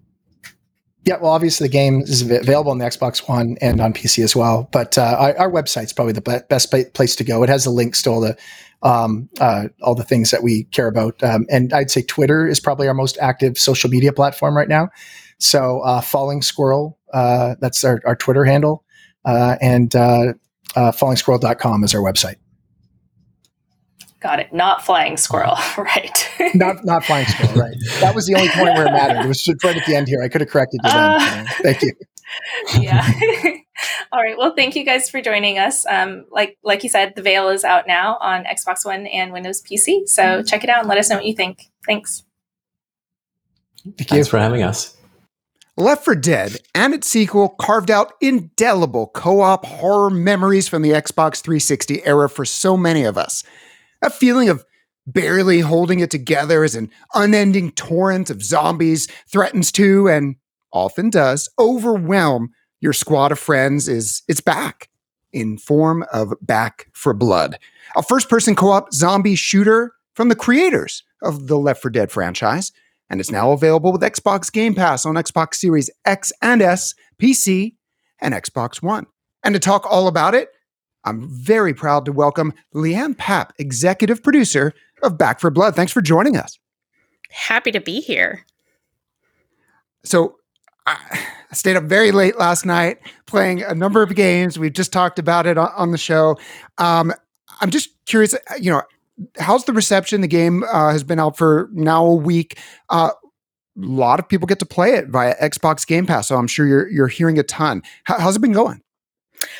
Yeah, 1.05 1.17
well, 1.19 1.31
obviously 1.31 1.67
the 1.67 1.71
game 1.71 2.01
is 2.01 2.21
available 2.21 2.71
on 2.71 2.77
the 2.77 2.85
Xbox 2.85 3.27
One 3.27 3.57
and 3.59 3.81
on 3.81 3.91
PC 3.91 4.23
as 4.23 4.35
well. 4.35 4.69
But 4.71 4.99
uh, 4.99 5.33
our, 5.37 5.51
website's 5.51 5.93
probably 5.93 6.13
the 6.13 6.45
best 6.47 6.71
place 6.93 7.15
to 7.15 7.23
go. 7.23 7.41
It 7.41 7.49
has 7.49 7.63
the 7.63 7.71
links 7.71 8.03
to 8.03 8.11
all 8.11 8.21
the 8.21 8.37
um, 8.83 9.27
uh, 9.39 9.69
all 9.81 9.95
the 9.95 10.03
things 10.03 10.31
that 10.31 10.43
we 10.43 10.65
care 10.65 10.87
about. 10.87 11.21
Um, 11.23 11.45
and 11.49 11.73
I'd 11.73 11.91
say 11.91 12.03
Twitter 12.03 12.47
is 12.47 12.59
probably 12.59 12.87
our 12.87 12.93
most 12.93 13.17
active 13.19 13.57
social 13.57 13.89
media 13.89 14.13
platform 14.13 14.55
right 14.55 14.69
now. 14.69 14.89
So 15.39 15.79
uh, 15.81 16.01
Falling 16.01 16.43
Squirrel, 16.43 16.99
uh, 17.13 17.55
that's 17.59 17.83
our, 17.83 18.01
our 18.05 18.15
Twitter 18.15 18.45
handle, 18.45 18.83
uh, 19.25 19.57
and 19.59 19.95
uh, 19.95 20.33
uh, 20.75 20.91
fallingsquirrel.com 20.91 21.83
is 21.83 21.95
our 21.95 22.01
website. 22.01 22.35
Got 24.21 24.39
it. 24.39 24.53
Not 24.53 24.85
flying 24.85 25.17
squirrel, 25.17 25.57
right? 25.77 26.29
not 26.53 26.85
not 26.85 27.03
flying 27.03 27.25
squirrel, 27.25 27.59
right? 27.59 27.75
That 27.99 28.13
was 28.15 28.27
the 28.27 28.35
only 28.35 28.49
point 28.49 28.75
where 28.75 28.85
it 28.87 28.91
mattered. 28.91 29.25
It 29.25 29.27
was 29.27 29.47
right 29.63 29.75
at 29.75 29.85
the 29.85 29.95
end 29.95 30.07
here. 30.07 30.21
I 30.21 30.29
could 30.29 30.41
have 30.41 30.49
corrected 30.49 30.79
you 30.83 30.89
then. 30.91 31.21
Uh, 31.21 31.45
thank 31.63 31.81
you. 31.81 31.93
yeah. 32.79 33.09
All 34.11 34.21
right. 34.21 34.37
Well, 34.37 34.53
thank 34.55 34.75
you 34.75 34.85
guys 34.85 35.09
for 35.09 35.21
joining 35.21 35.57
us. 35.57 35.85
Um, 35.87 36.25
like 36.31 36.57
like 36.63 36.83
you 36.83 36.89
said, 36.89 37.13
the 37.15 37.23
Vale 37.23 37.49
is 37.49 37.63
out 37.63 37.87
now 37.87 38.17
on 38.21 38.45
Xbox 38.45 38.85
One 38.85 39.07
and 39.07 39.33
Windows 39.33 39.61
PC. 39.61 40.07
So 40.07 40.23
mm-hmm. 40.23 40.45
check 40.45 40.63
it 40.63 40.69
out 40.69 40.81
and 40.81 40.87
let 40.89 40.99
us 40.99 41.09
know 41.09 41.15
what 41.17 41.25
you 41.25 41.35
think. 41.35 41.63
Thanks. 41.85 42.23
Thank 43.83 43.99
you. 43.99 44.05
Thanks 44.05 44.27
for 44.27 44.37
having 44.37 44.61
us. 44.61 44.95
Left 45.77 46.05
4 46.05 46.15
Dead 46.15 46.57
and 46.75 46.93
its 46.93 47.07
sequel 47.07 47.49
carved 47.49 47.89
out 47.89 48.13
indelible 48.21 49.07
co 49.07 49.41
op 49.41 49.65
horror 49.65 50.11
memories 50.11 50.67
from 50.67 50.83
the 50.83 50.91
Xbox 50.91 51.41
360 51.41 52.05
era 52.05 52.29
for 52.29 52.45
so 52.45 52.77
many 52.77 53.03
of 53.03 53.17
us. 53.17 53.43
A 54.01 54.09
feeling 54.09 54.49
of 54.49 54.65
barely 55.05 55.59
holding 55.59 55.99
it 55.99 56.11
together 56.11 56.63
as 56.63 56.75
an 56.75 56.89
unending 57.13 57.71
torrent 57.71 58.29
of 58.29 58.43
zombies 58.43 59.07
threatens 59.27 59.71
to, 59.73 60.07
and 60.07 60.35
often 60.71 61.09
does, 61.09 61.49
overwhelm 61.59 62.51
your 62.79 62.93
squad 62.93 63.31
of 63.31 63.39
friends 63.39 63.87
is 63.87 64.23
it's 64.27 64.41
back 64.41 64.89
in 65.31 65.57
form 65.57 66.03
of 66.11 66.33
Back 66.41 66.87
4 66.93 67.13
Blood, 67.13 67.57
a 67.95 68.03
first-person 68.03 68.55
co-op 68.55 68.93
zombie 68.93 69.35
shooter 69.35 69.93
from 70.13 70.29
the 70.29 70.35
creators 70.35 71.03
of 71.21 71.47
the 71.47 71.57
Left 71.57 71.81
4 71.81 71.91
Dead 71.91 72.11
franchise, 72.11 72.71
and 73.09 73.19
it's 73.19 73.31
now 73.31 73.51
available 73.51 73.91
with 73.91 74.01
Xbox 74.01 74.51
Game 74.51 74.73
Pass 74.73 75.05
on 75.05 75.15
Xbox 75.15 75.55
Series 75.55 75.89
X 76.05 76.33
and 76.41 76.61
S, 76.61 76.95
PC, 77.21 77.75
and 78.19 78.33
Xbox 78.33 78.81
One. 78.81 79.05
And 79.43 79.53
to 79.53 79.59
talk 79.59 79.85
all 79.89 80.07
about 80.07 80.35
it, 80.35 80.49
I'm 81.03 81.27
very 81.29 81.73
proud 81.73 82.05
to 82.05 82.11
welcome 82.11 82.53
Lianne 82.75 83.15
Papp, 83.15 83.51
executive 83.57 84.21
producer 84.21 84.73
of 85.03 85.17
Back 85.17 85.39
4 85.39 85.49
Blood. 85.49 85.75
Thanks 85.75 85.91
for 85.91 86.01
joining 86.01 86.37
us. 86.37 86.59
Happy 87.29 87.71
to 87.71 87.79
be 87.79 88.01
here. 88.01 88.45
So, 90.03 90.37
I 90.87 90.97
stayed 91.53 91.75
up 91.75 91.83
very 91.83 92.11
late 92.11 92.37
last 92.37 92.65
night 92.65 92.97
playing 93.25 93.61
a 93.63 93.75
number 93.75 94.01
of 94.01 94.15
games. 94.15 94.57
We've 94.57 94.73
just 94.73 94.91
talked 94.91 95.19
about 95.19 95.45
it 95.45 95.57
on, 95.57 95.91
the 95.91 95.97
show. 95.97 96.37
Um, 96.77 97.13
I'm 97.59 97.69
just 97.69 97.89
curious, 98.05 98.35
you 98.59 98.71
know, 98.71 98.81
how's 99.39 99.65
the 99.65 99.73
reception? 99.73 100.21
The 100.21 100.27
game 100.27 100.63
uh, 100.63 100.91
has 100.91 101.03
been 101.03 101.19
out 101.19 101.37
for 101.37 101.69
now 101.73 102.05
a 102.05 102.15
week. 102.15 102.57
Uh, 102.89 103.11
a 103.77 103.85
lot 103.85 104.19
of 104.19 104.27
people 104.27 104.47
get 104.47 104.59
to 104.59 104.65
play 104.65 104.95
it 104.95 105.07
via 105.07 105.35
Xbox 105.37 105.85
Game 105.85 106.05
Pass, 106.05 106.27
so 106.27 106.37
I'm 106.37 106.47
sure 106.47 106.65
you're 106.65 106.89
you're 106.89 107.07
hearing 107.07 107.39
a 107.39 107.43
ton. 107.43 107.81
How, 108.03 108.19
how's 108.19 108.35
it 108.35 108.39
been 108.39 108.51
going? 108.51 108.81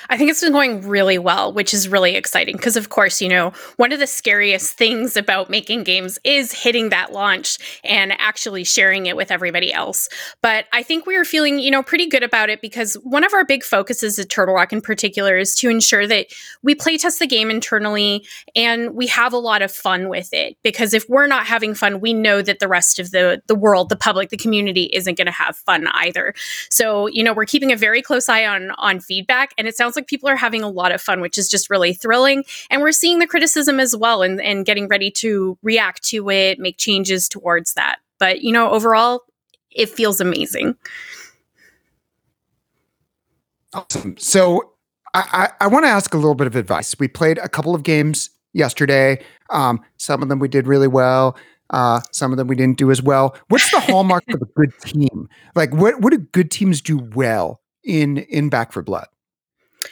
I 0.09 0.17
think 0.17 0.29
it's 0.29 0.41
been 0.41 0.51
going 0.51 0.87
really 0.87 1.17
well, 1.17 1.53
which 1.53 1.73
is 1.73 1.87
really 1.87 2.15
exciting 2.15 2.55
because, 2.57 2.75
of 2.75 2.89
course, 2.89 3.21
you 3.21 3.29
know, 3.29 3.53
one 3.77 3.91
of 3.91 3.99
the 3.99 4.07
scariest 4.07 4.77
things 4.77 5.15
about 5.15 5.49
making 5.49 5.83
games 5.83 6.19
is 6.23 6.51
hitting 6.51 6.89
that 6.89 7.13
launch 7.13 7.57
and 7.83 8.13
actually 8.19 8.63
sharing 8.63 9.05
it 9.05 9.15
with 9.15 9.31
everybody 9.31 9.71
else. 9.73 10.09
But 10.41 10.65
I 10.73 10.83
think 10.83 11.05
we 11.05 11.15
are 11.15 11.25
feeling, 11.25 11.59
you 11.59 11.71
know, 11.71 11.81
pretty 11.81 12.07
good 12.07 12.23
about 12.23 12.49
it 12.49 12.61
because 12.61 12.95
one 13.03 13.23
of 13.23 13.33
our 13.33 13.45
big 13.45 13.63
focuses 13.63 14.19
at 14.19 14.29
Turtle 14.29 14.55
Rock 14.55 14.73
in 14.73 14.81
particular 14.81 15.37
is 15.37 15.55
to 15.55 15.69
ensure 15.69 16.05
that 16.07 16.27
we 16.61 16.75
playtest 16.75 17.19
the 17.19 17.27
game 17.27 17.49
internally 17.49 18.25
and 18.55 18.93
we 18.93 19.07
have 19.07 19.33
a 19.33 19.37
lot 19.37 19.61
of 19.61 19.71
fun 19.71 20.09
with 20.09 20.29
it. 20.33 20.57
Because 20.63 20.93
if 20.93 21.07
we're 21.07 21.27
not 21.27 21.45
having 21.45 21.73
fun, 21.73 22.01
we 22.01 22.13
know 22.13 22.41
that 22.41 22.59
the 22.59 22.67
rest 22.67 22.99
of 22.99 23.11
the 23.11 23.41
the 23.47 23.55
world, 23.55 23.89
the 23.89 23.95
public, 23.95 24.29
the 24.29 24.37
community 24.37 24.89
isn't 24.93 25.17
going 25.17 25.25
to 25.25 25.31
have 25.31 25.55
fun 25.55 25.87
either. 25.93 26.33
So, 26.69 27.07
you 27.07 27.23
know, 27.23 27.33
we're 27.33 27.45
keeping 27.45 27.71
a 27.71 27.77
very 27.77 28.01
close 28.01 28.27
eye 28.27 28.45
on 28.45 28.71
on 28.71 28.99
feedback 28.99 29.53
and 29.57 29.67
it 29.71 29.77
sounds 29.77 29.95
like 29.95 30.07
people 30.07 30.27
are 30.27 30.35
having 30.35 30.61
a 30.61 30.69
lot 30.69 30.91
of 30.91 31.01
fun, 31.01 31.21
which 31.21 31.37
is 31.37 31.49
just 31.49 31.69
really 31.69 31.93
thrilling. 31.93 32.43
And 32.69 32.81
we're 32.81 32.91
seeing 32.91 33.19
the 33.19 33.27
criticism 33.27 33.79
as 33.79 33.95
well 33.95 34.21
and, 34.21 34.41
and 34.41 34.65
getting 34.65 34.89
ready 34.89 35.09
to 35.11 35.57
react 35.63 36.03
to 36.09 36.29
it, 36.29 36.59
make 36.59 36.77
changes 36.77 37.29
towards 37.29 37.73
that. 37.75 37.99
But, 38.19 38.41
you 38.41 38.51
know, 38.51 38.69
overall, 38.69 39.21
it 39.71 39.89
feels 39.89 40.19
amazing. 40.19 40.75
Awesome. 43.73 44.17
So 44.17 44.73
I, 45.13 45.49
I, 45.61 45.65
I 45.65 45.67
want 45.67 45.85
to 45.85 45.89
ask 45.89 46.13
a 46.13 46.17
little 46.17 46.35
bit 46.35 46.47
of 46.47 46.57
advice. 46.57 46.93
We 46.99 47.07
played 47.07 47.37
a 47.37 47.47
couple 47.47 47.73
of 47.73 47.83
games 47.83 48.29
yesterday. 48.51 49.23
Um, 49.49 49.79
some 49.95 50.21
of 50.21 50.27
them 50.27 50.39
we 50.39 50.49
did 50.49 50.67
really 50.67 50.89
well. 50.89 51.37
Uh, 51.69 52.01
some 52.11 52.31
of 52.31 52.37
them 52.37 52.47
we 52.47 52.55
didn't 52.57 52.77
do 52.77 52.91
as 52.91 53.01
well. 53.01 53.37
What's 53.47 53.71
the 53.71 53.79
hallmark 53.79 54.25
of 54.33 54.41
a 54.41 54.45
good 54.45 54.77
team? 54.81 55.29
Like, 55.55 55.73
what 55.73 56.01
what 56.01 56.11
do 56.11 56.17
good 56.17 56.51
teams 56.51 56.81
do 56.81 56.97
well 56.97 57.61
in 57.81 58.17
in 58.17 58.49
Back 58.49 58.73
4 58.73 58.83
Blood? 58.83 59.07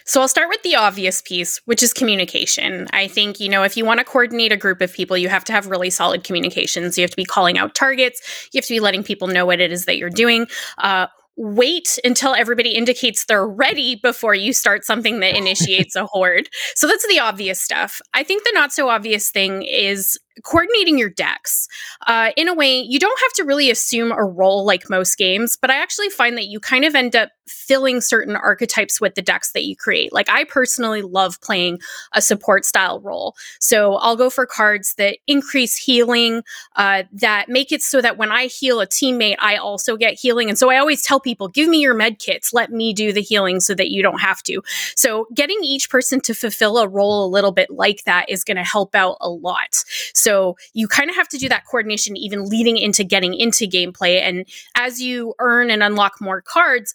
So 0.05 0.21
I'll 0.21 0.27
start 0.27 0.49
with 0.49 0.61
the 0.63 0.75
obvious 0.75 1.21
piece, 1.21 1.61
which 1.65 1.83
is 1.83 1.93
communication. 1.93 2.87
I 2.93 3.07
think, 3.07 3.39
you 3.39 3.49
know, 3.49 3.63
if 3.63 3.77
you 3.77 3.85
want 3.85 3.99
to 3.99 4.03
coordinate 4.03 4.51
a 4.51 4.57
group 4.57 4.81
of 4.81 4.93
people, 4.93 5.17
you 5.17 5.29
have 5.29 5.43
to 5.45 5.53
have 5.53 5.67
really 5.67 5.89
solid 5.89 6.23
communications. 6.23 6.97
You 6.97 7.03
have 7.03 7.11
to 7.11 7.17
be 7.17 7.25
calling 7.25 7.57
out 7.57 7.75
targets. 7.75 8.49
You 8.53 8.59
have 8.59 8.65
to 8.65 8.73
be 8.73 8.79
letting 8.79 9.03
people 9.03 9.27
know 9.27 9.45
what 9.45 9.59
it 9.59 9.71
is 9.71 9.85
that 9.85 9.97
you're 9.97 10.09
doing. 10.09 10.47
Uh, 10.77 11.07
wait 11.39 11.97
until 12.03 12.35
everybody 12.35 12.71
indicates 12.71 13.25
they're 13.25 13.47
ready 13.47 13.95
before 13.95 14.35
you 14.35 14.51
start 14.51 14.83
something 14.83 15.21
that 15.21 15.37
initiates 15.37 15.95
a 15.95 16.05
horde. 16.11 16.49
So 16.75 16.85
that's 16.85 17.07
the 17.07 17.19
obvious 17.19 17.61
stuff. 17.61 18.01
I 18.13 18.23
think 18.23 18.43
the 18.43 18.51
not 18.53 18.73
so 18.73 18.89
obvious 18.89 19.31
thing 19.31 19.63
is 19.63 20.19
coordinating 20.43 20.97
your 20.97 21.09
decks. 21.09 21.67
Uh, 22.07 22.31
in 22.35 22.47
a 22.47 22.53
way, 22.53 22.79
you 22.79 22.99
don't 22.99 23.19
have 23.19 23.33
to 23.33 23.43
really 23.43 23.69
assume 23.69 24.11
a 24.11 24.23
role 24.23 24.65
like 24.65 24.89
most 24.89 25.17
games, 25.17 25.57
but 25.59 25.69
I 25.69 25.81
actually 25.81 26.09
find 26.09 26.37
that 26.37 26.45
you 26.45 26.59
kind 26.59 26.85
of 26.85 26.95
end 26.95 27.15
up 27.15 27.31
filling 27.47 27.99
certain 27.99 28.35
archetypes 28.35 29.01
with 29.01 29.15
the 29.15 29.21
decks 29.21 29.51
that 29.53 29.65
you 29.65 29.75
create. 29.75 30.13
Like, 30.13 30.29
I 30.29 30.43
personally 30.43 31.01
love 31.01 31.41
playing 31.41 31.79
a 32.13 32.21
support 32.21 32.65
style 32.65 32.99
role. 32.99 33.35
So 33.59 33.95
I'll 33.95 34.15
go 34.15 34.29
for 34.29 34.45
cards 34.45 34.93
that 34.97 35.17
increase 35.27 35.75
healing, 35.75 36.43
uh, 36.75 37.03
that 37.13 37.49
make 37.49 37.71
it 37.71 37.81
so 37.81 38.01
that 38.01 38.17
when 38.17 38.31
I 38.31 38.45
heal 38.45 38.81
a 38.81 38.87
teammate, 38.87 39.37
I 39.39 39.57
also 39.57 39.97
get 39.97 40.13
healing. 40.13 40.49
And 40.49 40.57
so 40.57 40.69
I 40.69 40.77
always 40.77 41.01
tell 41.01 41.19
people, 41.19 41.47
give 41.47 41.67
me 41.67 41.79
your 41.79 41.93
med 41.93 42.19
kits, 42.19 42.53
let 42.53 42.71
me 42.71 42.93
do 42.93 43.11
the 43.11 43.21
healing 43.21 43.59
so 43.59 43.73
that 43.73 43.89
you 43.89 44.03
don't 44.03 44.19
have 44.19 44.43
to. 44.43 44.61
So 44.95 45.25
getting 45.33 45.59
each 45.63 45.89
person 45.89 46.21
to 46.21 46.33
fulfill 46.33 46.77
a 46.77 46.87
role 46.87 47.25
a 47.25 47.29
little 47.29 47.51
bit 47.51 47.69
like 47.69 48.03
that 48.05 48.29
is 48.29 48.43
going 48.43 48.57
to 48.57 48.63
help 48.63 48.95
out 48.95 49.17
a 49.21 49.29
lot. 49.29 49.83
So 50.13 50.28
you 50.73 50.87
kind 50.87 51.09
of 51.09 51.15
have 51.15 51.27
to 51.29 51.37
do 51.37 51.49
that 51.49 51.65
coordination 51.65 52.17
even 52.17 52.45
leading 52.45 52.77
into 52.77 53.03
getting 53.03 53.33
into 53.33 53.65
gameplay. 53.67 54.21
And 54.21 54.45
as 54.75 55.01
you 55.01 55.33
earn 55.39 55.69
and 55.69 55.83
unlock 55.83 56.21
more 56.21 56.41
cards, 56.41 56.93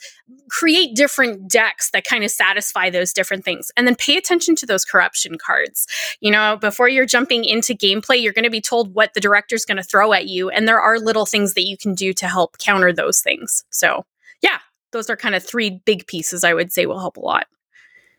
create 0.49 0.94
different 0.94 1.51
decks 1.51 1.90
that 1.90 2.05
kind 2.05 2.25
of 2.25 2.31
satisfy 2.31 2.90
those 2.90 3.12
different 3.12 3.44
things. 3.44 3.70
And 3.77 3.87
then 3.87 3.97
pay 3.97 4.16
attention 4.16 4.57
to 4.57 4.66
those 4.66 4.85
corruption 4.85 5.38
cards. 5.38 5.87
You 6.20 6.31
know, 6.31 6.57
before 6.61 6.88
you're 6.88 7.07
jumping 7.07 7.44
into 7.44 7.75
gameplay, 7.75 8.23
you're 8.23 8.33
going 8.33 8.44
to 8.44 8.51
be 8.51 8.61
told 8.61 8.94
what 8.94 9.14
the 9.14 9.20
director's 9.20 9.64
going 9.64 9.77
to 9.77 9.83
throw 9.83 10.12
at 10.12 10.27
you. 10.27 10.51
And 10.51 10.66
there 10.66 10.81
are 10.81 10.99
little 10.99 11.27
things 11.27 11.55
that 11.55 11.66
you 11.66 11.77
can 11.77 11.94
do 11.94 12.12
to 12.14 12.29
help 12.29 12.59
counter 12.59 12.92
those 12.92 13.20
things. 13.20 13.64
So, 13.70 14.05
yeah, 14.42 14.59
those 14.92 15.11
are 15.11 15.16
kind 15.16 15.35
of 15.35 15.44
three 15.44 15.83
big 15.85 16.07
pieces 16.07 16.44
I 16.44 16.55
would 16.55 16.73
say 16.73 16.87
will 16.87 17.01
help 17.01 17.16
a 17.16 17.20
lot. 17.20 17.47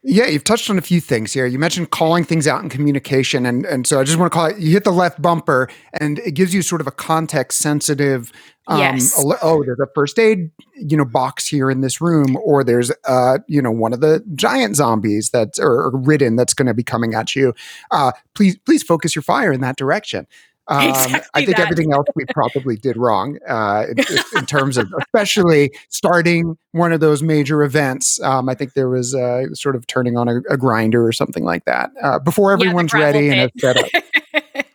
Yeah, 0.08 0.28
you've 0.28 0.44
touched 0.44 0.70
on 0.70 0.78
a 0.78 0.82
few 0.82 1.02
things 1.02 1.34
here. 1.34 1.48
You 1.48 1.58
mentioned 1.58 1.90
calling 1.90 2.24
things 2.24 2.48
out 2.48 2.62
in 2.62 2.70
communication, 2.70 3.44
and 3.44 3.66
and 3.66 3.88
so 3.88 4.00
I 4.00 4.04
just 4.04 4.20
want 4.20 4.32
to 4.32 4.36
call 4.38 4.46
it. 4.46 4.60
You 4.60 4.70
hit 4.70 4.84
the 4.84 4.92
left 4.92 5.20
bumper, 5.20 5.68
and 5.94 6.20
it 6.20 6.36
gives 6.36 6.54
you 6.54 6.62
sort 6.62 6.80
of 6.80 6.86
a 6.86 6.92
context 6.92 7.58
sensitive. 7.60 8.32
Um, 8.68 8.80
Yes. 8.80 9.18
al- 9.18 9.38
oh, 9.42 9.64
there's 9.64 9.80
a 9.80 9.88
first 9.96 10.20
aid, 10.20 10.52
you 10.76 10.96
know, 10.96 11.06
box 11.06 11.48
here 11.48 11.72
in 11.72 11.82
this 11.82 12.02
room, 12.02 12.38
or 12.44 12.64
there's, 12.64 12.92
uh, 13.08 13.40
you 13.48 13.62
know, 13.64 13.72
one 13.72 13.94
of 13.94 14.00
the 14.00 14.24
giant 14.36 14.76
zombies 14.76 15.32
that's 15.32 15.60
or, 15.60 15.72
or 15.86 15.98
ridden 15.98 16.36
that's 16.36 16.54
going 16.54 16.68
to 16.68 16.74
be 16.76 16.84
coming 16.84 17.16
at 17.16 17.36
you. 17.36 17.54
Uh, 17.90 18.12
please, 18.36 18.58
please 18.58 18.84
focus 18.84 19.16
your 19.16 19.24
fire 19.24 19.52
in 19.52 19.62
that 19.62 19.76
direction. 19.76 20.28
Um, 20.68 20.94
I 21.34 21.46
think 21.46 21.58
that. 21.58 21.60
everything 21.60 21.94
else 21.94 22.08
we 22.16 22.26
probably 22.34 22.76
did 22.76 22.98
wrong 22.98 23.38
uh, 23.48 23.86
in, 23.90 24.04
in 24.36 24.46
terms 24.46 24.78
of, 24.78 24.92
especially 25.00 25.72
starting 25.90 26.58
one 26.72 26.92
of 26.92 27.00
those 27.00 27.22
major 27.22 27.64
events. 27.64 28.20
Um, 28.22 28.50
I 28.50 28.56
think 28.56 28.74
there 28.74 28.90
was 28.90 29.14
uh, 29.14 29.54
sort 29.54 29.76
of 29.76 29.86
turning 29.86 30.18
on 30.18 30.28
a, 30.28 30.38
a 30.50 30.58
grinder 30.58 31.06
or 31.06 31.12
something 31.12 31.44
like 31.44 31.66
that 31.66 31.92
uh, 32.02 32.20
before 32.20 32.52
everyone's 32.52 32.92
gravel 32.92 33.22
ready 33.22 33.40
and 33.40 33.52
set 33.58 33.78
up. 33.78 33.86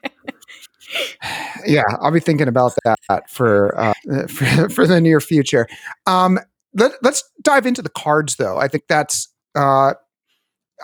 Yeah, 1.66 1.82
I'll 2.00 2.10
be 2.10 2.20
thinking 2.20 2.48
about 2.48 2.72
that 2.84 3.30
for 3.30 3.78
uh, 3.78 3.94
for, 4.28 4.68
for 4.70 4.86
the 4.86 5.00
near 5.00 5.20
future. 5.20 5.68
Um, 6.06 6.38
let, 6.74 6.92
let's 7.02 7.22
dive 7.42 7.66
into 7.66 7.82
the 7.82 7.90
cards, 7.90 8.36
though. 8.36 8.58
I 8.58 8.68
think 8.68 8.84
that's. 8.88 9.28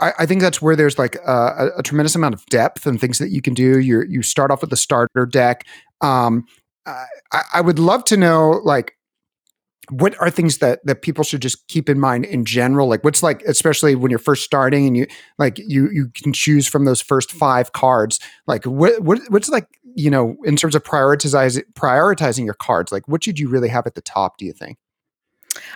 Uh, 0.00 0.06
I, 0.06 0.22
I 0.22 0.26
think 0.26 0.40
that's 0.40 0.60
where 0.60 0.76
there's 0.76 0.98
like 0.98 1.16
a, 1.16 1.70
a 1.78 1.82
tremendous 1.82 2.14
amount 2.14 2.34
of 2.34 2.44
depth 2.46 2.86
and 2.86 3.00
things 3.00 3.18
that 3.18 3.30
you 3.30 3.42
can 3.42 3.54
do. 3.54 3.78
You 3.78 4.04
you 4.08 4.22
start 4.22 4.50
off 4.50 4.60
with 4.60 4.70
the 4.70 4.76
starter 4.76 5.26
deck. 5.26 5.66
Um, 6.00 6.44
I, 6.86 7.42
I 7.54 7.60
would 7.60 7.78
love 7.78 8.04
to 8.04 8.16
know 8.16 8.60
like 8.64 8.96
what 9.90 10.20
are 10.20 10.30
things 10.30 10.58
that 10.58 10.84
that 10.84 11.02
people 11.02 11.22
should 11.22 11.42
just 11.42 11.66
keep 11.68 11.88
in 11.88 11.98
mind 11.98 12.24
in 12.24 12.44
general 12.44 12.88
like 12.88 13.04
what's 13.04 13.22
like 13.22 13.42
especially 13.42 13.94
when 13.94 14.10
you're 14.10 14.18
first 14.18 14.42
starting 14.42 14.86
and 14.86 14.96
you 14.96 15.06
like 15.38 15.58
you 15.58 15.88
you 15.90 16.10
can 16.22 16.32
choose 16.32 16.66
from 16.66 16.84
those 16.84 17.00
first 17.00 17.30
five 17.30 17.72
cards 17.72 18.18
like 18.46 18.64
what, 18.64 19.00
what 19.02 19.20
what's 19.28 19.48
like 19.48 19.68
you 19.94 20.10
know 20.10 20.36
in 20.44 20.56
terms 20.56 20.74
of 20.74 20.82
prioritizing 20.82 21.62
prioritizing 21.74 22.44
your 22.44 22.54
cards 22.54 22.90
like 22.90 23.06
what 23.06 23.22
should 23.22 23.38
you 23.38 23.48
really 23.48 23.68
have 23.68 23.86
at 23.86 23.94
the 23.94 24.00
top 24.00 24.38
do 24.38 24.44
you 24.44 24.52
think 24.52 24.76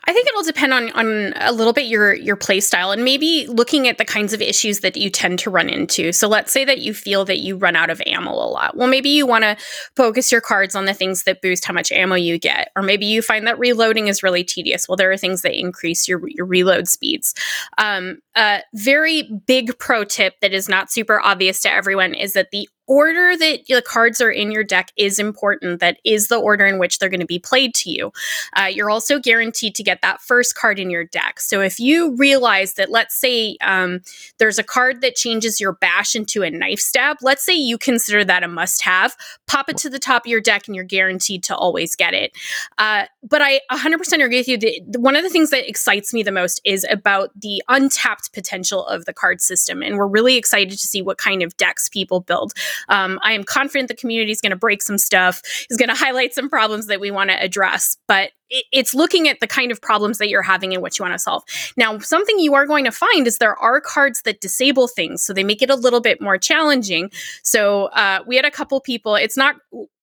I 0.05 0.13
think 0.13 0.29
it'll 0.29 0.43
depend 0.43 0.73
on 0.73 0.91
on 0.93 1.33
a 1.37 1.53
little 1.53 1.73
bit 1.73 1.87
your 1.87 2.15
your 2.15 2.37
play 2.37 2.61
style 2.61 2.91
and 2.91 3.05
maybe 3.05 3.47
looking 3.49 3.89
at 3.89 3.99
the 3.99 4.05
kinds 4.05 4.33
of 4.33 4.43
issues 4.43 4.81
that 4.81 4.97
you 4.97 5.11
tend 5.11 5.39
to 5.41 5.51
run 5.51 5.69
into. 5.69 6.13
So 6.13 6.29
let's 6.29 6.53
say 6.53 6.65
that 6.65 6.79
you 6.79 6.95
feel 6.95 7.25
that 7.27 7.39
you 7.39 7.57
run 7.57 7.77
out 7.77 7.91
of 7.91 8.03
ammo 8.07 8.31
a 8.33 8.49
lot. 8.49 8.77
Well, 8.77 8.89
maybe 8.89 9.11
you 9.11 9.27
want 9.27 9.45
to 9.45 9.57
focus 9.97 10.33
your 10.33 10.41
cards 10.41 10.75
on 10.75 10.85
the 10.85 10.95
things 10.95 11.25
that 11.25 11.43
boost 11.43 11.65
how 11.65 11.75
much 11.75 11.93
ammo 11.93 12.15
you 12.15 12.39
get, 12.39 12.71
or 12.77 12.83
maybe 12.83 13.07
you 13.07 13.23
find 13.23 13.47
that 13.47 13.59
reloading 13.59 14.09
is 14.09 14.23
really 14.23 14.45
tedious. 14.45 14.89
Well, 14.89 14.97
there 14.97 15.13
are 15.13 15.17
things 15.17 15.43
that 15.43 15.59
increase 15.59 16.09
your 16.09 16.27
your 16.29 16.47
reload 16.47 16.89
speeds. 16.89 17.35
Um, 17.79 18.19
a 18.41 18.63
very 18.73 19.31
big 19.47 19.79
pro 19.79 20.03
tip 20.03 20.41
that 20.41 20.55
is 20.55 20.67
not 20.67 20.91
super 20.91 21.21
obvious 21.21 21.61
to 21.61 21.71
everyone 21.71 22.15
is 22.15 22.33
that 22.33 22.51
the 22.53 22.67
order 22.91 23.37
that 23.37 23.61
the 23.69 23.81
cards 23.81 24.21
are 24.21 24.33
in 24.33 24.51
your 24.51 24.65
deck 24.65 24.91
is 24.97 25.21
important. 25.21 25.79
That 25.79 25.99
is 26.05 26.27
the 26.27 26.39
order 26.39 26.67
in 26.67 26.81
which 26.81 26.99
they're 26.99 27.09
going 27.09 27.21
to 27.21 27.27
be 27.27 27.39
played 27.39 27.73
to 27.77 27.91
you. 27.91 28.11
Uh, 28.55 28.65
you're 28.65 28.91
also 28.91 29.21
guaranteed 29.21 29.77
to 29.77 29.85
get 29.85 30.03
that 30.03 30.21
first 30.21 30.57
card 30.57 30.81
in 30.81 30.91
your 30.91 31.05
deck. 31.05 31.39
So 31.39 31.61
if 31.61 31.79
you 31.79 32.17
realize 32.17 32.75
that, 32.75 32.91
let's 32.91 33.15
say 33.15 33.57
um, 33.61 34.01
there's 34.39 34.59
a 34.59 34.65
card 34.65 35.03
that 35.03 35.15
changes 35.15 35.61
your 35.61 35.75
bash 35.75 36.17
into 36.17 36.43
a 36.43 36.51
knife 36.51 36.81
stab, 36.81 37.19
let's 37.23 37.45
say 37.45 37.55
you 37.55 37.79
consider 37.79 38.25
that 38.25 38.43
a 38.43 38.49
must 38.49 38.83
have, 38.83 39.15
pop 39.47 39.69
it 39.69 39.77
to 39.79 39.89
the 39.89 40.01
top 40.01 40.27
of 40.27 40.31
your 40.31 40.41
deck 40.41 40.67
and 40.67 40.75
you're 40.75 40.85
guaranteed 40.85 41.45
to 41.45 41.55
always 41.55 41.95
get 41.95 42.13
it. 42.13 42.33
Uh, 42.77 43.05
but 43.23 43.41
I 43.41 43.61
100% 43.71 44.25
agree 44.25 44.39
with 44.39 44.49
you. 44.49 44.59
The, 44.59 44.83
the- 44.89 45.01
one 45.01 45.15
of 45.15 45.23
the 45.23 45.31
things 45.31 45.51
that 45.51 45.69
excites 45.69 46.13
me 46.13 46.25
the 46.25 46.33
most 46.33 46.61
is 46.65 46.85
about 46.91 47.31
the 47.41 47.63
untapped 47.69 48.30
potential 48.33 48.87
of 48.87 49.05
the 49.05 49.13
card 49.13 49.41
system. 49.41 49.83
And 49.83 49.97
we're 49.97 50.07
really 50.07 50.37
excited 50.37 50.79
to 50.79 50.87
see 50.87 51.03
what 51.03 51.19
kind 51.19 51.43
of 51.43 51.57
decks 51.57 51.89
people 51.89 52.21
build. 52.21 52.53
Um, 52.89 53.19
I 53.23 53.33
am 53.33 53.45
confident 53.45 53.89
the 53.89 53.95
community 53.95 54.33
is 54.33 54.41
going 54.41 54.51
to 54.51 54.57
break 54.57 54.83
some 54.83 54.99
stuff, 54.99 55.43
is 55.71 55.77
going 55.77 55.89
to 55.89 55.95
highlight 55.95 56.35
some 56.35 56.49
problems 56.49 56.87
that 56.87 57.01
we 57.01 57.11
want 57.11 57.31
to 57.31 57.43
address. 57.43 57.97
But 58.09 58.31
it- 58.49 58.65
it's 58.73 58.95
looking 58.95 59.29
at 59.29 59.39
the 59.41 59.47
kind 59.47 59.71
of 59.71 59.81
problems 59.81 60.19
that 60.19 60.29
you're 60.29 60.43
having 60.43 60.73
and 60.73 60.83
what 60.83 60.99
you 60.99 61.05
want 61.05 61.15
to 61.15 61.19
solve. 61.19 61.45
Now, 61.77 61.99
something 62.01 62.39
you 62.39 62.55
are 62.55 62.67
going 62.67 62.85
to 62.85 62.93
find 62.93 63.27
is 63.27 63.39
there 63.39 63.57
are 63.57 63.81
cards 63.81 64.23
that 64.23 64.41
disable 64.41 64.89
things, 64.89 65.23
so 65.23 65.33
they 65.33 65.45
make 65.45 65.63
it 65.63 65.71
a 65.71 65.77
little 65.77 66.01
bit 66.01 66.21
more 66.21 66.37
challenging. 66.39 67.11
So 67.45 67.87
uh, 67.87 68.21
we 68.27 68.37
had 68.37 68.45
a 68.45 68.51
couple 68.51 68.81
people. 68.81 69.15
It's 69.15 69.37
not 69.37 69.57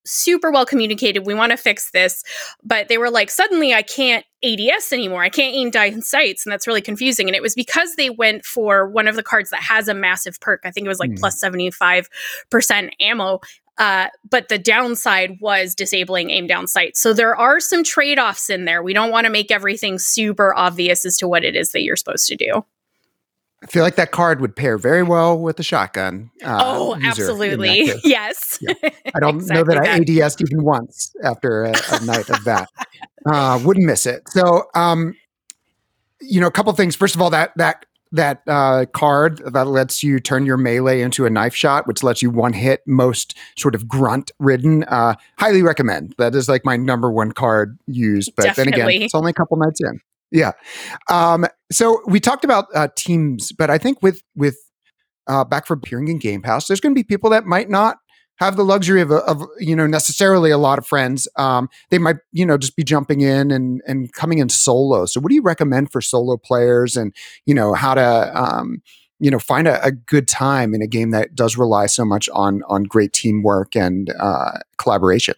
super 0.07 0.51
well 0.51 0.65
communicated. 0.65 1.25
We 1.25 1.33
want 1.33 1.51
to 1.51 1.57
fix 1.57 1.91
this, 1.91 2.23
but 2.63 2.87
they 2.87 2.97
were 2.97 3.09
like, 3.09 3.29
suddenly 3.29 3.73
I 3.73 3.81
can't 3.81 4.25
ADS 4.43 4.93
anymore. 4.93 5.23
I 5.23 5.29
can't 5.29 5.55
aim 5.55 5.71
down 5.71 6.01
sights, 6.01 6.45
and 6.45 6.51
that's 6.53 6.67
really 6.67 6.81
confusing. 6.81 7.27
And 7.27 7.35
it 7.35 7.41
was 7.41 7.55
because 7.55 7.95
they 7.95 8.09
went 8.09 8.45
for 8.45 8.87
one 8.87 9.07
of 9.07 9.15
the 9.15 9.23
cards 9.23 9.49
that 9.49 9.61
has 9.61 9.87
a 9.87 9.93
massive 9.93 10.39
perk. 10.39 10.61
I 10.63 10.71
think 10.71 10.85
it 10.85 10.89
was 10.89 10.99
like 10.99 11.11
Hmm. 11.11 11.17
plus 11.17 11.39
seventy 11.39 11.71
five 11.71 12.07
percent 12.49 12.93
ammo. 12.99 13.39
Uh, 13.77 14.07
but 14.27 14.49
the 14.49 14.57
downside 14.57 15.37
was 15.39 15.75
disabling 15.75 16.31
aim 16.31 16.47
down 16.47 16.65
sight. 16.65 16.97
So 16.97 17.13
there 17.13 17.35
are 17.35 17.59
some 17.59 17.83
trade 17.83 18.17
offs 18.17 18.49
in 18.49 18.65
there. 18.65 18.81
We 18.81 18.91
don't 18.91 19.11
want 19.11 19.25
to 19.25 19.31
make 19.31 19.51
everything 19.51 19.99
super 19.99 20.51
obvious 20.55 21.05
as 21.05 21.15
to 21.17 21.27
what 21.27 21.45
it 21.45 21.55
is 21.55 21.73
that 21.73 21.83
you're 21.83 21.95
supposed 21.95 22.25
to 22.29 22.35
do. 22.35 22.65
I 23.63 23.65
feel 23.67 23.83
like 23.83 23.95
that 23.95 24.11
card 24.11 24.39
would 24.39 24.55
pair 24.55 24.77
very 24.77 25.01
well 25.01 25.37
with 25.37 25.57
the 25.57 25.63
shotgun. 25.63 26.29
Uh, 26.43 26.61
oh, 26.63 26.97
absolutely. 27.01 27.91
Yes. 28.03 28.59
Yeah. 28.61 28.73
I 29.15 29.19
don't 29.19 29.37
exactly 29.37 29.55
know 29.55 29.63
that, 29.63 29.83
that 29.83 29.93
I 29.93 29.99
ADS'd 29.99 30.41
even 30.41 30.63
once 30.63 31.15
after 31.23 31.63
a, 31.63 31.73
a 31.91 32.05
night 32.05 32.29
of 32.29 32.43
that. 32.43 32.69
Uh, 33.25 33.59
wouldn't 33.63 33.85
miss 33.85 34.05
it. 34.05 34.29
So, 34.29 34.65
um, 34.75 35.15
you 36.21 36.39
know, 36.39 36.47
a 36.47 36.51
couple 36.51 36.71
things. 36.73 36.95
First 36.95 37.15
of 37.15 37.21
all, 37.21 37.29
that 37.31 37.51
that 37.57 37.85
that 38.11 38.41
uh, 38.47 38.85
card 38.93 39.41
that 39.53 39.67
lets 39.67 40.01
you 40.03 40.19
turn 40.19 40.45
your 40.45 40.57
melee 40.57 41.01
into 41.01 41.25
a 41.25 41.29
knife 41.29 41.55
shot, 41.55 41.87
which 41.87 42.03
lets 42.03 42.21
you 42.21 42.29
one 42.29 42.53
hit 42.53 42.81
most 42.85 43.35
sort 43.57 43.75
of 43.75 43.87
grunt 43.87 44.31
ridden. 44.39 44.83
Uh, 44.85 45.15
highly 45.37 45.61
recommend. 45.61 46.15
That 46.17 46.35
is 46.35 46.47
like 46.47 46.63
my 46.63 46.77
number 46.77 47.11
one 47.11 47.31
card 47.31 47.77
used. 47.87 48.31
But 48.35 48.43
Definitely. 48.43 48.71
then 48.71 48.87
again, 48.89 49.01
it's 49.03 49.15
only 49.15 49.31
a 49.31 49.33
couple 49.33 49.57
nights 49.57 49.81
in. 49.81 49.99
Yeah. 50.31 50.51
Um, 51.09 51.45
so 51.71 52.01
we 52.07 52.19
talked 52.19 52.43
about 52.43 52.65
uh, 52.75 52.89
teams, 52.95 53.51
but 53.51 53.69
I 53.69 53.77
think 53.77 54.01
with 54.01 54.21
with 54.35 54.57
uh, 55.27 55.43
back 55.43 55.65
from 55.65 55.79
appearing 55.79 56.07
in 56.07 56.19
Game 56.19 56.41
Pass, 56.41 56.67
there's 56.67 56.79
going 56.79 56.93
to 56.93 56.99
be 56.99 57.03
people 57.03 57.29
that 57.31 57.45
might 57.45 57.69
not 57.69 57.97
have 58.37 58.55
the 58.55 58.63
luxury 58.63 59.01
of, 59.01 59.11
of 59.11 59.43
you 59.59 59.75
know 59.75 59.87
necessarily 59.87 60.51
a 60.51 60.57
lot 60.57 60.77
of 60.77 60.85
friends. 60.85 61.27
Um, 61.37 61.69
they 61.89 61.97
might 61.97 62.17
you 62.31 62.45
know 62.45 62.57
just 62.57 62.75
be 62.75 62.83
jumping 62.83 63.21
in 63.21 63.51
and 63.51 63.81
and 63.87 64.11
coming 64.13 64.39
in 64.39 64.49
solo. 64.49 65.05
So 65.05 65.19
what 65.19 65.29
do 65.29 65.35
you 65.35 65.41
recommend 65.41 65.91
for 65.91 66.01
solo 66.01 66.37
players 66.37 66.95
and 66.95 67.13
you 67.45 67.53
know 67.53 67.73
how 67.73 67.93
to 67.93 68.31
um, 68.35 68.81
you 69.19 69.31
know 69.31 69.39
find 69.39 69.67
a, 69.67 69.83
a, 69.83 69.91
good 69.91 70.27
time 70.27 70.73
in 70.73 70.81
a 70.81 70.87
game 70.87 71.11
that 71.11 71.35
does 71.35 71.57
rely 71.57 71.87
so 71.87 72.05
much 72.05 72.29
on 72.33 72.63
on 72.67 72.83
great 72.83 73.13
teamwork 73.13 73.75
and 73.75 74.13
uh, 74.19 74.59
collaboration? 74.77 75.35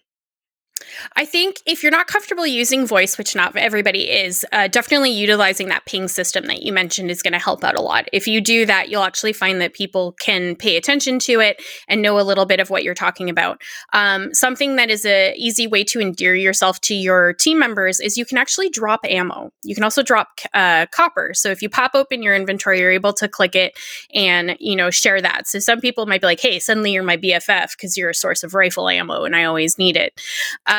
I 1.16 1.24
think 1.24 1.56
if 1.66 1.82
you're 1.82 1.92
not 1.92 2.06
comfortable 2.06 2.46
using 2.46 2.86
voice, 2.86 3.18
which 3.18 3.34
not 3.34 3.56
everybody 3.56 4.10
is, 4.10 4.44
uh, 4.52 4.68
definitely 4.68 5.10
utilizing 5.10 5.68
that 5.68 5.84
ping 5.86 6.08
system 6.08 6.46
that 6.46 6.62
you 6.62 6.72
mentioned 6.72 7.10
is 7.10 7.22
going 7.22 7.32
to 7.32 7.38
help 7.38 7.64
out 7.64 7.76
a 7.76 7.82
lot. 7.82 8.08
If 8.12 8.26
you 8.26 8.40
do 8.40 8.66
that, 8.66 8.88
you'll 8.88 9.02
actually 9.02 9.32
find 9.32 9.60
that 9.60 9.74
people 9.74 10.12
can 10.20 10.56
pay 10.56 10.76
attention 10.76 11.18
to 11.20 11.40
it 11.40 11.62
and 11.88 12.02
know 12.02 12.18
a 12.18 12.22
little 12.22 12.46
bit 12.46 12.60
of 12.60 12.70
what 12.70 12.84
you're 12.84 12.94
talking 12.94 13.30
about. 13.30 13.60
Um, 13.92 14.32
something 14.34 14.76
that 14.76 14.90
is 14.90 15.04
a 15.04 15.34
easy 15.36 15.66
way 15.66 15.84
to 15.84 16.00
endear 16.00 16.34
yourself 16.34 16.80
to 16.82 16.94
your 16.94 17.32
team 17.34 17.58
members 17.58 18.00
is 18.00 18.16
you 18.16 18.24
can 18.24 18.38
actually 18.38 18.70
drop 18.70 19.00
ammo. 19.04 19.52
You 19.62 19.74
can 19.74 19.84
also 19.84 20.02
drop 20.02 20.28
uh, 20.54 20.86
copper. 20.86 21.32
So 21.34 21.50
if 21.50 21.62
you 21.62 21.68
pop 21.68 21.92
open 21.94 22.22
your 22.22 22.34
inventory, 22.34 22.80
you're 22.80 22.90
able 22.90 23.12
to 23.14 23.28
click 23.28 23.54
it 23.54 23.78
and 24.14 24.56
you 24.60 24.76
know 24.76 24.90
share 24.90 25.20
that. 25.20 25.48
So 25.48 25.58
some 25.58 25.80
people 25.80 26.06
might 26.06 26.20
be 26.20 26.26
like, 26.26 26.40
"Hey, 26.40 26.58
suddenly 26.58 26.92
you're 26.92 27.02
my 27.02 27.16
BFF 27.16 27.72
because 27.72 27.96
you're 27.96 28.10
a 28.10 28.14
source 28.14 28.42
of 28.42 28.54
rifle 28.54 28.88
ammo, 28.88 29.24
and 29.24 29.36
I 29.36 29.44
always 29.44 29.78
need 29.78 29.96
it." 29.96 30.20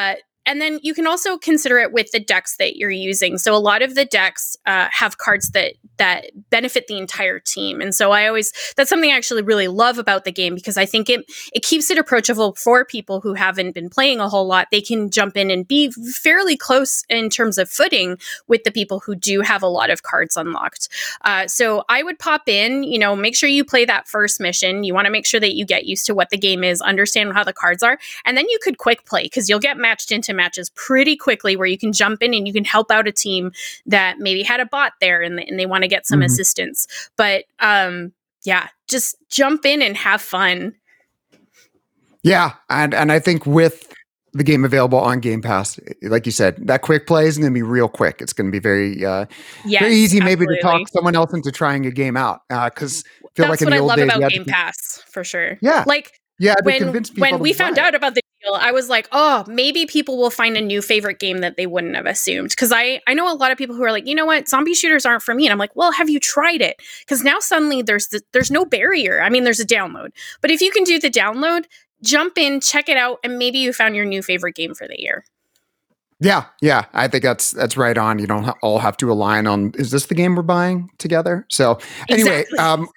Uh, 0.02 0.16
and 0.52 0.60
then 0.60 0.80
you 0.84 0.94
can 0.94 1.08
also 1.08 1.38
consider 1.38 1.80
it 1.80 1.94
with 1.94 2.12
the 2.12 2.20
decks 2.20 2.58
that 2.58 2.76
you're 2.76 2.92
using. 2.92 3.38
So 3.38 3.56
a 3.56 3.58
lot 3.58 3.82
of 3.82 3.96
the 3.96 4.04
decks 4.04 4.58
uh, 4.66 4.90
have 4.92 5.18
cards 5.18 5.52
that 5.52 5.76
that 5.98 6.26
benefit 6.50 6.88
the 6.88 6.98
entire 6.98 7.40
team, 7.40 7.80
and 7.80 7.96
so 7.96 8.12
I 8.12 8.28
always 8.28 8.52
that's 8.76 8.90
something 8.90 9.10
I 9.10 9.16
actually 9.16 9.44
really 9.44 9.70
love 9.70 9.98
about 9.98 10.26
the 10.26 10.32
game 10.32 10.54
because 10.54 10.76
I 10.76 10.86
think 10.86 11.10
it 11.10 11.24
it 11.54 11.64
keeps 11.64 11.90
it 11.90 11.98
approachable 11.98 12.56
for 12.56 12.84
people 12.84 13.22
who 13.22 13.34
haven't 13.34 13.74
been 13.74 13.90
playing 13.90 14.20
a 14.20 14.28
whole 14.28 14.46
lot. 14.46 14.68
They 14.72 14.82
can 14.82 15.10
jump 15.10 15.38
in 15.38 15.50
and 15.50 15.66
be 15.66 15.90
fairly 15.92 16.58
close 16.58 17.06
in 17.10 17.30
terms 17.30 17.58
of 17.58 17.70
footing 17.70 18.18
with 18.48 18.66
the 18.66 18.72
people 18.72 19.00
who 19.00 19.16
do 19.16 19.40
have 19.40 19.64
a 19.64 19.68
lot 19.68 19.90
of 19.90 20.04
cards 20.04 20.36
unlocked. 20.36 20.90
Uh, 21.22 21.48
so 21.48 21.86
I 21.88 22.04
would 22.04 22.20
pop 22.20 22.50
in, 22.50 22.84
you 22.84 23.00
know, 23.00 23.16
make 23.16 23.38
sure 23.38 23.48
you 23.48 23.64
play 23.64 23.86
that 23.86 24.10
first 24.10 24.42
mission. 24.42 24.84
You 24.84 24.94
want 24.94 25.06
to 25.06 25.12
make 25.12 25.26
sure 25.26 25.40
that 25.40 25.54
you 25.54 25.66
get 25.66 25.86
used 25.86 26.06
to 26.08 26.14
what 26.14 26.30
the 26.30 26.38
game 26.38 26.66
is, 26.66 26.82
understand 26.82 27.32
how 27.32 27.46
the 27.46 27.54
cards 27.54 27.84
are, 27.84 27.98
and 28.26 28.36
then 28.36 28.50
you 28.50 28.60
could 28.62 28.78
quick 28.78 29.06
play 29.06 29.24
because 29.24 29.48
you'll 29.48 29.60
get 29.60 29.78
matched 29.78 30.12
into 30.12 30.34
matches 30.42 30.72
pretty 30.72 31.16
quickly 31.16 31.56
where 31.56 31.68
you 31.68 31.78
can 31.78 31.94
jump 31.94 32.24
in 32.24 32.34
and 32.34 32.48
you 32.48 32.54
can 32.54 32.66
help 32.66 32.90
out 32.90 33.08
a 33.08 33.12
team 33.12 33.52
that 33.86 34.20
maybe 34.20 34.42
had 34.42 34.60
a 34.60 34.66
bot 34.66 34.94
there 35.00 35.22
and, 35.22 35.40
and 35.40 35.60
they 35.60 35.68
want 35.68 35.84
to 35.84 35.88
get 35.88 36.08
some 36.08 36.20
mm-hmm. 36.20 36.26
assistance. 36.26 36.88
But 37.16 37.46
um, 37.60 38.12
yeah, 38.44 38.70
just 38.88 39.16
jump 39.30 39.66
in 39.66 39.82
and 39.82 39.96
have 39.96 40.22
fun. 40.22 40.74
Yeah, 42.24 42.54
and 42.70 42.94
and 42.94 43.12
I 43.12 43.20
think 43.20 43.46
with 43.46 43.92
the 44.34 44.44
game 44.44 44.64
available 44.64 45.00
on 45.00 45.20
Game 45.20 45.42
Pass, 45.42 45.80
like 46.04 46.26
you 46.26 46.32
said, 46.32 46.56
that 46.68 46.82
quick 46.82 47.06
play 47.08 47.26
is 47.26 47.38
going 47.38 47.52
to 47.52 47.54
be 47.54 47.64
real 47.64 47.90
quick. 47.90 48.22
It's 48.22 48.34
going 48.34 48.48
to 48.48 48.52
be 48.52 48.60
very 48.60 49.06
uh, 49.06 49.26
yes, 49.66 49.82
very 49.82 49.96
easy, 49.96 50.20
absolutely. 50.20 50.46
maybe 50.46 50.56
to 50.56 50.62
talk 50.62 50.88
someone 50.90 51.16
else 51.16 51.34
into 51.34 51.52
trying 51.52 51.86
a 51.86 51.92
game 51.92 52.18
out 52.18 52.42
because 52.50 53.04
uh, 53.04 53.28
feel 53.36 53.48
That's 53.48 53.50
like 53.50 53.62
in 53.62 53.66
what 53.66 53.72
the 53.72 53.76
I 53.76 53.80
old 53.80 53.88
love 53.88 53.98
days, 53.98 54.16
about 54.18 54.32
Game 54.32 54.46
Pass 54.46 55.04
for 55.12 55.24
sure. 55.24 55.58
Yeah, 55.62 55.84
like 55.88 56.20
yeah, 56.40 56.56
when 56.64 57.04
when 57.18 57.40
we 57.40 57.54
found 57.54 57.78
out 57.78 57.94
about 57.94 58.16
the 58.16 58.21
deal, 58.44 58.54
I 58.56 58.72
was 58.72 58.90
like, 58.90 59.08
oh, 59.12 59.44
maybe 59.48 59.86
people 59.86 60.18
will 60.18 60.30
find 60.30 60.58
a 60.58 60.62
new 60.62 60.82
favorite 60.82 61.20
game 61.20 61.40
that 61.40 61.58
they 61.58 61.68
wouldn't 61.68 61.96
have 61.96 62.06
assumed. 62.06 62.50
Because 62.50 62.72
I 62.72 63.02
I 63.08 63.14
know 63.14 63.32
a 63.32 63.36
lot 63.36 63.52
of 63.52 63.58
people 63.58 63.76
who 63.76 63.84
are 63.84 63.92
like, 63.92 64.08
you 64.08 64.16
know 64.16 64.26
what, 64.26 64.48
zombie 64.48 64.74
shooters 64.74 65.06
aren't 65.06 65.24
for 65.24 65.34
me, 65.34 65.46
and 65.46 65.52
I'm 65.52 65.60
like, 65.60 65.76
well, 65.76 65.92
have 65.92 66.10
you 66.10 66.20
tried 66.20 66.62
it? 66.62 66.82
Because 67.02 67.24
now 67.24 67.40
suddenly 67.40 67.82
there's 67.82 68.08
the, 68.08 68.22
there's 68.34 68.52
no 68.52 68.66
barrier. 68.66 69.22
I 69.22 69.30
mean, 69.30 69.44
there's 69.44 69.60
a 69.60 69.66
download, 69.66 70.10
but 70.42 70.52
if 70.52 70.62
you 70.62 70.72
can 70.72 70.84
do 70.84 71.00
the 71.00 71.10
download, 71.10 71.66
jump 72.04 72.38
in, 72.38 72.62
check 72.62 72.90
it 72.90 72.98
out, 72.98 73.20
and 73.24 73.38
maybe 73.38 73.60
you 73.60 73.74
found 73.74 73.96
your 73.96 74.06
new 74.06 74.22
favorite 74.22 74.56
game 74.56 74.74
for 74.74 74.88
the 74.88 75.00
year. 75.00 75.24
Yeah, 76.20 76.46
yeah, 76.62 76.86
I 76.94 77.08
think 77.08 77.24
that's 77.24 77.50
that's 77.52 77.76
right 77.76 77.98
on. 77.98 78.20
You 78.20 78.28
don't 78.28 78.48
all 78.62 78.78
have 78.78 78.96
to 78.98 79.12
align 79.12 79.48
on 79.48 79.72
is 79.76 79.90
this 79.90 80.06
the 80.06 80.14
game 80.14 80.36
we're 80.36 80.44
buying 80.44 80.90
together? 81.00 81.48
So 81.50 81.80
anyway, 82.10 82.42
exactly. 82.42 82.60
um, 82.60 82.88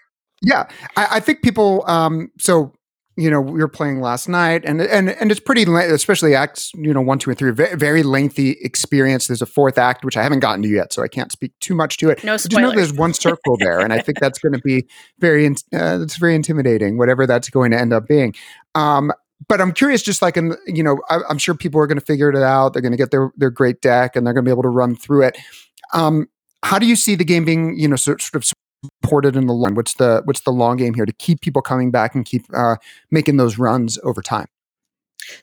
yeah, 0.42 0.68
I, 0.96 1.08
I 1.12 1.20
think 1.20 1.42
people. 1.42 1.84
Um, 1.86 2.30
so 2.38 2.72
you 3.16 3.30
know 3.30 3.40
we 3.40 3.60
were 3.60 3.68
playing 3.68 4.00
last 4.00 4.28
night 4.28 4.64
and 4.64 4.80
and 4.80 5.10
and 5.10 5.30
it's 5.30 5.40
pretty 5.40 5.62
especially 5.62 6.34
acts 6.34 6.72
you 6.74 6.92
know 6.92 7.00
one 7.00 7.18
two 7.18 7.30
and 7.30 7.38
three 7.38 7.50
very, 7.50 7.76
very 7.76 8.02
lengthy 8.02 8.52
experience 8.62 9.26
there's 9.26 9.42
a 9.42 9.46
fourth 9.46 9.78
act 9.78 10.04
which 10.04 10.16
i 10.16 10.22
haven't 10.22 10.40
gotten 10.40 10.62
to 10.62 10.68
yet 10.68 10.92
so 10.92 11.02
i 11.02 11.08
can't 11.08 11.32
speak 11.32 11.52
too 11.60 11.74
much 11.74 11.96
to 11.96 12.10
it 12.10 12.22
no 12.24 12.36
spoilers. 12.36 12.48
but 12.48 12.60
you 12.60 12.62
know 12.62 12.74
there's 12.74 12.92
one 12.92 13.14
circle 13.14 13.56
there 13.58 13.80
and 13.80 13.92
i 13.92 14.00
think 14.00 14.18
that's 14.18 14.38
going 14.38 14.52
to 14.52 14.60
be 14.60 14.86
very 15.18 15.46
uh, 15.46 16.00
it's 16.02 16.16
very 16.16 16.34
intimidating 16.34 16.98
whatever 16.98 17.26
that's 17.26 17.48
going 17.48 17.70
to 17.70 17.78
end 17.78 17.92
up 17.92 18.06
being 18.06 18.34
um 18.74 19.12
but 19.48 19.60
I'm 19.60 19.72
curious, 19.72 20.00
just 20.00 20.22
like 20.22 20.36
in 20.36 20.56
you 20.66 20.82
know, 20.82 21.00
I, 21.10 21.20
am 21.28 21.38
sure 21.38 21.54
people 21.54 21.80
are 21.80 21.86
going 21.86 21.98
to 21.98 22.04
figure 22.04 22.30
it 22.30 22.36
out. 22.36 22.72
They're 22.72 22.80
going 22.80 22.92
to 22.92 22.98
get 22.98 23.10
their 23.10 23.30
their 23.36 23.50
great 23.50 23.82
deck, 23.82 24.16
and 24.16 24.26
they're 24.26 24.32
going 24.32 24.44
to 24.44 24.48
be 24.48 24.52
able 24.52 24.62
to 24.62 24.68
run 24.70 24.96
through 24.96 25.24
it. 25.24 25.36
Um, 25.92 26.28
how 26.62 26.78
do 26.78 26.86
you 26.86 26.96
see 26.96 27.14
the 27.14 27.24
game 27.24 27.44
being, 27.44 27.78
you 27.78 27.86
know, 27.86 27.96
sort, 27.96 28.22
sort 28.22 28.42
of 28.42 28.44
ported 29.02 29.36
in 29.36 29.46
the 29.46 29.52
long? 29.52 29.74
What's 29.74 29.94
the 29.94 30.22
what's 30.24 30.40
the 30.40 30.50
long 30.50 30.76
game 30.76 30.94
here 30.94 31.06
to 31.06 31.12
keep 31.12 31.40
people 31.40 31.62
coming 31.62 31.90
back 31.90 32.14
and 32.14 32.24
keep 32.24 32.44
uh, 32.54 32.76
making 33.10 33.36
those 33.36 33.58
runs 33.58 33.98
over 34.02 34.22
time? 34.22 34.46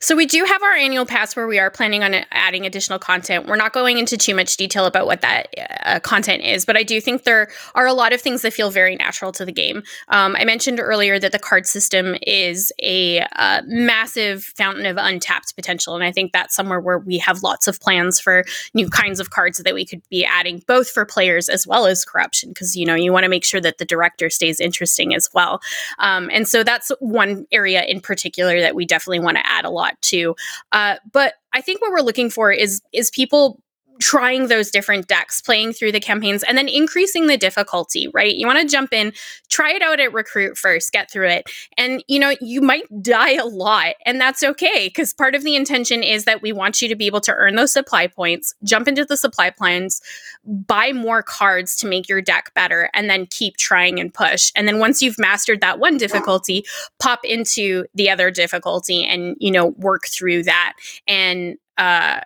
So 0.00 0.16
we 0.16 0.26
do 0.26 0.44
have 0.44 0.62
our 0.62 0.74
annual 0.74 1.06
pass 1.06 1.34
where 1.36 1.46
we 1.46 1.58
are 1.58 1.70
planning 1.70 2.02
on 2.02 2.14
adding 2.30 2.66
additional 2.66 2.98
content. 2.98 3.46
We're 3.46 3.56
not 3.56 3.72
going 3.72 3.98
into 3.98 4.16
too 4.16 4.34
much 4.34 4.56
detail 4.56 4.86
about 4.86 5.06
what 5.06 5.20
that 5.22 5.48
uh, 5.84 6.00
content 6.00 6.42
is, 6.42 6.64
but 6.64 6.76
I 6.76 6.82
do 6.82 7.00
think 7.00 7.24
there 7.24 7.48
are 7.74 7.86
a 7.86 7.92
lot 7.92 8.12
of 8.12 8.20
things 8.20 8.42
that 8.42 8.52
feel 8.52 8.70
very 8.70 8.96
natural 8.96 9.32
to 9.32 9.44
the 9.44 9.52
game. 9.52 9.82
Um, 10.08 10.36
I 10.36 10.44
mentioned 10.44 10.80
earlier 10.80 11.18
that 11.18 11.32
the 11.32 11.38
card 11.38 11.66
system 11.66 12.16
is 12.22 12.72
a 12.82 13.20
uh, 13.36 13.62
massive 13.66 14.44
fountain 14.44 14.86
of 14.86 14.96
untapped 14.96 15.54
potential, 15.54 15.94
and 15.94 16.04
I 16.04 16.12
think 16.12 16.32
that's 16.32 16.54
somewhere 16.54 16.80
where 16.80 16.98
we 16.98 17.18
have 17.18 17.42
lots 17.42 17.66
of 17.68 17.80
plans 17.80 18.20
for 18.20 18.44
new 18.74 18.88
kinds 18.88 19.20
of 19.20 19.30
cards 19.30 19.58
that 19.58 19.74
we 19.74 19.84
could 19.84 20.02
be 20.08 20.24
adding, 20.24 20.62
both 20.66 20.88
for 20.88 21.04
players 21.04 21.48
as 21.48 21.66
well 21.66 21.86
as 21.86 22.04
corruption, 22.04 22.50
because 22.50 22.76
you 22.76 22.86
know 22.86 22.94
you 22.94 23.12
want 23.12 23.24
to 23.24 23.28
make 23.28 23.44
sure 23.44 23.60
that 23.60 23.78
the 23.78 23.84
director 23.84 24.30
stays 24.30 24.60
interesting 24.60 25.14
as 25.14 25.28
well. 25.34 25.60
Um, 25.98 26.30
and 26.32 26.46
so 26.46 26.62
that's 26.62 26.90
one 27.00 27.46
area 27.52 27.82
in 27.84 28.00
particular 28.00 28.60
that 28.60 28.74
we 28.74 28.86
definitely 28.86 29.20
want 29.20 29.36
to 29.38 29.46
add 29.46 29.64
a 29.64 29.70
lot 29.72 30.00
too. 30.02 30.34
Uh, 30.72 30.96
but 31.12 31.34
I 31.52 31.60
think 31.60 31.80
what 31.80 31.90
we're 31.92 32.00
looking 32.00 32.30
for 32.30 32.52
is 32.52 32.82
is 32.92 33.10
people 33.10 33.60
trying 34.02 34.48
those 34.48 34.70
different 34.70 35.06
decks, 35.06 35.40
playing 35.40 35.72
through 35.72 35.92
the 35.92 36.00
campaigns, 36.00 36.42
and 36.42 36.58
then 36.58 36.68
increasing 36.68 37.28
the 37.28 37.36
difficulty, 37.36 38.08
right? 38.12 38.34
You 38.34 38.48
want 38.48 38.58
to 38.58 38.66
jump 38.66 38.92
in, 38.92 39.12
try 39.48 39.72
it 39.72 39.80
out 39.80 40.00
at 40.00 40.12
recruit 40.12 40.58
first, 40.58 40.90
get 40.90 41.08
through 41.08 41.28
it. 41.28 41.48
And, 41.78 42.02
you 42.08 42.18
know, 42.18 42.34
you 42.40 42.60
might 42.60 42.84
die 43.00 43.34
a 43.34 43.44
lot, 43.44 43.94
and 44.04 44.20
that's 44.20 44.42
okay 44.42 44.88
because 44.88 45.14
part 45.14 45.36
of 45.36 45.44
the 45.44 45.54
intention 45.54 46.02
is 46.02 46.24
that 46.24 46.42
we 46.42 46.52
want 46.52 46.82
you 46.82 46.88
to 46.88 46.96
be 46.96 47.06
able 47.06 47.20
to 47.20 47.32
earn 47.32 47.54
those 47.54 47.72
supply 47.72 48.08
points, 48.08 48.54
jump 48.64 48.88
into 48.88 49.04
the 49.04 49.16
supply 49.16 49.50
plans, 49.50 50.00
buy 50.44 50.92
more 50.92 51.22
cards 51.22 51.76
to 51.76 51.86
make 51.86 52.08
your 52.08 52.20
deck 52.20 52.52
better, 52.54 52.90
and 52.94 53.08
then 53.08 53.26
keep 53.26 53.56
trying 53.56 54.00
and 54.00 54.12
push. 54.12 54.50
And 54.56 54.66
then 54.66 54.80
once 54.80 55.00
you've 55.00 55.18
mastered 55.18 55.60
that 55.60 55.78
one 55.78 55.96
difficulty, 55.96 56.64
pop 56.98 57.20
into 57.24 57.84
the 57.94 58.10
other 58.10 58.32
difficulty 58.32 59.06
and, 59.06 59.36
you 59.38 59.52
know, 59.52 59.66
work 59.76 60.08
through 60.08 60.42
that. 60.42 60.72
And, 61.06 61.56
uh, 61.78 62.20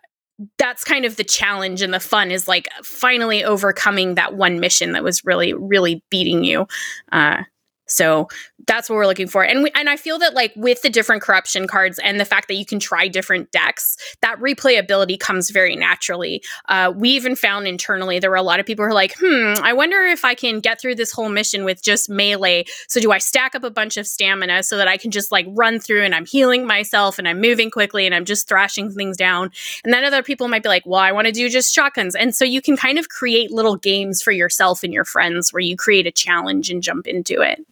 that's 0.58 0.84
kind 0.84 1.04
of 1.04 1.16
the 1.16 1.24
challenge 1.24 1.82
and 1.82 1.94
the 1.94 2.00
fun 2.00 2.30
is 2.30 2.46
like 2.46 2.68
finally 2.82 3.42
overcoming 3.42 4.14
that 4.14 4.34
one 4.34 4.60
mission 4.60 4.92
that 4.92 5.02
was 5.02 5.24
really 5.24 5.52
really 5.54 6.02
beating 6.10 6.44
you 6.44 6.66
uh, 7.12 7.42
So 7.86 8.28
that's 8.66 8.90
what 8.90 8.96
we're 8.96 9.06
looking 9.06 9.28
for. 9.28 9.44
And 9.44 9.62
we, 9.62 9.70
and 9.74 9.88
I 9.88 9.96
feel 9.96 10.18
that 10.18 10.34
like 10.34 10.52
with 10.56 10.82
the 10.82 10.90
different 10.90 11.22
corruption 11.22 11.68
cards 11.68 11.98
and 12.00 12.18
the 12.18 12.24
fact 12.24 12.48
that 12.48 12.54
you 12.54 12.66
can 12.66 12.78
try 12.78 13.08
different 13.08 13.52
decks, 13.52 13.96
that 14.22 14.38
replayability 14.40 15.18
comes 15.18 15.50
very 15.50 15.76
naturally. 15.76 16.42
Uh, 16.68 16.92
we 16.94 17.10
even 17.10 17.36
found 17.36 17.68
internally 17.68 18.18
there 18.18 18.30
were 18.30 18.36
a 18.36 18.42
lot 18.42 18.58
of 18.58 18.66
people 18.66 18.84
who 18.84 18.90
are 18.90 18.94
like, 18.94 19.14
hmm, 19.20 19.54
I 19.62 19.72
wonder 19.72 20.02
if 20.02 20.24
I 20.24 20.34
can 20.34 20.60
get 20.60 20.80
through 20.80 20.96
this 20.96 21.12
whole 21.12 21.28
mission 21.28 21.64
with 21.64 21.82
just 21.82 22.10
melee. 22.10 22.64
So 22.88 23.00
do 23.00 23.12
I 23.12 23.18
stack 23.18 23.54
up 23.54 23.62
a 23.62 23.70
bunch 23.70 23.96
of 23.96 24.06
stamina 24.06 24.64
so 24.64 24.76
that 24.76 24.88
I 24.88 24.96
can 24.96 25.10
just 25.10 25.30
like 25.30 25.46
run 25.50 25.78
through 25.78 26.02
and 26.02 26.14
I'm 26.14 26.26
healing 26.26 26.66
myself 26.66 27.18
and 27.18 27.28
I'm 27.28 27.40
moving 27.40 27.70
quickly 27.70 28.04
and 28.04 28.14
I'm 28.14 28.24
just 28.24 28.48
thrashing 28.48 28.90
things 28.90 29.16
down. 29.16 29.52
And 29.84 29.92
then 29.92 30.04
other 30.04 30.22
people 30.22 30.48
might 30.48 30.62
be 30.62 30.68
like, 30.68 30.84
well, 30.86 31.00
I 31.00 31.12
want 31.12 31.26
to 31.26 31.32
do 31.32 31.48
just 31.48 31.74
shotguns. 31.74 32.16
And 32.16 32.34
so 32.34 32.44
you 32.44 32.60
can 32.60 32.76
kind 32.76 32.98
of 32.98 33.08
create 33.08 33.52
little 33.52 33.76
games 33.76 34.22
for 34.22 34.32
yourself 34.32 34.82
and 34.82 34.92
your 34.92 35.04
friends 35.04 35.52
where 35.52 35.60
you 35.60 35.76
create 35.76 36.06
a 36.06 36.12
challenge 36.12 36.70
and 36.70 36.82
jump 36.82 37.06
into 37.06 37.40
it. 37.42 37.64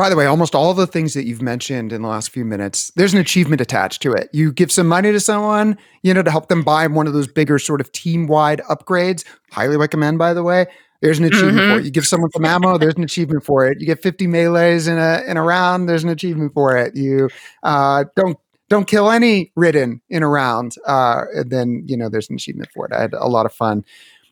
By 0.00 0.08
the 0.08 0.16
way, 0.16 0.24
almost 0.24 0.54
all 0.54 0.72
the 0.72 0.86
things 0.86 1.12
that 1.12 1.26
you've 1.26 1.42
mentioned 1.42 1.92
in 1.92 2.00
the 2.00 2.08
last 2.08 2.30
few 2.30 2.42
minutes, 2.42 2.90
there's 2.96 3.12
an 3.12 3.20
achievement 3.20 3.60
attached 3.60 4.00
to 4.00 4.12
it. 4.14 4.30
You 4.32 4.50
give 4.50 4.72
some 4.72 4.88
money 4.88 5.12
to 5.12 5.20
someone, 5.20 5.76
you 6.02 6.14
know, 6.14 6.22
to 6.22 6.30
help 6.30 6.48
them 6.48 6.62
buy 6.62 6.86
one 6.86 7.06
of 7.06 7.12
those 7.12 7.28
bigger 7.28 7.58
sort 7.58 7.82
of 7.82 7.92
team 7.92 8.26
wide 8.26 8.62
upgrades. 8.70 9.26
Highly 9.52 9.76
recommend, 9.76 10.16
by 10.16 10.32
the 10.32 10.42
way. 10.42 10.64
There's 11.02 11.18
an 11.18 11.26
achievement 11.26 11.58
mm-hmm. 11.58 11.74
for 11.74 11.80
it. 11.80 11.84
You 11.84 11.90
give 11.90 12.06
someone 12.06 12.30
some 12.30 12.46
ammo, 12.46 12.78
there's 12.78 12.94
an 12.94 13.02
achievement 13.02 13.44
for 13.44 13.66
it. 13.66 13.78
You 13.78 13.84
get 13.84 14.02
50 14.02 14.26
melees 14.26 14.88
in 14.88 14.96
a 14.96 15.22
in 15.28 15.36
a 15.36 15.42
round, 15.42 15.86
there's 15.86 16.02
an 16.02 16.08
achievement 16.08 16.54
for 16.54 16.78
it. 16.78 16.96
You 16.96 17.28
uh, 17.62 18.06
don't 18.16 18.38
don't 18.70 18.86
kill 18.86 19.10
any 19.10 19.52
ridden 19.54 20.00
in 20.08 20.22
a 20.22 20.28
round, 20.28 20.76
uh, 20.86 21.24
then 21.44 21.84
you 21.86 21.98
know 21.98 22.08
there's 22.08 22.30
an 22.30 22.36
achievement 22.36 22.70
for 22.72 22.86
it. 22.86 22.92
I 22.94 23.02
had 23.02 23.12
a 23.12 23.28
lot 23.28 23.44
of 23.44 23.52
fun 23.52 23.84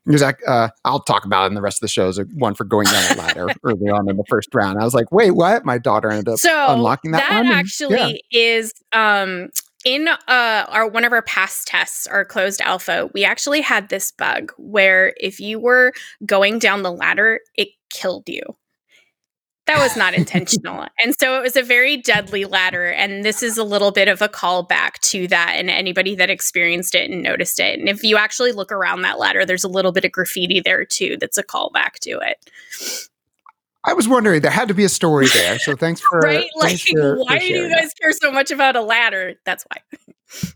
because 0.09 0.23
I, 0.23 0.35
uh, 0.47 0.69
I'll 0.87 1.03
talk 1.03 1.27
about 1.27 1.45
it 1.45 1.47
in 1.49 1.55
the 1.55 1.61
rest 1.61 1.79
of 1.79 1.81
the 1.83 1.89
shows. 1.89 2.19
One 2.35 2.55
for 2.55 2.65
going 2.65 2.87
down 2.87 3.13
a 3.13 3.21
ladder 3.21 3.47
early 3.63 3.91
on 3.91 4.09
in 4.09 4.17
the 4.17 4.25
first 4.29 4.49
round. 4.55 4.79
I 4.81 4.85
was 4.85 4.95
like, 4.95 5.13
wait, 5.13 5.33
what? 5.33 5.67
My 5.67 5.77
daughter 5.77 6.11
ended 6.11 6.29
up 6.29 6.39
so 6.39 6.67
unlocking 6.69 7.11
that. 7.11 7.29
That 7.29 7.45
one 7.45 7.53
actually 7.53 8.01
and, 8.01 8.21
yeah. 8.31 8.41
is 8.41 8.73
um, 8.93 9.51
in 9.85 10.09
uh, 10.09 10.17
our 10.27 10.89
one 10.89 11.05
of 11.05 11.13
our 11.13 11.23
past 11.23 11.67
tests, 11.69 12.07
our 12.07 12.25
closed 12.25 12.63
alpha. 12.63 13.11
We 13.13 13.25
actually 13.25 13.61
had 13.61 13.91
this 13.91 14.11
bug 14.11 14.53
where 14.57 15.13
if 15.19 15.41
you 15.41 15.61
were 15.61 15.93
going 16.25 16.59
down 16.59 16.83
the 16.83 16.93
ladder, 16.93 17.41
it 17.55 17.69
killed 17.91 18.25
you 18.29 18.43
that 19.69 19.79
was 19.79 19.97
not 19.97 20.15
intentional. 20.15 20.87
and 21.03 21.15
so 21.19 21.39
it 21.39 21.43
was 21.43 21.55
a 21.55 21.63
very 21.63 21.99
deadly 21.99 22.47
ladder. 22.47 22.87
And 22.87 23.25
this 23.25 23.43
is 23.43 23.59
a 23.59 23.63
little 23.63 23.91
bit 23.91 24.09
of 24.09 24.23
a 24.23 24.29
callback 24.29 24.95
to 25.11 25.29
that 25.29 25.55
and 25.57 25.71
anybody 25.71 26.15
that 26.17 26.31
experienced 26.31 26.95
it 26.95 27.11
and 27.11 27.23
noticed 27.23 27.61
it. 27.61 27.79
And 27.79 27.89
if 27.89 28.03
you 28.03 28.17
actually 28.17 28.53
look 28.53 28.73
around 28.73 29.03
that 29.03 29.19
ladder, 29.19 29.45
there's 29.45 29.65
a 29.65 29.69
little 29.69 29.93
bit 29.93 30.07
of 30.07 30.13
graffiti 30.13 30.61
there 30.61 30.85
too 30.85 31.19
that's 31.21 31.37
a 31.39 31.45
callback 31.45 31.95
to 32.01 32.19
it. 32.19 32.51
I 33.85 33.93
was 33.93 34.09
wondering, 34.09 34.41
there 34.41 34.51
had 34.51 34.69
to 34.69 34.75
be 34.75 34.85
a 34.85 34.89
story 34.89 35.29
there. 35.29 35.59
So 35.59 35.77
thanks 35.77 36.01
for 36.01 36.19
right. 36.23 36.49
Like, 36.57 36.81
for, 36.81 37.19
why 37.19 37.39
for 37.39 37.41
do 37.41 37.47
you 37.47 37.71
guys 37.71 37.93
care 37.95 38.13
so 38.13 38.33
much 38.33 38.51
about 38.51 38.75
a 38.75 38.83
ladder? 38.83 39.35
That's 39.45 39.65
why. 39.65 40.53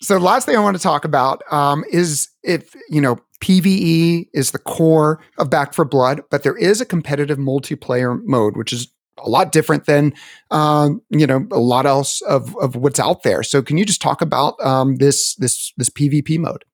so, 0.00 0.18
last 0.18 0.46
thing 0.46 0.56
I 0.56 0.60
want 0.60 0.76
to 0.76 0.82
talk 0.82 1.04
about 1.04 1.42
um, 1.52 1.84
is 1.90 2.28
if 2.42 2.74
you 2.88 3.00
know 3.00 3.18
PVE 3.40 4.28
is 4.32 4.50
the 4.50 4.58
core 4.58 5.20
of 5.38 5.50
Back 5.50 5.74
4 5.74 5.84
Blood, 5.84 6.22
but 6.30 6.42
there 6.42 6.56
is 6.56 6.80
a 6.80 6.86
competitive 6.86 7.38
multiplayer 7.38 8.20
mode, 8.24 8.56
which 8.56 8.72
is 8.72 8.88
a 9.18 9.28
lot 9.28 9.52
different 9.52 9.86
than 9.86 10.14
um, 10.50 11.02
you 11.10 11.26
know 11.26 11.46
a 11.50 11.58
lot 11.58 11.86
else 11.86 12.22
of, 12.22 12.56
of 12.58 12.76
what's 12.76 13.00
out 13.00 13.22
there. 13.22 13.42
So, 13.42 13.62
can 13.62 13.76
you 13.76 13.84
just 13.84 14.00
talk 14.00 14.22
about 14.22 14.54
um, 14.64 14.96
this 14.96 15.34
this 15.36 15.72
this 15.76 15.90
PvP 15.90 16.38
mode? 16.38 16.64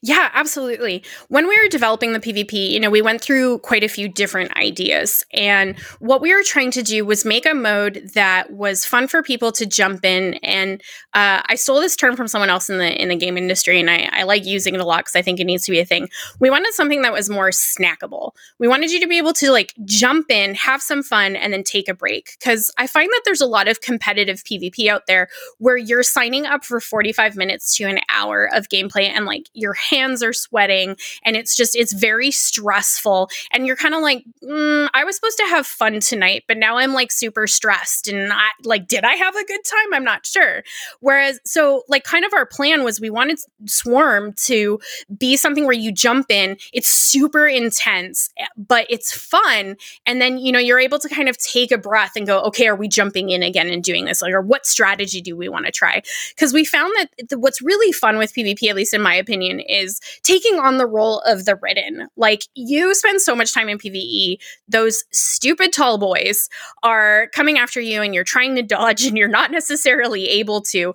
Yeah, 0.00 0.30
absolutely. 0.32 1.04
When 1.28 1.46
we 1.46 1.58
were 1.62 1.68
developing 1.68 2.12
the 2.12 2.20
PvP, 2.20 2.70
you 2.70 2.80
know, 2.80 2.88
we 2.88 3.02
went 3.02 3.20
through 3.20 3.58
quite 3.58 3.84
a 3.84 3.88
few 3.88 4.08
different 4.08 4.56
ideas. 4.56 5.24
And 5.34 5.78
what 5.98 6.22
we 6.22 6.34
were 6.34 6.42
trying 6.42 6.70
to 6.72 6.82
do 6.82 7.04
was 7.04 7.24
make 7.24 7.44
a 7.44 7.54
mode 7.54 8.10
that 8.14 8.52
was 8.52 8.86
fun 8.86 9.06
for 9.06 9.22
people 9.22 9.52
to 9.52 9.66
jump 9.66 10.04
in. 10.04 10.34
And 10.42 10.80
uh, 11.12 11.42
I 11.46 11.56
stole 11.56 11.80
this 11.80 11.94
term 11.94 12.16
from 12.16 12.26
someone 12.26 12.48
else 12.48 12.70
in 12.70 12.78
the 12.78 13.00
in 13.00 13.08
the 13.08 13.16
game 13.16 13.36
industry, 13.36 13.78
and 13.78 13.90
I, 13.90 14.08
I 14.12 14.22
like 14.22 14.46
using 14.46 14.74
it 14.74 14.80
a 14.80 14.84
lot 14.84 15.00
because 15.00 15.16
I 15.16 15.22
think 15.22 15.40
it 15.40 15.44
needs 15.44 15.64
to 15.66 15.70
be 15.70 15.80
a 15.80 15.84
thing. 15.84 16.08
We 16.40 16.50
wanted 16.50 16.72
something 16.72 17.02
that 17.02 17.12
was 17.12 17.28
more 17.28 17.50
snackable. 17.50 18.32
We 18.58 18.68
wanted 18.68 18.90
you 18.90 19.00
to 19.00 19.06
be 19.06 19.18
able 19.18 19.34
to 19.34 19.50
like 19.50 19.74
jump 19.84 20.30
in, 20.30 20.54
have 20.54 20.80
some 20.80 21.02
fun, 21.02 21.36
and 21.36 21.52
then 21.52 21.62
take 21.62 21.88
a 21.88 21.94
break. 21.94 22.36
Because 22.38 22.70
I 22.78 22.86
find 22.86 23.10
that 23.10 23.22
there's 23.24 23.40
a 23.40 23.46
lot 23.46 23.68
of 23.68 23.82
competitive 23.82 24.42
PvP 24.44 24.88
out 24.88 25.06
there 25.06 25.28
where 25.58 25.76
you're 25.76 26.02
signing 26.02 26.46
up 26.46 26.64
for 26.64 26.80
45 26.80 27.36
minutes 27.36 27.76
to 27.76 27.84
an 27.84 28.00
hour 28.08 28.48
of 28.54 28.68
gameplay 28.68 29.10
and 29.10 29.26
like 29.26 29.48
you're 29.52 29.65
hands 29.74 30.22
are 30.22 30.32
sweating 30.32 30.96
and 31.24 31.36
it's 31.36 31.56
just 31.56 31.76
it's 31.76 31.92
very 31.92 32.30
stressful. 32.30 33.30
And 33.52 33.66
you're 33.66 33.76
kind 33.76 33.94
of 33.94 34.02
like 34.02 34.24
mm, 34.42 34.88
i 34.94 35.04
was 35.04 35.16
supposed 35.16 35.38
to 35.38 35.46
have 35.46 35.66
fun 35.66 36.00
tonight 36.00 36.44
but 36.48 36.56
now 36.56 36.78
i'm 36.78 36.92
like 36.92 37.10
super 37.10 37.46
stressed 37.46 38.08
and 38.08 38.32
i 38.32 38.48
like 38.64 38.86
did 38.86 39.04
i 39.04 39.14
have 39.14 39.36
a 39.36 39.44
good 39.44 39.60
time? 39.64 39.94
I'm 39.94 40.04
not 40.04 40.26
sure. 40.26 40.62
Whereas 41.00 41.40
so 41.44 41.82
like 41.88 42.04
kind 42.04 42.24
of 42.24 42.32
our 42.32 42.46
plan 42.46 42.84
was 42.84 43.00
we 43.00 43.10
wanted 43.10 43.38
swarm 43.66 44.32
to 44.44 44.78
be 45.16 45.36
something 45.36 45.64
where 45.64 45.74
you 45.74 45.92
jump 45.92 46.30
in. 46.30 46.56
It's 46.72 46.88
super 46.88 47.46
intense 47.46 48.30
eh, 48.38 48.46
but 48.56 48.86
it's 48.90 49.12
fun. 49.12 49.76
And 50.06 50.20
then 50.20 50.38
you 50.38 50.52
know 50.52 50.58
you're 50.58 50.78
able 50.78 50.98
to 50.98 51.08
kind 51.08 51.28
of 51.28 51.38
take 51.38 51.72
a 51.72 51.78
breath 51.78 52.12
and 52.16 52.26
go 52.26 52.40
okay 52.42 52.66
are 52.66 52.76
we 52.76 52.88
jumping 52.88 53.30
in 53.30 53.42
again 53.42 53.68
and 53.68 53.82
doing 53.82 54.04
this? 54.04 54.22
Like 54.22 54.32
or 54.32 54.42
what 54.42 54.66
strategy 54.66 55.20
do 55.20 55.36
we 55.36 55.48
want 55.48 55.66
to 55.66 55.72
try? 55.72 56.02
Because 56.30 56.52
we 56.52 56.64
found 56.64 56.92
that 56.96 57.38
what's 57.38 57.62
really 57.62 57.92
fun 57.92 58.18
with 58.18 58.32
pvp 58.34 58.68
at 58.68 58.76
least 58.76 58.94
in 58.94 59.02
my 59.02 59.14
opinion 59.14 59.55
is 59.60 60.00
taking 60.22 60.58
on 60.58 60.78
the 60.78 60.86
role 60.86 61.20
of 61.20 61.44
the 61.44 61.56
ridden. 61.56 62.08
Like 62.16 62.42
you 62.54 62.94
spend 62.94 63.20
so 63.20 63.34
much 63.34 63.52
time 63.52 63.68
in 63.68 63.78
PvE, 63.78 64.38
those 64.68 65.04
stupid 65.12 65.72
tall 65.72 65.98
boys 65.98 66.48
are 66.82 67.28
coming 67.34 67.58
after 67.58 67.80
you 67.80 68.02
and 68.02 68.14
you're 68.14 68.24
trying 68.24 68.54
to 68.56 68.62
dodge 68.62 69.04
and 69.04 69.16
you're 69.16 69.28
not 69.28 69.50
necessarily 69.50 70.28
able 70.28 70.60
to. 70.62 70.94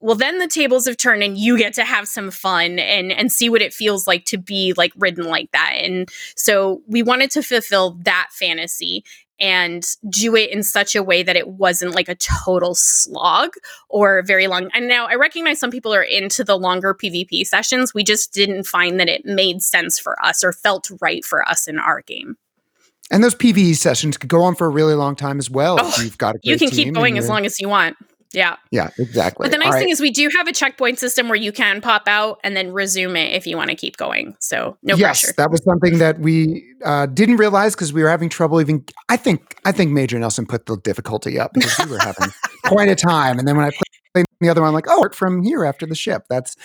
Well 0.00 0.16
then 0.16 0.38
the 0.40 0.48
tables 0.48 0.86
have 0.86 0.96
turned 0.96 1.22
and 1.22 1.38
you 1.38 1.56
get 1.56 1.74
to 1.74 1.84
have 1.84 2.08
some 2.08 2.32
fun 2.32 2.80
and 2.80 3.12
and 3.12 3.30
see 3.30 3.48
what 3.48 3.62
it 3.62 3.72
feels 3.72 4.06
like 4.08 4.24
to 4.26 4.36
be 4.36 4.74
like 4.76 4.92
ridden 4.96 5.26
like 5.26 5.50
that. 5.52 5.74
And 5.80 6.08
so 6.36 6.82
we 6.88 7.02
wanted 7.04 7.30
to 7.32 7.42
fulfill 7.42 7.92
that 8.02 8.28
fantasy 8.32 9.04
and 9.42 9.84
do 10.08 10.36
it 10.36 10.50
in 10.50 10.62
such 10.62 10.94
a 10.94 11.02
way 11.02 11.24
that 11.24 11.36
it 11.36 11.48
wasn't 11.48 11.96
like 11.96 12.08
a 12.08 12.14
total 12.14 12.76
slog 12.76 13.50
or 13.88 14.22
very 14.22 14.46
long. 14.46 14.70
And 14.72 14.86
now 14.86 15.06
I 15.06 15.16
recognize 15.16 15.58
some 15.58 15.72
people 15.72 15.92
are 15.92 16.02
into 16.02 16.44
the 16.44 16.56
longer 16.56 16.94
PvP 16.94 17.44
sessions. 17.44 17.92
We 17.92 18.04
just 18.04 18.32
didn't 18.32 18.64
find 18.64 19.00
that 19.00 19.08
it 19.08 19.26
made 19.26 19.60
sense 19.60 19.98
for 19.98 20.16
us 20.24 20.44
or 20.44 20.52
felt 20.52 20.90
right 21.00 21.24
for 21.24 21.46
us 21.46 21.66
in 21.66 21.80
our 21.80 22.02
game. 22.02 22.36
And 23.10 23.22
those 23.22 23.34
PvE 23.34 23.76
sessions 23.76 24.16
could 24.16 24.30
go 24.30 24.42
on 24.42 24.54
for 24.54 24.66
a 24.66 24.70
really 24.70 24.94
long 24.94 25.16
time 25.16 25.38
as 25.38 25.50
well. 25.50 25.76
Oh, 25.78 25.94
you've 26.00 26.18
got 26.18 26.36
you 26.44 26.56
can 26.56 26.70
keep 26.70 26.94
going 26.94 27.18
as 27.18 27.28
long 27.28 27.44
as 27.44 27.60
you 27.60 27.68
want. 27.68 27.96
Yeah. 28.32 28.56
Yeah, 28.70 28.90
exactly. 28.98 29.44
But 29.44 29.52
the 29.52 29.58
nice 29.58 29.66
All 29.66 29.72
thing 29.72 29.86
right. 29.86 29.92
is 29.92 30.00
we 30.00 30.10
do 30.10 30.30
have 30.36 30.48
a 30.48 30.52
checkpoint 30.52 30.98
system 30.98 31.28
where 31.28 31.36
you 31.36 31.52
can 31.52 31.80
pop 31.80 32.04
out 32.06 32.40
and 32.42 32.56
then 32.56 32.72
resume 32.72 33.16
it 33.16 33.34
if 33.34 33.46
you 33.46 33.56
want 33.56 33.70
to 33.70 33.76
keep 33.76 33.96
going. 33.96 34.36
So 34.40 34.76
no 34.82 34.94
yes, 34.94 35.20
pressure. 35.22 35.34
that 35.36 35.50
was 35.50 35.62
something 35.64 35.98
that 35.98 36.18
we 36.18 36.64
uh, 36.84 37.06
didn't 37.06 37.36
realize 37.36 37.74
because 37.74 37.92
we 37.92 38.02
were 38.02 38.08
having 38.08 38.28
trouble 38.28 38.60
even 38.60 38.84
I 39.08 39.16
think 39.16 39.56
I 39.64 39.72
think 39.72 39.90
Major 39.92 40.18
Nelson 40.18 40.46
put 40.46 40.66
the 40.66 40.76
difficulty 40.78 41.38
up 41.38 41.52
because 41.52 41.78
we 41.84 41.90
were 41.90 41.98
having 41.98 42.30
quite 42.64 42.88
a 42.88 42.96
time. 42.96 43.38
And 43.38 43.46
then 43.46 43.56
when 43.56 43.66
I 43.66 43.70
played 44.14 44.26
the 44.40 44.48
other 44.48 44.60
one, 44.60 44.68
I'm 44.68 44.74
like, 44.74 44.86
oh, 44.88 45.08
from 45.12 45.42
here 45.42 45.64
after 45.64 45.86
the 45.86 45.94
ship. 45.94 46.24
That's 46.28 46.56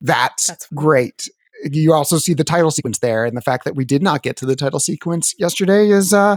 that's, 0.00 0.48
that's 0.48 0.68
great. 0.74 1.28
You 1.64 1.94
also 1.94 2.18
see 2.18 2.34
the 2.34 2.44
title 2.44 2.70
sequence 2.70 2.98
there, 2.98 3.24
and 3.24 3.36
the 3.36 3.40
fact 3.40 3.64
that 3.64 3.74
we 3.74 3.84
did 3.84 4.02
not 4.02 4.22
get 4.22 4.36
to 4.38 4.46
the 4.46 4.54
title 4.54 4.78
sequence 4.78 5.34
yesterday 5.38 5.88
is 5.88 6.12
uh 6.12 6.36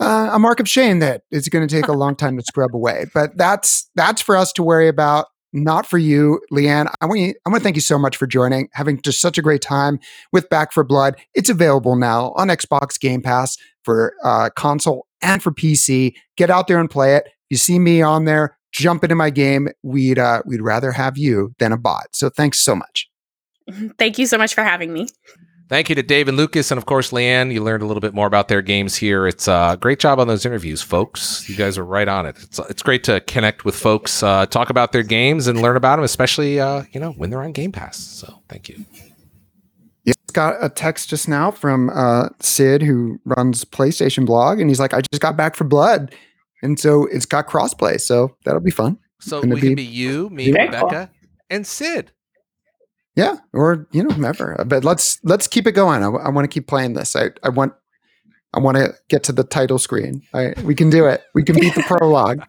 uh, 0.00 0.30
a 0.32 0.38
mark 0.38 0.60
of 0.60 0.68
shame 0.68 0.98
that 1.00 1.22
it's 1.30 1.48
going 1.48 1.66
to 1.66 1.74
take 1.74 1.88
a 1.88 1.92
long 1.92 2.16
time 2.16 2.36
to 2.36 2.42
scrub 2.42 2.74
away. 2.74 3.06
But 3.12 3.36
that's 3.36 3.90
that's 3.94 4.22
for 4.22 4.36
us 4.36 4.52
to 4.54 4.62
worry 4.62 4.88
about, 4.88 5.26
not 5.52 5.86
for 5.86 5.98
you, 5.98 6.40
Lianne. 6.52 6.92
I 7.00 7.06
want 7.06 7.20
you, 7.20 7.34
I 7.46 7.50
want 7.50 7.60
to 7.60 7.64
thank 7.64 7.76
you 7.76 7.82
so 7.82 7.98
much 7.98 8.16
for 8.16 8.26
joining, 8.26 8.68
having 8.72 9.00
just 9.02 9.20
such 9.20 9.38
a 9.38 9.42
great 9.42 9.62
time 9.62 10.00
with 10.32 10.48
Back 10.48 10.72
4 10.72 10.84
Blood. 10.84 11.16
It's 11.34 11.50
available 11.50 11.96
now 11.96 12.32
on 12.36 12.48
Xbox 12.48 12.98
Game 12.98 13.22
Pass 13.22 13.56
for 13.84 14.14
uh, 14.24 14.50
console 14.56 15.06
and 15.20 15.42
for 15.42 15.52
PC. 15.52 16.14
Get 16.36 16.50
out 16.50 16.66
there 16.66 16.80
and 16.80 16.90
play 16.90 17.16
it. 17.16 17.28
You 17.50 17.56
see 17.56 17.78
me 17.78 18.00
on 18.00 18.24
there, 18.24 18.56
jump 18.72 19.04
into 19.04 19.16
my 19.16 19.30
game. 19.30 19.68
We'd 19.82 20.18
uh, 20.18 20.42
we'd 20.46 20.62
rather 20.62 20.92
have 20.92 21.18
you 21.18 21.54
than 21.58 21.72
a 21.72 21.78
bot. 21.78 22.14
So 22.14 22.30
thanks 22.30 22.60
so 22.60 22.74
much. 22.74 23.08
Thank 23.98 24.18
you 24.18 24.26
so 24.26 24.38
much 24.38 24.54
for 24.54 24.64
having 24.64 24.92
me. 24.92 25.08
Thank 25.70 25.88
you 25.88 25.94
to 25.94 26.02
Dave 26.02 26.26
and 26.26 26.36
Lukáš, 26.36 26.72
and 26.72 26.78
of 26.78 26.86
course, 26.86 27.12
Lianne. 27.12 27.52
You 27.52 27.62
learned 27.62 27.84
a 27.84 27.86
little 27.86 28.00
bit 28.00 28.12
more 28.12 28.26
about 28.26 28.48
their 28.48 28.60
games 28.60 28.96
here. 28.96 29.28
It's 29.28 29.46
a 29.46 29.52
uh, 29.52 29.76
great 29.76 30.00
job 30.00 30.18
on 30.18 30.26
those 30.26 30.44
interviews, 30.44 30.82
folks. 30.82 31.48
You 31.48 31.54
guys 31.54 31.78
are 31.78 31.84
right 31.84 32.08
on 32.08 32.26
it. 32.26 32.36
It's, 32.42 32.58
it's 32.58 32.82
great 32.82 33.04
to 33.04 33.20
connect 33.20 33.64
with 33.64 33.76
folks, 33.76 34.20
uh, 34.24 34.46
talk 34.46 34.70
about 34.70 34.90
their 34.90 35.04
games, 35.04 35.46
and 35.46 35.62
learn 35.62 35.76
about 35.76 35.96
them, 35.96 36.04
especially 36.04 36.58
uh, 36.58 36.82
you 36.90 36.98
know 36.98 37.12
when 37.12 37.30
they're 37.30 37.40
on 37.40 37.52
Game 37.52 37.70
Pass. 37.70 37.98
So, 37.98 38.42
thank 38.48 38.68
you. 38.68 38.84
Yeah, 40.02 40.14
got 40.32 40.56
a 40.60 40.68
text 40.68 41.08
just 41.08 41.28
now 41.28 41.52
from 41.52 41.88
uh, 41.90 42.30
Sid, 42.40 42.82
who 42.82 43.20
runs 43.24 43.64
PlayStation 43.64 44.26
Blog, 44.26 44.58
and 44.58 44.68
he's 44.68 44.80
like, 44.80 44.92
"I 44.92 45.02
just 45.12 45.22
got 45.22 45.36
Back 45.36 45.54
4 45.54 45.68
Blood, 45.68 46.12
and 46.64 46.80
so 46.80 47.06
it's 47.06 47.26
got 47.26 47.46
crossplay, 47.46 48.00
so 48.00 48.36
that'll 48.44 48.58
be 48.58 48.72
fun." 48.72 48.98
So 49.20 49.40
we 49.40 49.54
be, 49.54 49.60
can 49.60 49.74
be 49.76 49.84
you, 49.84 50.30
me, 50.30 50.50
Rebecca, 50.50 51.12
and 51.48 51.64
Sid. 51.64 52.10
Yeah, 53.20 53.36
or 53.52 53.86
you 53.92 54.02
know, 54.02 54.14
whomever. 54.14 54.64
But 54.66 54.82
let's 54.82 55.20
let's 55.24 55.46
keep 55.46 55.66
it 55.66 55.72
going. 55.72 56.02
I, 56.02 56.06
I 56.06 56.30
want 56.30 56.44
to 56.44 56.48
keep 56.48 56.66
playing 56.66 56.94
this. 56.94 57.14
I 57.14 57.28
I 57.42 57.50
want 57.50 57.74
I 58.54 58.60
want 58.60 58.78
to 58.78 58.94
get 59.10 59.22
to 59.24 59.32
the 59.32 59.44
title 59.44 59.78
screen. 59.78 60.22
I, 60.32 60.54
we 60.64 60.74
can 60.74 60.88
do 60.88 61.04
it. 61.04 61.22
We 61.34 61.42
can 61.42 61.54
beat 61.56 61.74
the 61.74 61.82
prologue. 61.82 62.42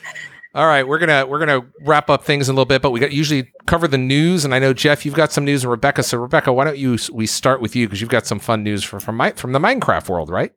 All 0.54 0.66
right, 0.66 0.86
we're 0.86 1.00
gonna 1.00 1.26
we're 1.26 1.40
gonna 1.40 1.66
wrap 1.80 2.08
up 2.08 2.22
things 2.22 2.48
in 2.48 2.52
a 2.52 2.54
little 2.54 2.66
bit, 2.66 2.82
but 2.82 2.92
we 2.92 3.00
got 3.00 3.10
usually 3.10 3.50
cover 3.66 3.88
the 3.88 3.98
news, 3.98 4.44
and 4.44 4.54
I 4.54 4.60
know 4.60 4.72
Jeff, 4.72 5.04
you've 5.04 5.16
got 5.16 5.32
some 5.32 5.44
news, 5.44 5.64
and 5.64 5.72
Rebecca. 5.72 6.04
So 6.04 6.18
Rebecca, 6.18 6.52
why 6.52 6.66
don't 6.66 6.78
you 6.78 6.98
we 7.12 7.26
start 7.26 7.60
with 7.60 7.74
you 7.74 7.88
because 7.88 8.00
you've 8.00 8.10
got 8.10 8.24
some 8.24 8.38
fun 8.38 8.62
news 8.62 8.84
from 8.84 9.00
from, 9.00 9.16
my, 9.16 9.32
from 9.32 9.50
the 9.50 9.58
Minecraft 9.58 10.08
world, 10.08 10.30
right? 10.30 10.52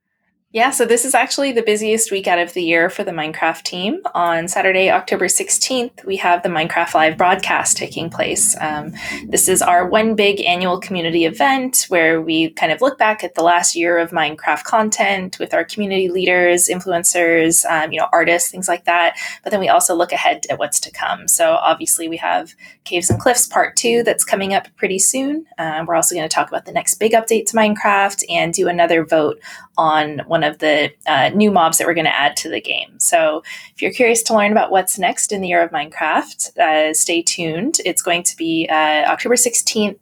Yeah, 0.56 0.72
so 0.72 0.86
this 0.86 1.03
is 1.03 1.14
actually 1.14 1.51
the 1.51 1.62
busiest 1.62 2.14
week 2.14 2.28
out 2.28 2.39
of 2.39 2.53
the 2.53 2.64
year 2.64 2.89
for 2.89 3.03
the 3.03 3.12
Minecraft 3.12 3.62
team. 3.64 3.99
On 4.14 4.47
Saturday, 4.47 4.89
October 4.89 5.26
16th, 5.26 6.06
we 6.06 6.16
have 6.16 6.43
the 6.43 6.47
Minecraft 6.47 6.93
Live 6.93 7.18
broadcast 7.18 7.76
taking 7.76 8.10
place. 8.10 8.56
Um, 8.62 8.93
this 9.28 9.49
is 9.49 9.62
our 9.62 9.86
one 9.86 10.16
big 10.16 10.39
annual 10.45 10.80
community 10.80 11.26
event 11.26 11.88
where 11.89 12.22
we 12.22 12.51
kind 12.51 12.72
of 12.72 12.80
look 12.80 12.97
back 12.97 13.22
at 13.22 13.36
the 13.36 13.43
last 13.43 13.76
year 13.76 13.97
of 13.97 14.12
Minecraft 14.12 14.64
content 14.64 15.39
with 15.39 15.53
our 15.53 15.66
community 15.66 16.08
leaders, 16.08 16.70
influencers, 16.70 17.66
um, 17.66 17.91
you 17.91 17.99
know, 17.99 18.08
artists, 18.14 18.49
things 18.49 18.70
like 18.70 18.86
that. 18.86 19.18
But 19.43 19.51
then 19.51 19.60
we 19.60 19.68
also 19.68 19.93
look 19.93 20.14
ahead 20.14 20.45
at 20.49 20.58
what's 20.58 20.80
to 20.80 20.91
come. 20.91 21.28
So 21.28 21.56
obviously, 21.56 22.08
we 22.08 22.16
have 22.16 22.56
Caves 22.86 23.10
and 23.10 23.20
Cliffs 23.20 23.45
Part 23.45 23.76
2 23.76 24.03
that's 24.03 24.24
coming 24.24 24.53
up 24.53 24.70
pretty 24.78 24.99
soon. 24.99 25.47
Uh, 25.58 25.84
we're 25.86 25.95
also 25.95 26.16
going 26.16 26.30
to 26.30 26.34
talk 26.34 26.47
about 26.47 26.64
the 26.64 26.72
next 26.72 26.95
big 26.95 27.12
update 27.12 27.47
to 27.47 27.58
Minecraft 27.58 28.24
and 28.30 28.53
do 28.53 28.70
another 28.70 29.03
vote 29.03 29.38
on 29.78 30.20
one 30.28 30.44
of 30.44 30.60
the 30.60 30.92
uh, 31.08 31.30
new 31.30 31.52
mobs 31.52 31.78
that 31.78 31.88
we're 31.88 31.94
going 31.94 32.06
to 32.06 32.16
add 32.16 32.36
to 32.38 32.50
the 32.50 32.62
game. 32.62 33.00
So 33.00 33.44
if 33.74 33.82
you're 33.82 33.92
curious 33.92 34.24
to 34.24 34.34
learn 34.34 34.52
about 34.52 34.72
what's 34.72 34.98
next 34.98 35.32
in 35.32 35.42
the 35.42 35.48
year 35.48 35.64
of 35.64 35.72
Minecraft, 35.72 36.58
uh, 36.58 36.94
stay 36.94 37.22
tuned. 37.22 37.78
It's 37.86 38.02
going 38.02 38.24
to 38.24 38.38
be 38.38 38.68
uh, 38.70 39.06
October 39.12 39.36
16th, 39.36 40.00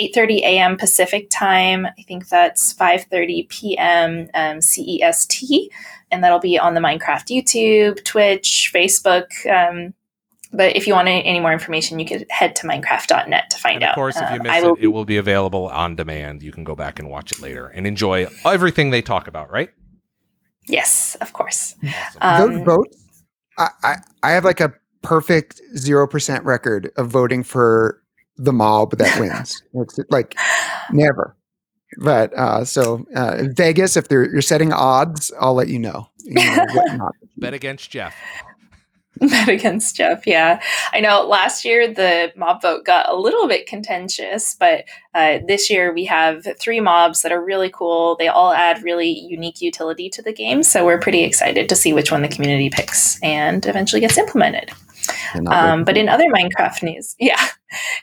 8.30 0.00 0.38
a.m. 0.40 0.76
Pacific 0.76 1.28
time. 1.30 1.86
I 1.86 2.02
think 2.02 2.28
that's 2.28 2.74
5.30 2.74 3.48
p.m. 3.48 4.28
Um, 4.34 4.58
CEST. 4.58 5.68
And 6.10 6.22
that'll 6.22 6.38
be 6.38 6.58
on 6.58 6.74
the 6.74 6.80
Minecraft 6.80 7.26
YouTube, 7.26 8.04
Twitch, 8.04 8.70
Facebook, 8.72 9.28
um, 9.50 9.92
but 10.56 10.76
if 10.76 10.86
you 10.86 10.94
want 10.94 11.08
any, 11.08 11.40
more 11.40 11.52
information, 11.52 11.98
you 11.98 12.06
could 12.06 12.26
head 12.30 12.56
to 12.56 12.66
minecraft.net 12.66 13.50
to 13.50 13.58
find 13.58 13.76
and 13.76 13.84
out. 13.84 13.90
Of 13.90 13.94
course, 13.96 14.16
if 14.16 14.30
you 14.30 14.36
um, 14.36 14.42
miss 14.42 14.64
it, 14.64 14.84
it 14.84 14.86
will 14.88 15.04
be 15.04 15.16
available 15.16 15.68
on 15.68 15.96
demand. 15.96 16.42
You 16.42 16.52
can 16.52 16.64
go 16.64 16.74
back 16.74 16.98
and 16.98 17.08
watch 17.10 17.32
it 17.32 17.40
later 17.40 17.66
and 17.68 17.86
enjoy 17.86 18.26
everything 18.44 18.90
they 18.90 19.02
talk 19.02 19.28
about, 19.28 19.50
right? 19.50 19.70
Yes, 20.68 21.16
of 21.20 21.32
course. 21.32 21.74
Awesome. 22.20 22.50
Those 22.50 22.58
Um, 22.60 22.64
votes, 22.64 23.24
I, 23.58 23.68
I, 23.82 23.94
I 24.22 24.30
have 24.32 24.44
like 24.44 24.60
a 24.60 24.72
perfect 25.02 25.60
0% 25.76 26.44
record 26.44 26.90
of 26.96 27.08
voting 27.08 27.42
for 27.44 28.02
the 28.36 28.52
mob 28.52 28.96
that 28.98 29.20
wins. 29.20 29.62
like 30.10 30.34
never. 30.90 31.36
But 31.98 32.32
uh, 32.36 32.64
so 32.64 33.06
uh, 33.14 33.44
Vegas, 33.54 33.96
if 33.96 34.08
they're, 34.08 34.28
you're 34.30 34.42
setting 34.42 34.72
odds, 34.72 35.32
I'll 35.40 35.54
let 35.54 35.68
you 35.68 35.78
know. 35.78 36.08
You 36.24 36.34
know. 36.34 37.10
Bet 37.36 37.54
against 37.54 37.90
Jeff. 37.90 38.14
bet 39.20 39.48
against 39.48 39.96
Jeff. 39.96 40.26
Yeah, 40.26 40.60
I 40.92 41.00
know. 41.00 41.26
Last 41.26 41.64
year 41.64 41.92
the 41.92 42.32
mob 42.36 42.62
vote 42.62 42.84
got 42.84 43.08
a 43.08 43.16
little 43.16 43.48
bit 43.48 43.66
contentious, 43.66 44.54
but 44.58 44.84
uh, 45.14 45.38
this 45.46 45.70
year 45.70 45.92
we 45.92 46.04
have 46.04 46.46
three 46.60 46.80
mobs 46.80 47.22
that 47.22 47.32
are 47.32 47.42
really 47.42 47.70
cool. 47.70 48.16
They 48.16 48.28
all 48.28 48.52
add 48.52 48.82
really 48.82 49.08
unique 49.08 49.60
utility 49.62 50.10
to 50.10 50.22
the 50.22 50.32
game, 50.32 50.62
so 50.62 50.84
we're 50.84 51.00
pretty 51.00 51.22
excited 51.22 51.68
to 51.68 51.76
see 51.76 51.92
which 51.92 52.12
one 52.12 52.22
the 52.22 52.28
community 52.28 52.68
picks 52.70 53.20
and 53.22 53.64
eventually 53.66 54.00
gets 54.00 54.18
implemented. 54.18 54.70
Um, 55.46 55.84
but 55.84 55.96
in 55.96 56.08
other 56.08 56.26
Minecraft 56.26 56.82
news, 56.82 57.14
yeah, 57.20 57.42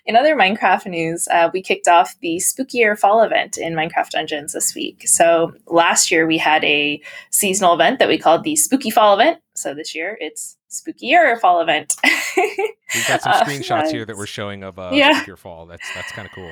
in 0.05 0.16
other 0.16 0.36
Minecraft 0.36 0.88
news, 0.88 1.28
uh, 1.30 1.49
we 1.53 1.61
kicked 1.61 1.88
off 1.88 2.16
the 2.22 2.38
Spookier 2.38 2.97
Fall 2.97 3.22
event 3.22 3.57
in 3.57 3.74
Minecraft 3.74 4.09
Dungeons 4.09 4.53
this 4.53 4.76
week. 4.76 5.07
So 5.07 5.53
last 5.68 6.11
year 6.11 6.26
we 6.26 6.38
had 6.38 6.64
a 6.64 7.01
seasonal 7.30 7.74
event 7.74 7.99
that 7.99 8.07
we 8.07 8.18
called 8.18 8.43
the 8.43 8.55
Spooky 8.55 8.89
Fall 8.89 9.20
event. 9.20 9.39
So 9.55 9.74
this 9.74 9.93
year 9.95 10.18
it's 10.20 10.57
Spookier 10.74 11.40
Fall 11.40 11.62
event. 11.62 11.96
We've 12.04 13.08
got 13.08 13.22
some 13.22 13.34
Uh, 13.34 13.44
screenshots 13.44 13.92
here 13.92 14.06
that 14.06 14.16
we're 14.18 14.26
showing 14.26 14.64
of 14.64 14.78
uh, 14.80 14.92
Yeah. 14.94 15.24
your 15.26 15.38
fall. 15.38 15.66
That's 15.66 15.88
that's 15.96 16.12
kind 16.12 16.28
of 16.28 16.34
cool. 16.34 16.52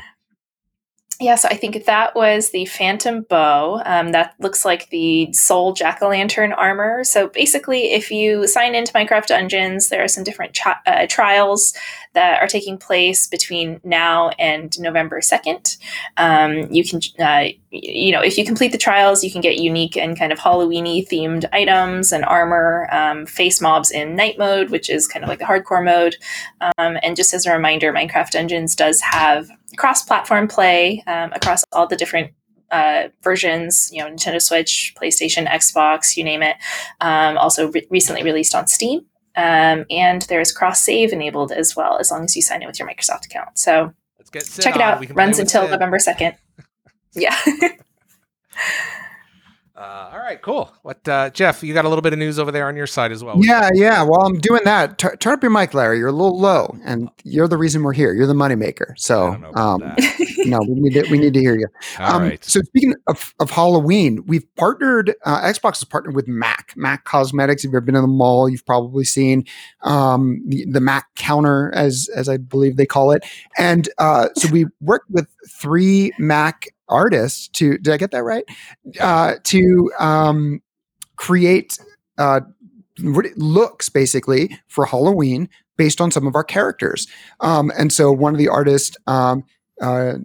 Yeah, 1.21 1.35
so 1.35 1.49
I 1.49 1.55
think 1.55 1.85
that 1.85 2.15
was 2.15 2.49
the 2.49 2.65
Phantom 2.65 3.21
Bow. 3.21 3.83
Um, 3.85 4.11
that 4.11 4.33
looks 4.39 4.65
like 4.65 4.89
the 4.89 5.31
Soul 5.33 5.71
Jack 5.71 6.01
o' 6.01 6.07
Lantern 6.09 6.51
armor. 6.51 7.03
So 7.03 7.27
basically, 7.27 7.93
if 7.93 8.09
you 8.09 8.47
sign 8.47 8.73
into 8.73 8.91
Minecraft 8.93 9.27
Dungeons, 9.27 9.89
there 9.89 10.03
are 10.03 10.07
some 10.07 10.23
different 10.23 10.57
chi- 10.57 10.79
uh, 10.87 11.05
trials 11.07 11.75
that 12.13 12.41
are 12.41 12.47
taking 12.47 12.75
place 12.75 13.27
between 13.27 13.79
now 13.83 14.29
and 14.39 14.77
November 14.79 15.21
2nd. 15.21 15.77
Um, 16.17 16.67
you 16.71 16.83
can, 16.83 16.99
uh, 17.19 17.49
you 17.69 18.11
know, 18.11 18.21
if 18.21 18.35
you 18.35 18.43
complete 18.43 18.71
the 18.71 18.79
trials, 18.79 19.23
you 19.23 19.31
can 19.31 19.41
get 19.41 19.59
unique 19.59 19.95
and 19.95 20.17
kind 20.17 20.31
of 20.31 20.39
Halloweeny 20.39 21.07
themed 21.07 21.45
items 21.53 22.11
and 22.11 22.25
armor, 22.25 22.89
um, 22.91 23.27
face 23.27 23.61
mobs 23.61 23.91
in 23.91 24.15
night 24.15 24.39
mode, 24.39 24.71
which 24.71 24.89
is 24.89 25.07
kind 25.07 25.23
of 25.23 25.29
like 25.29 25.37
the 25.37 25.45
hardcore 25.45 25.85
mode. 25.85 26.15
Um, 26.79 26.97
and 27.03 27.15
just 27.15 27.35
as 27.35 27.45
a 27.45 27.53
reminder, 27.53 27.93
Minecraft 27.93 28.31
Dungeons 28.31 28.75
does 28.75 28.99
have 29.01 29.51
cross-platform 29.77 30.47
play 30.47 31.03
um, 31.07 31.31
across 31.33 31.63
all 31.71 31.87
the 31.87 31.95
different 31.95 32.31
uh, 32.71 33.09
versions. 33.23 33.89
You 33.91 34.03
know, 34.03 34.09
Nintendo 34.09 34.41
Switch, 34.41 34.93
PlayStation, 35.01 35.47
Xbox, 35.47 36.15
you 36.15 36.23
name 36.23 36.43
it. 36.43 36.57
Um, 36.99 37.37
also, 37.37 37.71
re- 37.71 37.87
recently 37.89 38.23
released 38.23 38.55
on 38.55 38.67
Steam. 38.67 39.01
Um, 39.35 39.85
and 39.89 40.23
there's 40.23 40.51
cross 40.51 40.81
save 40.81 41.13
enabled 41.13 41.51
as 41.51 41.75
well, 41.75 41.97
as 41.97 42.11
long 42.11 42.25
as 42.25 42.35
you 42.35 42.41
sign 42.41 42.61
in 42.61 42.67
with 42.67 42.79
your 42.79 42.87
Microsoft 42.87 43.25
account. 43.25 43.57
So 43.57 43.93
check 44.33 44.75
it 44.75 44.81
on. 44.81 44.81
out. 44.81 44.99
We 44.99 45.07
can 45.07 45.15
play 45.15 45.23
Runs 45.23 45.39
until 45.39 45.63
Sid. 45.63 45.71
November 45.71 45.97
2nd. 45.97 46.35
Yeah. 47.13 47.37
Uh, 49.81 50.11
all 50.13 50.19
right, 50.19 50.39
cool. 50.43 50.71
What 50.83 51.07
uh, 51.07 51.31
Jeff? 51.31 51.63
You 51.63 51.73
got 51.73 51.85
a 51.85 51.89
little 51.89 52.03
bit 52.03 52.13
of 52.13 52.19
news 52.19 52.37
over 52.37 52.51
there 52.51 52.67
on 52.67 52.75
your 52.75 52.85
side 52.85 53.11
as 53.11 53.23
well. 53.23 53.43
Yeah, 53.43 53.71
yeah. 53.73 54.03
While 54.03 54.21
I'm 54.27 54.37
doing 54.37 54.61
that, 54.63 54.99
tur- 54.99 55.15
turn 55.15 55.33
up 55.33 55.41
your 55.41 55.49
mic, 55.49 55.73
Larry. 55.73 55.97
You're 55.97 56.09
a 56.09 56.11
little 56.11 56.39
low, 56.39 56.77
and 56.85 57.09
you're 57.23 57.47
the 57.47 57.57
reason 57.57 57.81
we're 57.81 57.93
here. 57.93 58.13
You're 58.13 58.27
the 58.27 58.35
moneymaker. 58.35 58.93
So, 58.95 59.31
don't 59.31 59.41
know 59.41 59.49
about 59.49 59.81
um, 59.81 59.95
no, 60.37 60.59
we 60.59 60.75
need 60.75 60.93
to 60.93 61.09
we 61.09 61.17
need 61.17 61.33
to 61.33 61.39
hear 61.39 61.57
you. 61.57 61.65
All 61.99 62.17
um, 62.17 62.21
right. 62.21 62.45
So 62.45 62.61
speaking 62.61 62.93
of, 63.07 63.33
of 63.39 63.49
Halloween, 63.49 64.23
we've 64.27 64.45
partnered. 64.55 65.15
Uh, 65.25 65.41
Xbox 65.41 65.79
has 65.79 65.85
partnered 65.85 66.15
with 66.15 66.27
Mac. 66.27 66.73
Mac 66.75 67.05
Cosmetics. 67.05 67.63
If 67.63 67.69
you've 67.69 67.73
ever 67.73 67.81
been 67.81 67.95
in 67.95 68.03
the 68.03 68.07
mall, 68.07 68.47
you've 68.47 68.67
probably 68.67 69.03
seen 69.03 69.47
um, 69.81 70.43
the, 70.45 70.63
the 70.65 70.79
Mac 70.79 71.07
counter, 71.15 71.73
as 71.73 72.07
as 72.15 72.29
I 72.29 72.37
believe 72.37 72.77
they 72.77 72.85
call 72.85 73.09
it. 73.09 73.25
And 73.57 73.89
uh, 73.97 74.27
so 74.35 74.47
we 74.49 74.67
worked 74.79 75.09
with 75.09 75.25
three 75.49 76.11
Mac 76.19 76.67
artists 76.87 77.47
to. 77.49 77.77
Did 77.77 77.93
I 77.93 77.97
get 77.97 78.11
that 78.11 78.23
right? 78.23 78.45
Uh, 78.99 79.35
to 79.43 79.91
um, 79.99 80.61
create. 81.15 81.79
Uh, 82.17 82.41
looks 82.99 83.89
basically 83.89 84.59
for 84.67 84.85
Halloween 84.85 85.49
based 85.77 85.99
on 85.99 86.11
some 86.11 86.27
of 86.27 86.35
our 86.35 86.43
characters. 86.43 87.07
Um, 87.39 87.71
and 87.77 87.91
so 87.91 88.11
one 88.11 88.33
of 88.33 88.37
the 88.37 88.49
artists 88.49 88.95
um, 89.07 89.43
uh, 89.81 90.15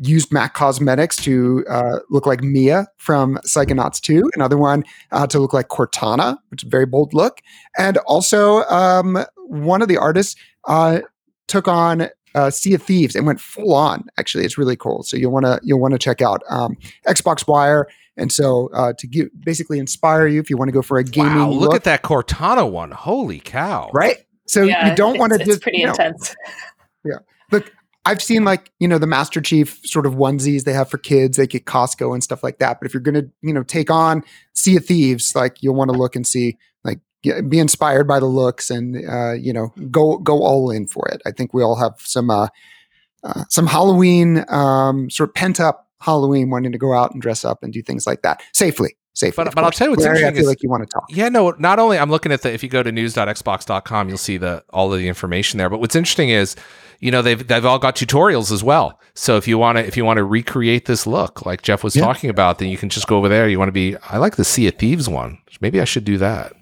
used 0.00 0.32
Mac 0.32 0.54
Cosmetics 0.54 1.16
to 1.16 1.64
uh, 1.68 1.98
look 2.10 2.26
like 2.26 2.42
Mia 2.42 2.86
from 2.96 3.36
Psychonauts 3.46 4.00
2, 4.00 4.30
another 4.34 4.56
one 4.56 4.84
uh, 5.12 5.26
to 5.26 5.38
look 5.38 5.52
like 5.52 5.68
Cortana, 5.68 6.38
which 6.48 6.62
is 6.62 6.66
a 6.66 6.70
very 6.70 6.86
bold 6.86 7.14
look. 7.14 7.40
And 7.78 7.98
also, 7.98 8.62
um, 8.64 9.24
one 9.36 9.82
of 9.82 9.88
the 9.88 9.98
artists 9.98 10.36
uh, 10.66 11.00
took 11.46 11.68
on 11.68 12.08
uh, 12.34 12.50
Sea 12.50 12.74
of 12.74 12.82
Thieves 12.82 13.14
and 13.14 13.26
went 13.26 13.40
full 13.40 13.74
on. 13.74 14.06
Actually, 14.18 14.44
it's 14.44 14.58
really 14.58 14.76
cool. 14.76 15.02
So 15.02 15.16
you'll 15.16 15.32
want 15.32 15.46
to 15.46 15.60
you'll 15.62 15.80
want 15.80 15.92
to 15.92 15.98
check 15.98 16.22
out 16.22 16.42
um, 16.48 16.76
Xbox 17.06 17.46
Wire. 17.46 17.88
And 18.16 18.30
so 18.30 18.70
uh, 18.72 18.92
to 18.98 19.06
give 19.06 19.28
basically 19.44 19.78
inspire 19.78 20.26
you 20.26 20.40
if 20.40 20.48
you 20.48 20.56
want 20.56 20.68
to 20.68 20.72
go 20.72 20.82
for 20.82 20.98
a 20.98 21.04
gaming 21.04 21.34
wow, 21.34 21.50
look 21.50 21.60
look, 21.60 21.74
at 21.74 21.84
that 21.84 22.02
Cortana 22.02 22.70
one. 22.70 22.92
Holy 22.92 23.40
cow! 23.40 23.90
right? 23.92 24.18
So 24.46 24.62
Yeah, 24.62 24.90
you 24.90 24.96
don't 24.96 25.18
want 25.18 25.32
to 25.32 25.40
it's, 25.40 25.48
it's 25.48 25.62
pretty 25.62 25.78
you 25.78 25.86
know, 25.86 25.92
intense. 25.92 26.34
Yeah. 27.04 27.18
Look, 27.50 27.72
I've 28.04 28.22
seen 28.22 28.44
like, 28.44 28.70
you 28.78 28.86
know, 28.86 28.98
the 28.98 29.06
Master 29.06 29.40
Chief 29.40 29.80
sort 29.84 30.06
of 30.06 30.14
onesies 30.14 30.64
they 30.64 30.74
have 30.74 30.90
for 30.90 30.98
kids, 30.98 31.36
they 31.36 31.46
get 31.46 31.64
Costco 31.64 32.12
and 32.12 32.22
stuff 32.22 32.42
like 32.42 32.58
that. 32.58 32.78
But 32.78 32.86
if 32.86 32.94
you're 32.94 33.00
going 33.00 33.14
to, 33.14 33.30
you 33.42 33.54
know, 33.54 33.62
take 33.62 33.90
on 33.90 34.22
Sea 34.52 34.76
of 34.76 34.84
Thieves, 34.84 35.34
like 35.34 35.62
you'll 35.62 35.74
want 35.74 35.90
to 35.90 35.96
look 35.96 36.14
and 36.14 36.26
see, 36.26 36.58
like, 36.84 36.98
get- 36.98 37.00
be 37.48 37.58
inspired 37.58 38.06
by 38.06 38.20
the 38.20 38.26
looks 38.26 38.70
and, 38.70 38.96
uh, 39.08 39.32
you 39.32 39.52
know, 39.52 39.72
go, 39.90 40.18
go 40.18 40.42
all 40.42 40.70
in 40.70 40.86
for 40.86 41.08
it. 41.08 41.22
I 41.26 41.30
think 41.30 41.52
we 41.54 41.62
all 41.62 41.76
have 41.76 41.94
some, 41.98 42.30
uh, 42.30 42.48
uh, 43.22 43.44
some 43.48 43.66
Halloween, 43.66 44.44
um, 44.48 45.08
sort 45.10 45.30
of 45.30 45.34
pent 45.34 45.60
up 45.60 45.88
Halloween 46.00 46.50
wanting 46.50 46.72
to 46.72 46.78
go 46.78 46.92
out 46.92 47.12
and 47.12 47.22
dress 47.22 47.44
up 47.44 47.62
and 47.62 47.72
do 47.72 47.82
things 47.82 48.06
like 48.06 48.22
that 48.22 48.42
safely. 48.52 48.96
Safely. 49.16 49.44
But- 49.44 49.54
but 49.54 49.62
I'll 49.64 49.70
tell 49.70 49.86
you 49.86 49.90
what's 49.92 50.02
Larry, 50.04 50.24
I 50.26 50.32
feel 50.32 50.40
is- 50.40 50.46
like 50.48 50.62
you 50.62 50.68
want 50.68 50.82
to 50.82 50.92
talk. 50.92 51.04
Yeah, 51.08 51.28
no, 51.28 51.54
not 51.58 51.78
only 51.78 51.98
I'm 51.98 52.10
looking 52.10 52.32
at 52.32 52.42
the 52.42 52.52
if 52.52 52.62
you 52.64 52.68
go 52.68 52.82
to 52.82 52.90
news.xbox.com, 52.90 54.08
you'll 54.08 54.18
see 54.18 54.36
the 54.36 54.64
all 54.70 54.92
of 54.92 54.98
the 54.98 55.06
information 55.08 55.58
there. 55.58 55.70
But 55.70 55.78
what's 55.80 55.94
interesting 55.94 56.30
is, 56.30 56.56
you 57.00 57.10
know, 57.12 57.22
they've 57.22 57.46
they've 57.46 57.64
all 57.64 57.78
got 57.78 57.94
tutorials 57.96 58.50
as 58.50 58.64
well. 58.64 58.98
So 59.14 59.36
if 59.36 59.46
you 59.46 59.56
want 59.56 59.78
to 59.78 59.86
if 59.86 59.96
you 59.96 60.04
want 60.04 60.16
to 60.18 60.24
recreate 60.24 60.86
this 60.86 61.06
look 61.06 61.46
like 61.46 61.62
Jeff 61.62 61.84
was 61.84 61.94
Yeah. 61.94 62.02
talking 62.04 62.28
about, 62.28 62.58
then 62.58 62.68
you 62.68 62.76
can 62.76 62.88
just 62.88 63.06
go 63.06 63.16
over 63.16 63.28
there. 63.28 63.48
You 63.48 63.58
want 63.58 63.68
to 63.68 63.72
be 63.72 63.96
I 64.10 64.18
like 64.18 64.34
the 64.36 64.44
Sea 64.44 64.66
of 64.66 64.74
Thieves 64.74 65.08
one. 65.08 65.38
Maybe 65.60 65.80
I 65.80 65.84
should 65.84 66.04
do 66.04 66.18
that. 66.18 66.52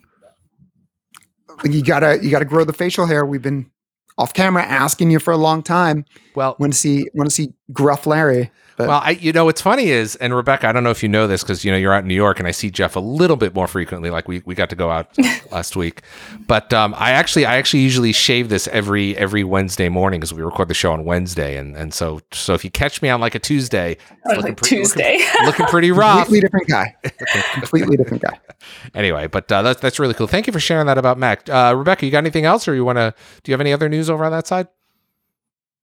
You 1.65 1.83
gotta, 1.83 2.23
you 2.23 2.31
gotta 2.31 2.45
grow 2.45 2.65
the 2.65 2.73
facial 2.73 3.07
hair. 3.07 3.25
We've 3.25 3.43
been 3.43 3.71
off 4.19 4.35
camera 4.35 4.63
asking 4.63 5.11
you 5.11 5.19
for 5.19 5.33
a 5.33 5.37
long 5.37 5.63
time. 5.63 6.05
Well, 6.35 6.57
Want 6.59 6.73
to 6.73 6.79
see 6.79 7.07
want 7.15 7.29
to 7.29 7.35
see 7.35 7.55
Gruff 7.73 8.07
Larry. 8.07 8.51
But 8.83 8.89
Well, 8.89 9.01
I, 9.05 9.11
you 9.11 9.33
know, 9.33 9.45
what's 9.45 9.61
funny 9.61 9.89
is, 9.91 10.17
and 10.17 10.35
Rebecca, 10.35 10.69
I 10.69 10.73
don't 10.73 10.85
know 10.85 10.91
if 10.91 11.03
you 11.03 11.09
know 11.09 11.27
this 11.27 11.43
because 11.43 11.65
you 11.65 11.71
know 11.73 11.79
you're 11.79 11.93
out 11.93 12.03
in 12.03 12.09
New 12.09 12.15
York, 12.15 12.39
and 12.39 12.47
I 12.49 12.51
see 12.51 12.71
Jeff 12.71 12.97
a 12.97 13.01
little 13.01 13.37
bit 13.37 13.55
more 13.55 13.67
frequently. 13.67 14.11
Like 14.11 14.29
we, 14.29 14.43
we 14.45 14.55
got 14.55 14.71
to 14.71 14.77
go 14.77 14.91
out 14.91 15.09
last 15.53 15.77
week, 15.77 16.03
but 16.47 16.73
um, 16.73 16.95
I 16.97 17.13
actually 17.13 17.47
I 17.47 17.57
actually 17.57 17.81
usually 17.81 18.13
shave 18.13 18.49
this 18.49 18.69
every 18.69 19.17
every 19.17 19.45
Wednesday 19.45 19.89
morning 19.89 20.21
because 20.21 20.35
we 20.35 20.43
record 20.43 20.69
the 20.69 20.75
show 20.75 20.93
on 20.93 21.05
Wednesday, 21.05 21.57
and 21.57 21.77
and 21.77 21.93
so 21.95 22.21
so 22.33 22.55
if 22.55 22.65
you 22.65 22.71
catch 22.71 23.03
me 23.03 23.09
on 23.09 23.21
like 23.21 23.35
a 23.35 23.39
Tuesday, 23.39 23.97
looking 24.27 24.43
like 24.45 24.57
pre- 24.57 24.69
Tuesday. 24.69 25.19
looking, 25.19 25.47
looking 25.47 25.67
pretty 25.67 25.91
rough. 25.93 26.27
completely 26.29 26.41
different 26.41 26.69
guy. 26.69 26.95
completely 27.55 27.97
different 27.97 28.23
guy. 28.23 28.39
Anyway, 28.95 29.27
but 29.27 29.51
uh, 29.51 29.63
that's 29.63 29.81
that's 29.81 29.99
really 29.99 30.15
cool. 30.15 30.27
Thank 30.27 30.47
you 30.47 30.53
for 30.53 30.61
sharing 30.61 30.87
that 30.87 30.99
about 30.99 31.19
Mac. 31.19 31.49
Uh, 31.49 31.75
Rebecca, 31.77 32.05
you 32.07 32.13
got 32.13 32.19
anything 32.19 32.45
else, 32.45 32.69
or 32.69 32.75
you 32.75 32.85
want 32.85 32.99
to? 32.99 33.15
Do 33.43 33.51
you 33.51 33.55
have 33.55 33.61
any 33.61 33.73
other 33.73 33.89
news 33.89 34.09
over 34.11 34.25
on 34.25 34.33
that 34.33 34.47
side? 34.47 34.69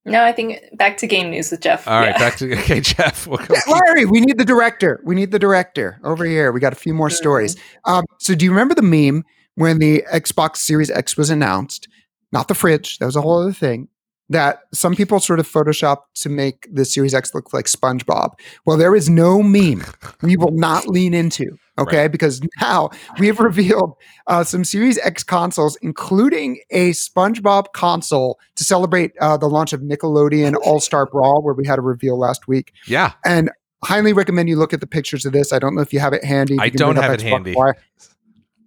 No, 0.04 0.22
I 0.24 0.32
think 0.32 0.60
back 0.76 0.96
to 0.98 1.06
game 1.06 1.30
news 1.30 1.50
with 1.50 1.60
Jeff. 1.60 1.86
All 1.86 2.00
right, 2.00 2.08
Yeah. 2.10 2.18
back 2.18 2.36
to 2.38 2.52
okay, 2.58 2.80
Jeff. 2.80 3.26
We'll 3.26 3.38
go- 3.38 3.54
Larry, 3.68 4.04
we 4.06 4.20
need 4.20 4.38
the 4.38 4.44
director. 4.44 5.00
We 5.04 5.14
need 5.14 5.30
the 5.30 5.38
director 5.38 6.00
over 6.04 6.24
here. 6.24 6.52
We 6.52 6.60
got 6.60 6.72
a 6.72 6.76
few 6.76 6.94
more 6.94 7.10
stories. 7.10 7.56
Um, 7.84 8.04
so, 8.18 8.34
do 8.34 8.44
you 8.44 8.50
remember 8.50 8.74
the 8.74 8.82
meme 8.82 9.24
when 9.56 9.78
the 9.78 10.04
Xbox 10.12 10.56
Series 10.58 10.90
X 10.90 11.16
was 11.16 11.30
announced? 11.30 11.88
Not 12.32 12.48
the 12.48 12.54
fridge. 12.54 12.98
That 12.98 13.06
was 13.06 13.16
a 13.16 13.20
whole 13.22 13.40
other 13.42 13.52
thing. 13.52 13.88
That 14.28 14.60
some 14.72 14.94
people 14.94 15.18
sort 15.18 15.40
of 15.40 15.48
photoshopped 15.48 16.04
to 16.20 16.28
make 16.28 16.68
the 16.72 16.84
Series 16.84 17.12
X 17.14 17.34
look 17.34 17.52
like 17.52 17.64
SpongeBob. 17.66 18.30
Well, 18.64 18.76
there 18.76 18.94
is 18.94 19.10
no 19.10 19.42
meme 19.42 19.82
we 20.22 20.36
will 20.36 20.52
not 20.52 20.86
lean 20.86 21.14
into. 21.14 21.56
Okay, 21.80 22.08
because 22.08 22.40
now 22.60 22.90
we 23.18 23.26
have 23.26 23.40
revealed 23.40 23.94
uh, 24.26 24.44
some 24.44 24.64
Series 24.64 24.98
X 24.98 25.22
consoles, 25.22 25.76
including 25.82 26.60
a 26.70 26.90
SpongeBob 26.90 27.72
console 27.72 28.38
to 28.56 28.64
celebrate 28.64 29.12
uh, 29.20 29.36
the 29.36 29.48
launch 29.48 29.72
of 29.72 29.80
Nickelodeon 29.80 30.56
All 30.64 30.80
Star 30.80 31.06
Brawl, 31.06 31.42
where 31.42 31.54
we 31.54 31.66
had 31.66 31.78
a 31.78 31.82
reveal 31.82 32.18
last 32.18 32.46
week 32.46 32.72
yeah, 32.86 33.12
and 33.24 33.50
highly 33.82 34.12
recommend 34.12 34.48
you 34.48 34.56
look 34.56 34.72
at 34.72 34.80
the 34.80 34.86
pictures 34.86 35.24
of 35.24 35.32
this. 35.32 35.52
I 35.52 35.58
don't 35.58 35.74
know 35.74 35.82
if 35.82 35.92
you 35.92 36.00
have 36.00 36.12
it 36.12 36.24
handy. 36.24 36.56
I 36.60 36.68
don't 36.68 36.96
have 36.96 37.12
it 37.12 37.20
Xbox 37.20 37.28
handy. 37.28 37.54
All 37.54 37.74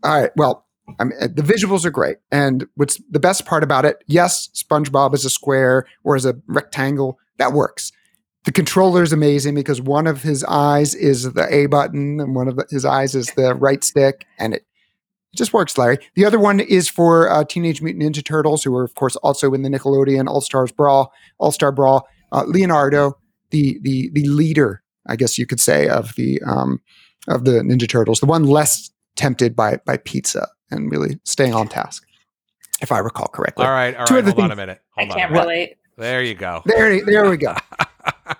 right. 0.04 0.32
Well, 0.36 0.66
I 1.00 1.06
mean, 1.06 1.18
the 1.20 1.42
visuals 1.42 1.86
are 1.86 1.92
great, 1.92 2.18
and 2.32 2.66
what's 2.76 3.00
the 3.10 3.20
best 3.20 3.46
part 3.46 3.64
about 3.64 3.86
it? 3.86 4.04
Yes, 4.08 4.50
SpongeBob 4.54 5.14
is 5.14 5.24
a 5.24 5.30
square 5.30 5.86
or 6.04 6.16
as 6.16 6.26
a 6.26 6.36
rectangle. 6.48 7.20
That 7.38 7.54
works. 7.54 7.92
The 8.46 8.52
controller 8.52 9.04
is 9.04 9.14
amazing 9.14 9.56
because 9.56 9.82
one 9.82 10.06
of 10.06 10.22
his 10.22 10.44
eyes 10.44 10.96
is 10.96 11.32
the 11.34 11.48
A 11.54 11.68
button, 11.68 12.20
and 12.20 12.36
one 12.36 12.48
of 12.48 12.58
the, 12.58 12.66
his 12.70 12.84
eyes 12.86 13.16
is 13.16 13.28
the 13.38 13.56
right 13.56 13.84
stick, 13.84 14.26
and 14.38 14.54
it 14.54 14.66
just 15.36 15.54
works, 15.54 15.78
Larry. 15.78 15.98
The 16.16 16.26
other 16.26 16.40
one 16.40 16.60
is 16.60 16.90
for 16.90 17.30
uh, 17.30 17.44
Teenage 17.46 17.82
Mutant 17.82 18.04
Ninja 18.04 18.24
Turtles, 18.24 18.64
who 18.64 18.76
are 18.76 18.84
of 18.84 18.96
course 18.96 19.16
also 19.18 19.54
in 19.54 19.62
the 19.62 19.70
Nickelodeon 19.70 20.28
All 20.28 20.42
Stars 20.42 20.72
Brawl, 20.72 21.14
All 21.40 21.52
Star 21.52 21.72
Brawl. 21.72 22.08
Uh, 22.32 22.44
Leonardo, 22.48 23.18
the 23.52 23.80
the 23.82 24.10
the 24.14 24.28
leader, 24.28 24.84
I 25.08 25.16
guess 25.16 25.38
you 25.38 25.46
could 25.46 25.60
say, 25.60 25.88
of 25.88 26.14
the 26.16 26.42
um, 26.46 26.82
of 27.28 27.46
the 27.46 27.62
Ninja 27.62 27.88
Turtles, 27.88 28.20
the 28.20 28.26
one 28.26 28.44
less 28.44 28.92
tempted 29.16 29.56
by 29.56 29.78
by 29.86 29.98
pizza 29.98 30.48
and 30.70 30.92
really 30.92 31.20
staying 31.24 31.54
on 31.54 31.68
task, 31.68 32.04
if 32.82 32.92
I 32.92 32.98
recall 33.00 33.28
correctly. 33.28 33.66
all 33.66 33.72
right, 33.72 33.96
all 33.96 34.06
Two 34.06 34.16
right. 34.16 34.24
other 34.24 34.32
Hold 34.34 34.44
on 34.46 34.52
a 34.52 34.56
minute. 34.56 34.82
I 34.98 35.02
Hold 35.02 35.12
on. 35.12 35.18
can't 35.18 35.32
a 35.36 35.40
relate. 35.40 35.76
There 35.98 36.24
you 36.24 36.34
go. 36.34 36.62
There, 36.66 37.06
there 37.06 37.30
we 37.30 37.38
go. 37.38 37.56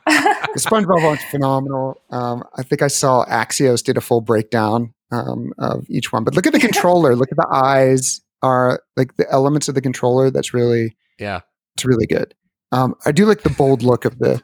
The 0.06 0.60
SpongeBob 0.60 1.04
one's 1.04 1.24
phenomenal. 1.26 2.02
Um, 2.12 2.44
I 2.58 2.64
think 2.64 2.82
I 2.82 2.88
saw 2.88 3.26
Axios 3.26 3.84
did 3.84 3.98
a 3.98 4.02
full 4.02 4.22
breakdown 4.22 4.94
um, 5.12 5.54
of 5.58 5.86
each 5.90 6.12
one, 6.12 6.24
but 6.24 6.36
look 6.36 6.46
at 6.48 6.54
the 6.54 6.60
controller. 6.68 7.16
look 7.16 7.32
at 7.32 7.38
the 7.38 7.48
eyes. 7.52 8.22
Are 8.42 8.82
like 8.98 9.16
the 9.16 9.26
elements 9.32 9.70
of 9.70 9.76
the 9.76 9.80
controller. 9.82 10.30
That's 10.30 10.54
really 10.54 10.98
Yeah. 11.18 11.40
it's 11.76 11.86
really 11.86 12.06
good. 12.06 12.36
Um, 12.74 12.94
I 13.06 13.14
do 13.14 13.26
like 13.26 13.44
the 13.44 13.50
bold 13.52 13.84
look 13.84 14.04
of 14.04 14.20
the 14.20 14.42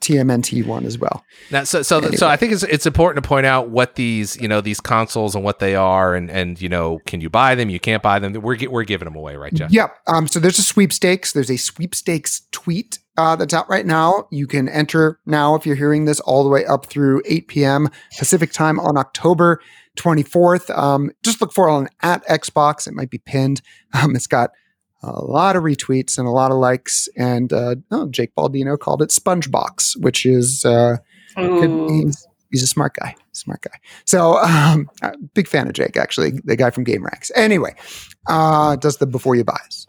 TMNT 0.00 0.66
one 0.66 0.84
as 0.84 0.98
well. 0.98 1.24
Now, 1.50 1.64
so 1.64 1.82
so 1.82 1.98
Anyway. 1.98 2.16
so 2.16 2.28
I 2.28 2.36
think 2.36 2.52
it's 2.52 2.62
it's 2.62 2.86
important 2.86 3.22
to 3.22 3.28
point 3.28 3.46
out 3.46 3.70
what 3.70 3.94
these 3.94 4.36
you 4.40 4.46
know 4.46 4.60
these 4.60 4.80
consoles 4.80 5.34
and 5.34 5.42
what 5.42 5.58
they 5.60 5.74
are 5.74 6.14
and 6.14 6.30
and 6.30 6.60
you 6.60 6.68
know 6.68 6.98
can 7.06 7.20
you 7.20 7.30
buy 7.30 7.54
them 7.54 7.70
you 7.70 7.80
can't 7.80 8.02
buy 8.02 8.18
them 8.18 8.34
we're 8.34 8.58
we're 8.68 8.84
giving 8.84 9.06
them 9.06 9.16
away 9.16 9.36
right 9.36 9.52
Jeff 9.54 9.70
Yep. 9.72 9.96
Um, 10.06 10.28
so 10.28 10.38
there's 10.40 10.58
a 10.58 10.62
sweepstakes. 10.62 11.32
There's 11.32 11.50
a 11.50 11.56
sweepstakes 11.56 12.42
tweet 12.52 12.98
uh, 13.16 13.34
that's 13.36 13.54
out 13.54 13.68
right 13.68 13.86
now. 13.86 14.28
You 14.30 14.46
can 14.46 14.68
enter 14.68 15.18
now 15.26 15.54
if 15.54 15.66
you're 15.66 15.74
hearing 15.76 16.04
this 16.04 16.20
all 16.20 16.44
the 16.44 16.50
way 16.50 16.64
up 16.66 16.86
through 16.86 17.22
8 17.26 17.48
p.m. 17.48 17.88
Pacific 18.16 18.52
time 18.52 18.78
on 18.78 18.96
October 18.96 19.60
24th. 19.98 20.76
Um, 20.76 21.10
just 21.24 21.40
look 21.40 21.52
for 21.52 21.68
it 21.68 21.72
on 21.72 21.88
at 22.02 22.24
Xbox. 22.28 22.86
It 22.86 22.94
might 22.94 23.10
be 23.10 23.18
pinned. 23.18 23.60
Um, 23.94 24.14
it's 24.14 24.26
got 24.28 24.50
a 25.02 25.20
lot 25.24 25.56
of 25.56 25.62
retweets 25.62 26.18
and 26.18 26.26
a 26.26 26.30
lot 26.30 26.50
of 26.50 26.56
likes. 26.58 27.08
And 27.16 27.52
uh, 27.52 27.76
oh, 27.90 28.08
Jake 28.08 28.34
Baldino 28.36 28.78
called 28.78 29.02
it 29.02 29.10
SpongeBox, 29.10 30.00
which 30.00 30.26
is 30.26 30.64
uh, 30.64 30.96
good- 31.36 31.70
Ooh. 31.70 31.88
he's, 32.06 32.26
he's 32.50 32.62
a 32.62 32.66
smart 32.66 32.94
guy. 32.94 33.14
Smart 33.32 33.62
guy. 33.62 33.78
So 34.04 34.38
um, 34.38 34.90
uh, 35.02 35.12
big 35.34 35.46
fan 35.46 35.68
of 35.68 35.74
Jake, 35.74 35.96
actually, 35.96 36.32
the 36.44 36.56
guy 36.56 36.70
from 36.70 36.84
Gameranx. 36.84 37.30
Anyway, 37.36 37.74
uh, 38.26 38.74
does 38.76 38.96
the 38.96 39.06
before 39.06 39.36
you 39.36 39.44
buys. 39.44 39.86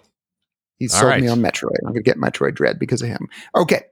He 0.77 0.87
All 0.87 0.95
sold 0.99 1.09
right. 1.09 1.21
me 1.21 1.27
on 1.27 1.39
Metroid. 1.41 1.75
I'm 1.85 1.91
gonna 1.93 2.03
get 2.03 2.17
Metroid 2.17 2.53
Dread 2.55 2.77
because 2.79 3.01
of 3.01 3.09
him. 3.09 3.27
Okay. 3.55 3.83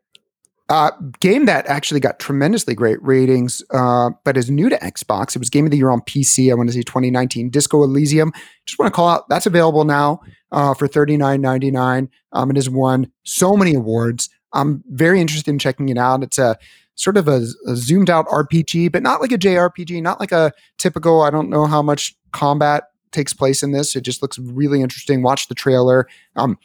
Uh, 0.70 0.92
game 1.22 1.46
that 1.46 1.66
actually 1.68 2.02
got 2.02 2.20
tremendously 2.20 2.76
great 2.76 3.02
ratings, 3.02 3.64
uh, 3.74 4.10
but 4.26 4.36
is 4.36 4.52
new 4.52 4.68
to 4.68 4.78
Xbox. 4.80 5.34
It 5.34 5.40
was 5.40 5.50
Game 5.50 5.64
of 5.64 5.72
the 5.72 5.78
Year 5.78 5.90
on 5.90 6.02
PC. 6.02 6.52
I 6.52 6.56
want 6.56 6.68
to 6.68 6.74
say 6.74 6.82
2019. 6.82 7.50
Disco 7.50 7.84
Elysium. 7.84 8.34
Just 8.66 8.78
want 8.78 8.92
to 8.92 8.96
call 8.96 9.08
out 9.08 9.30
that's 9.30 9.46
available 9.46 9.86
now 9.86 10.20
uh, 10.52 10.74
for 10.74 10.90
$39.99. 10.90 12.10
Um, 12.34 12.50
it 12.50 12.58
has 12.58 12.70
won 12.70 13.10
so 13.24 13.56
many 13.56 13.76
awards. 13.76 14.30
I'm 14.52 14.84
very 14.90 15.22
interested 15.22 15.52
in 15.52 15.60
checking 15.60 15.88
it 15.88 15.98
out. 15.98 16.22
It's 16.24 16.38
a 16.38 16.58
sort 16.96 17.16
of 17.16 17.30
a, 17.30 17.46
a 17.68 17.76
zoomed 17.76 18.10
out 18.10 18.28
RPG, 18.28 18.92
but 18.92 19.04
not 19.04 19.22
like 19.22 19.32
a 19.32 19.38
JRPG, 19.38 20.02
not 20.02 20.20
like 20.20 20.32
a 20.34 20.52
typical. 20.78 21.22
I 21.22 21.30
don't 21.30 21.50
know 21.50 21.66
how 21.66 21.82
much 21.82 22.16
combat 22.32 22.86
takes 23.12 23.34
place 23.34 23.64
in 23.64 23.72
this. 23.72 23.96
It 23.96 24.02
just 24.02 24.22
looks 24.22 24.38
really 24.38 24.82
interesting. 24.82 25.22
Watch 25.22 25.48
the 25.48 25.56
trailer. 25.56 26.08
Um, 26.36 26.58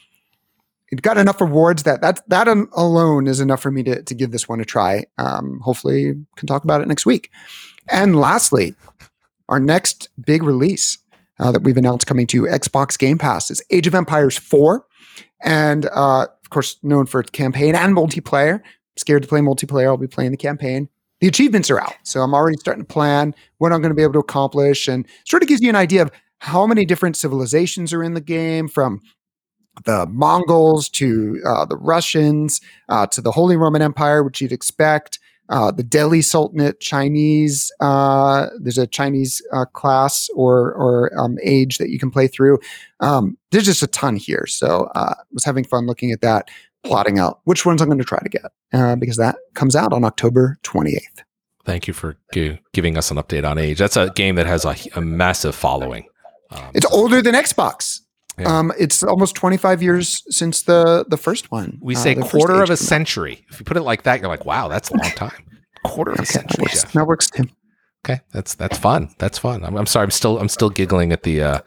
it 0.93 1.01
got 1.01 1.17
enough 1.17 1.41
awards 1.41 1.83
that 1.83 2.01
that 2.01 2.21
that 2.29 2.47
alone 2.47 3.27
is 3.27 3.39
enough 3.39 3.61
for 3.61 3.71
me 3.71 3.83
to 3.83 4.01
to 4.03 4.13
give 4.13 4.31
this 4.31 4.47
one 4.47 4.61
a 4.61 4.65
try. 4.65 5.05
Um, 5.17 5.59
hopefully, 5.61 6.13
can 6.37 6.47
talk 6.47 6.63
about 6.63 6.81
it 6.81 6.87
next 6.87 7.05
week. 7.05 7.31
And 7.89 8.15
lastly, 8.15 8.75
our 9.49 9.59
next 9.59 10.09
big 10.25 10.43
release 10.43 10.97
uh, 11.39 11.51
that 11.51 11.63
we've 11.63 11.77
announced 11.77 12.07
coming 12.07 12.27
to 12.27 12.43
Xbox 12.43 12.97
Game 12.97 13.17
Pass 13.17 13.51
is 13.51 13.61
Age 13.71 13.87
of 13.87 13.95
Empires 13.95 14.37
4. 14.37 14.85
And 15.43 15.87
uh, 15.87 16.27
of 16.43 16.49
course, 16.49 16.77
known 16.83 17.05
for 17.05 17.19
its 17.21 17.31
campaign 17.31 17.75
and 17.75 17.95
multiplayer. 17.95 18.55
I'm 18.55 18.97
Scared 18.97 19.23
to 19.23 19.27
play 19.27 19.41
multiplayer. 19.41 19.87
I'll 19.87 19.97
be 19.97 20.07
playing 20.07 20.31
the 20.31 20.37
campaign. 20.37 20.87
The 21.19 21.27
achievements 21.27 21.71
are 21.71 21.81
out. 21.81 21.95
So 22.03 22.21
I'm 22.21 22.33
already 22.33 22.57
starting 22.57 22.83
to 22.83 22.93
plan 22.93 23.33
what 23.57 23.71
I'm 23.71 23.81
going 23.81 23.91
to 23.91 23.95
be 23.95 24.03
able 24.03 24.13
to 24.13 24.19
accomplish 24.19 24.87
and 24.87 25.07
sort 25.25 25.41
of 25.41 25.49
gives 25.49 25.61
you 25.61 25.69
an 25.69 25.75
idea 25.75 26.03
of 26.03 26.11
how 26.39 26.67
many 26.67 26.85
different 26.85 27.15
civilizations 27.15 27.93
are 27.93 28.03
in 28.03 28.13
the 28.13 28.21
game 28.21 28.67
from 28.67 29.01
the 29.85 30.05
Mongols 30.07 30.89
to 30.89 31.41
uh, 31.47 31.65
the 31.65 31.77
Russians 31.77 32.61
uh, 32.89 33.07
to 33.07 33.21
the 33.21 33.31
Holy 33.31 33.57
Roman 33.57 33.81
Empire, 33.81 34.23
which 34.23 34.41
you'd 34.41 34.51
expect. 34.51 35.19
Uh, 35.49 35.71
the 35.71 35.83
Delhi 35.83 36.21
Sultanate, 36.21 36.79
Chinese. 36.79 37.69
Uh, 37.81 38.47
there's 38.61 38.77
a 38.77 38.87
Chinese 38.87 39.41
uh, 39.51 39.65
class 39.65 40.29
or 40.35 40.73
or 40.73 41.11
um, 41.19 41.37
age 41.43 41.79
that 41.79 41.89
you 41.89 41.99
can 41.99 42.09
play 42.09 42.27
through. 42.27 42.59
Um, 43.01 43.37
there's 43.51 43.65
just 43.65 43.83
a 43.83 43.87
ton 43.87 44.15
here, 44.15 44.45
so 44.47 44.89
uh, 44.95 45.15
was 45.33 45.43
having 45.43 45.65
fun 45.65 45.85
looking 45.85 46.11
at 46.11 46.21
that, 46.21 46.49
plotting 46.83 47.19
out 47.19 47.41
which 47.43 47.65
ones 47.65 47.81
I'm 47.81 47.89
going 47.89 47.97
to 47.99 48.05
try 48.05 48.19
to 48.19 48.29
get 48.29 48.45
uh, 48.71 48.95
because 48.95 49.17
that 49.17 49.35
comes 49.53 49.75
out 49.75 49.91
on 49.91 50.05
October 50.05 50.57
28th. 50.63 51.23
thank 51.65 51.87
you 51.87 51.93
for 51.93 52.15
gi- 52.33 52.59
giving 52.71 52.97
us 52.97 53.11
an 53.11 53.17
update 53.17 53.47
on 53.49 53.57
age 53.57 53.77
that's 53.79 53.97
a 53.97 54.09
game 54.15 54.35
that 54.35 54.45
has 54.45 54.65
a, 54.65 54.75
a 54.95 55.01
massive 55.01 55.55
following 55.55 56.05
um, 56.51 56.71
It's 56.73 56.85
older 56.87 57.21
than 57.21 57.35
Xbox. 57.35 57.99
Yeah. 58.37 58.57
Um, 58.57 58.73
it's 58.79 59.03
almost 59.03 59.35
25 59.35 59.83
years 59.83 60.23
since 60.29 60.63
the 60.63 61.05
the 61.07 61.17
first 61.17 61.51
one. 61.51 61.77
we 61.81 61.95
Uh, 61.95 61.99
say 61.99 62.15
quarter 62.15 62.63
of 62.63 62.69
a 62.69 62.77
century 62.77 63.45
if 63.51 63.59
you 63.59 63.65
put 63.65 63.77
it 63.77 63.83
like 63.83 64.03
that 64.03 64.19
you're 64.19 64.27
like 64.29 64.43
wow 64.45 64.67
that's 64.67 64.89
a 64.89 64.97
long 64.97 65.11
time 65.11 65.45
quarter 65.85 66.11
of 66.13 66.19
a 66.19 66.21
Okay, 66.23 66.33
that 66.39 66.39
century 66.51 66.61
works. 66.63 66.81
Jeff. 66.83 66.91
That 66.93 67.05
works 67.05 67.29
too. 67.29 67.43
Okay, 68.05 68.21
that's 68.31 68.55
that's 68.55 68.77
fun. 68.77 69.09
That's 69.17 69.37
fun. 69.37 69.63
I'm, 69.63 69.75
I'm 69.77 69.85
sorry. 69.85 70.03
I'm 70.03 70.11
still 70.11 70.37
I'm 70.39 70.49
still 70.49 70.69
giggling 70.69 71.11
at 71.13 71.23
the 71.23 71.41
uh, 71.41 71.59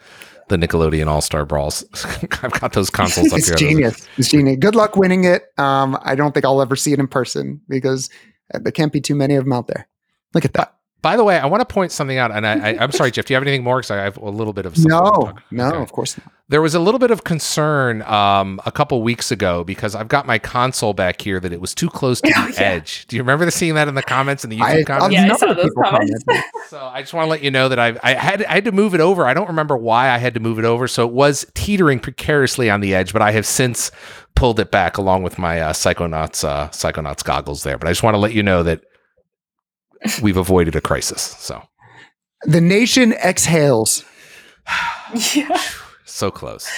the 0.49 0.57
Nickelodeon 0.57 1.07
All 1.07 1.21
Star 1.23 1.47
Brawls. 1.47 1.85
I've 2.43 2.53
got 2.61 2.73
those 2.75 2.91
consoles 2.91 3.33
up 3.33 3.39
it's 3.39 3.49
here. 3.49 3.57
genius. 3.57 4.07
It's 4.19 4.29
genius. 4.29 4.59
Good 4.61 4.75
luck 4.75 4.97
winning 4.97 5.25
it. 5.25 5.45
Um, 5.59 5.99
I 6.03 6.15
don't 6.15 6.33
think 6.33 6.45
I'll 6.45 6.61
ever 6.61 6.77
see 6.77 6.93
it 6.93 6.99
in 6.99 7.09
person 7.09 7.61
because 7.69 8.11
there 8.53 8.73
can't 8.73 8.93
be 8.93 9.01
too 9.01 9.15
many 9.15 9.35
of 9.37 9.45
them 9.45 9.53
out 9.53 9.67
there. 9.67 9.89
Look 10.35 10.45
at 10.45 10.53
that. 10.55 10.76
By 11.07 11.17
the 11.17 11.23
way, 11.23 11.39
I 11.39 11.47
want 11.47 11.61
to 11.61 11.73
point 11.73 11.93
something 11.93 12.19
out, 12.19 12.33
and 12.33 12.45
I, 12.45 12.71
I, 12.71 12.79
I'm 12.83 12.91
sorry, 12.91 13.11
Jeff. 13.13 13.27
Do 13.27 13.33
you 13.33 13.37
have 13.37 13.45
anything 13.45 13.63
more? 13.63 13.79
Because 13.79 13.93
I 13.93 13.97
have 14.03 14.17
a 14.17 14.29
little 14.29 14.53
bit 14.53 14.67
of 14.67 14.75
something 14.77 14.93
I 14.93 15.01
wanna 15.01 15.35
No, 15.53 15.69
no, 15.69 15.75
Okay. 15.75 15.83
of 15.85 15.93
course 15.93 16.19
not. 16.19 16.33
There 16.49 16.61
was 16.63 16.75
a 16.75 16.81
little 16.81 16.99
bit 16.99 17.11
of 17.13 17.23
concern 17.23 18.03
um, 18.03 18.61
a 18.67 18.73
couple 18.73 19.01
weeks 19.03 19.31
ago 19.31 19.63
because 19.63 19.95
I've 19.95 20.09
got 20.09 20.27
my 20.27 20.39
console 20.41 20.95
back 20.95 21.21
here 21.21 21.39
that 21.39 21.53
it 21.53 21.61
was 21.61 21.75
too 21.77 21.89
close 21.89 22.21
to 22.23 22.29
the 22.35 22.35
Oh, 22.41 22.49
yeah. 22.55 22.61
edge. 22.61 23.07
Do 23.07 23.15
you 23.17 23.23
remember 23.23 23.49
seeing 23.53 23.75
that 23.75 23.87
in 23.87 23.95
the 23.95 24.03
comments 24.03 24.43
in 24.43 24.51
the 24.51 24.61
I, 24.61 24.77
YouTube 24.83 24.87
comments? 24.87 25.15
Yeah, 25.15 25.33
I 25.33 25.37
saw 25.37 25.53
those 25.55 25.73
comments. 25.81 26.25
So 26.69 26.81
I 26.81 27.01
just 27.03 27.15
want 27.15 27.27
to 27.27 27.31
let 27.31 27.43
you 27.45 27.53
know 27.53 27.69
that 27.69 27.79
I've, 27.79 27.97
I 28.03 28.15
had 28.15 28.45
I 28.45 28.55
had 28.55 28.65
to 28.65 28.73
move 28.73 28.93
it 28.93 29.01
over. 29.01 29.25
I 29.25 29.35
don't 29.35 29.47
remember 29.47 29.77
why 29.77 30.11
I 30.11 30.19
had 30.19 30.35
to 30.35 30.41
move 30.41 30.59
it 30.59 30.65
over. 30.65 30.89
So 30.89 31.07
it 31.07 31.13
was 31.13 31.47
teetering 31.55 32.01
precariously 32.01 32.69
on 32.69 32.81
the 32.81 32.93
edge, 32.93 33.13
but 33.13 33.23
I 33.23 33.31
have 33.31 33.47
since 33.47 33.93
pulled 34.35 34.59
it 34.59 34.73
back 34.73 34.99
along 34.99 35.23
with 35.23 35.39
my 35.39 35.61
uh, 35.61 35.73
Psychonauts 35.73 36.43
uh, 36.43 36.69
Psychonauts 36.71 37.23
goggles 37.23 37.63
there. 37.63 37.79
But 37.79 37.87
I 37.87 37.93
just 37.93 38.03
want 38.03 38.15
to 38.15 38.19
let 38.19 38.33
you 38.33 38.43
know 38.43 38.65
that 38.65 38.83
we've 40.23 40.37
avoided 40.37 40.77
a 40.77 40.81
crisis. 40.81 41.23
So 41.23 41.63
The 42.45 42.61
nation 42.61 43.13
exhales. 43.15 44.05
yeah. 45.35 45.61
so 46.05 46.31
close. 46.31 46.69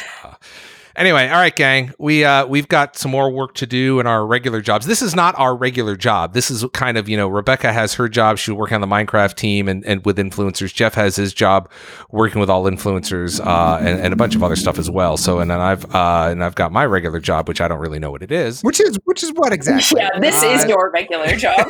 Anyway, 0.99 1.29
all 1.29 1.37
right, 1.37 1.55
gang. 1.55 1.93
We 2.01 2.25
uh, 2.25 2.45
we've 2.47 2.67
got 2.67 2.97
some 2.97 3.13
more 3.13 3.31
work 3.31 3.55
to 3.55 3.67
do 3.67 4.01
in 4.01 4.09
our 4.09 4.27
regular 4.27 4.61
jobs. 4.61 4.85
This 4.85 5.01
is 5.01 5.15
not 5.15 5.39
our 5.39 5.55
regular 5.55 5.95
job. 5.95 6.35
This 6.35 6.51
is 6.51 6.65
kind 6.73 6.99
of 6.99 7.09
you 7.09 7.17
know 7.17 7.29
Rebecca 7.29 7.73
has 7.73 7.95
her 7.95 8.09
job. 8.09 8.37
She's 8.37 8.53
working 8.53 8.75
on 8.75 8.81
the 8.81 8.89
Minecraft 8.89 9.37
team 9.37 9.69
and, 9.69 9.85
and 9.87 10.05
with 10.05 10.19
influencers. 10.19 10.75
Jeff 10.75 10.95
has 10.95 11.15
his 11.15 11.33
job 11.33 11.71
working 12.11 12.41
with 12.41 12.51
all 12.51 12.65
influencers 12.65 13.39
uh, 13.39 13.79
and, 13.79 14.01
and 14.01 14.13
a 14.13 14.17
bunch 14.17 14.35
of 14.35 14.43
other 14.43 14.57
stuff 14.57 14.77
as 14.77 14.91
well. 14.91 15.17
So 15.17 15.39
and 15.39 15.49
then 15.49 15.61
I've 15.61 15.85
uh, 15.95 16.29
and 16.33 16.43
I've 16.43 16.57
got 16.57 16.73
my 16.73 16.85
regular 16.85 17.21
job, 17.21 17.47
which 17.47 17.61
I 17.61 17.69
don't 17.69 17.79
really 17.79 18.01
know 18.01 18.11
what 18.11 18.25
it 18.25 18.33
is. 18.33 18.61
Which 18.63 18.81
is 18.81 18.99
which 19.05 19.23
is 19.23 19.31
what 19.35 19.53
exactly? 19.53 20.01
Yeah, 20.01 20.19
this 20.19 20.43
is 20.43 20.65
Uh, 20.65 20.69
your 20.69 20.91
regular 20.91 21.29
job. 21.37 21.65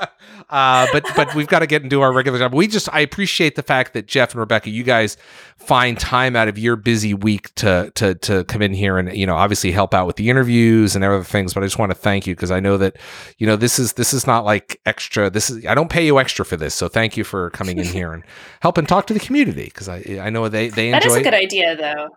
uh, 0.48 0.86
but 0.92 1.04
but 1.14 1.34
we've 1.34 1.48
got 1.48 1.58
to 1.58 1.66
get 1.66 1.82
into 1.82 2.00
our 2.00 2.12
regular 2.12 2.38
job. 2.38 2.54
We 2.54 2.68
just 2.68 2.88
I 2.90 3.00
appreciate 3.00 3.54
the 3.54 3.62
fact 3.62 3.92
that 3.92 4.06
Jeff 4.06 4.30
and 4.30 4.40
Rebecca, 4.40 4.70
you 4.70 4.82
guys 4.82 5.18
find 5.56 5.98
time 5.98 6.36
out 6.36 6.48
of 6.48 6.58
your 6.58 6.76
busy 6.76 7.12
week 7.14 7.54
to 7.56 7.92
to 7.96 8.13
to 8.22 8.44
come 8.44 8.62
in 8.62 8.72
here 8.72 8.98
and 8.98 9.16
you 9.16 9.26
know 9.26 9.36
obviously 9.36 9.72
help 9.72 9.94
out 9.94 10.06
with 10.06 10.16
the 10.16 10.30
interviews 10.30 10.94
and 10.94 11.04
other 11.04 11.22
things. 11.22 11.54
But 11.54 11.62
I 11.62 11.66
just 11.66 11.78
want 11.78 11.90
to 11.90 11.96
thank 11.96 12.26
you 12.26 12.34
because 12.34 12.50
I 12.50 12.60
know 12.60 12.76
that 12.78 12.96
you 13.38 13.46
know 13.46 13.56
this 13.56 13.78
is 13.78 13.94
this 13.94 14.12
is 14.12 14.26
not 14.26 14.44
like 14.44 14.80
extra. 14.86 15.30
This 15.30 15.50
is 15.50 15.66
I 15.66 15.74
don't 15.74 15.90
pay 15.90 16.04
you 16.04 16.18
extra 16.18 16.44
for 16.44 16.56
this, 16.56 16.74
so 16.74 16.88
thank 16.88 17.16
you 17.16 17.24
for 17.24 17.50
coming 17.50 17.78
in 17.78 17.86
here 17.98 18.12
and 18.12 18.24
helping 18.60 18.86
talk 18.86 19.06
to 19.08 19.14
the 19.14 19.20
community 19.20 19.64
because 19.64 19.88
I 19.88 20.18
I 20.20 20.30
know 20.30 20.48
they 20.48 20.68
they 20.68 20.90
that 20.90 21.02
enjoy 21.04 21.16
is 21.16 21.20
a 21.20 21.24
good 21.24 21.34
idea, 21.34 21.76
though. 21.76 22.08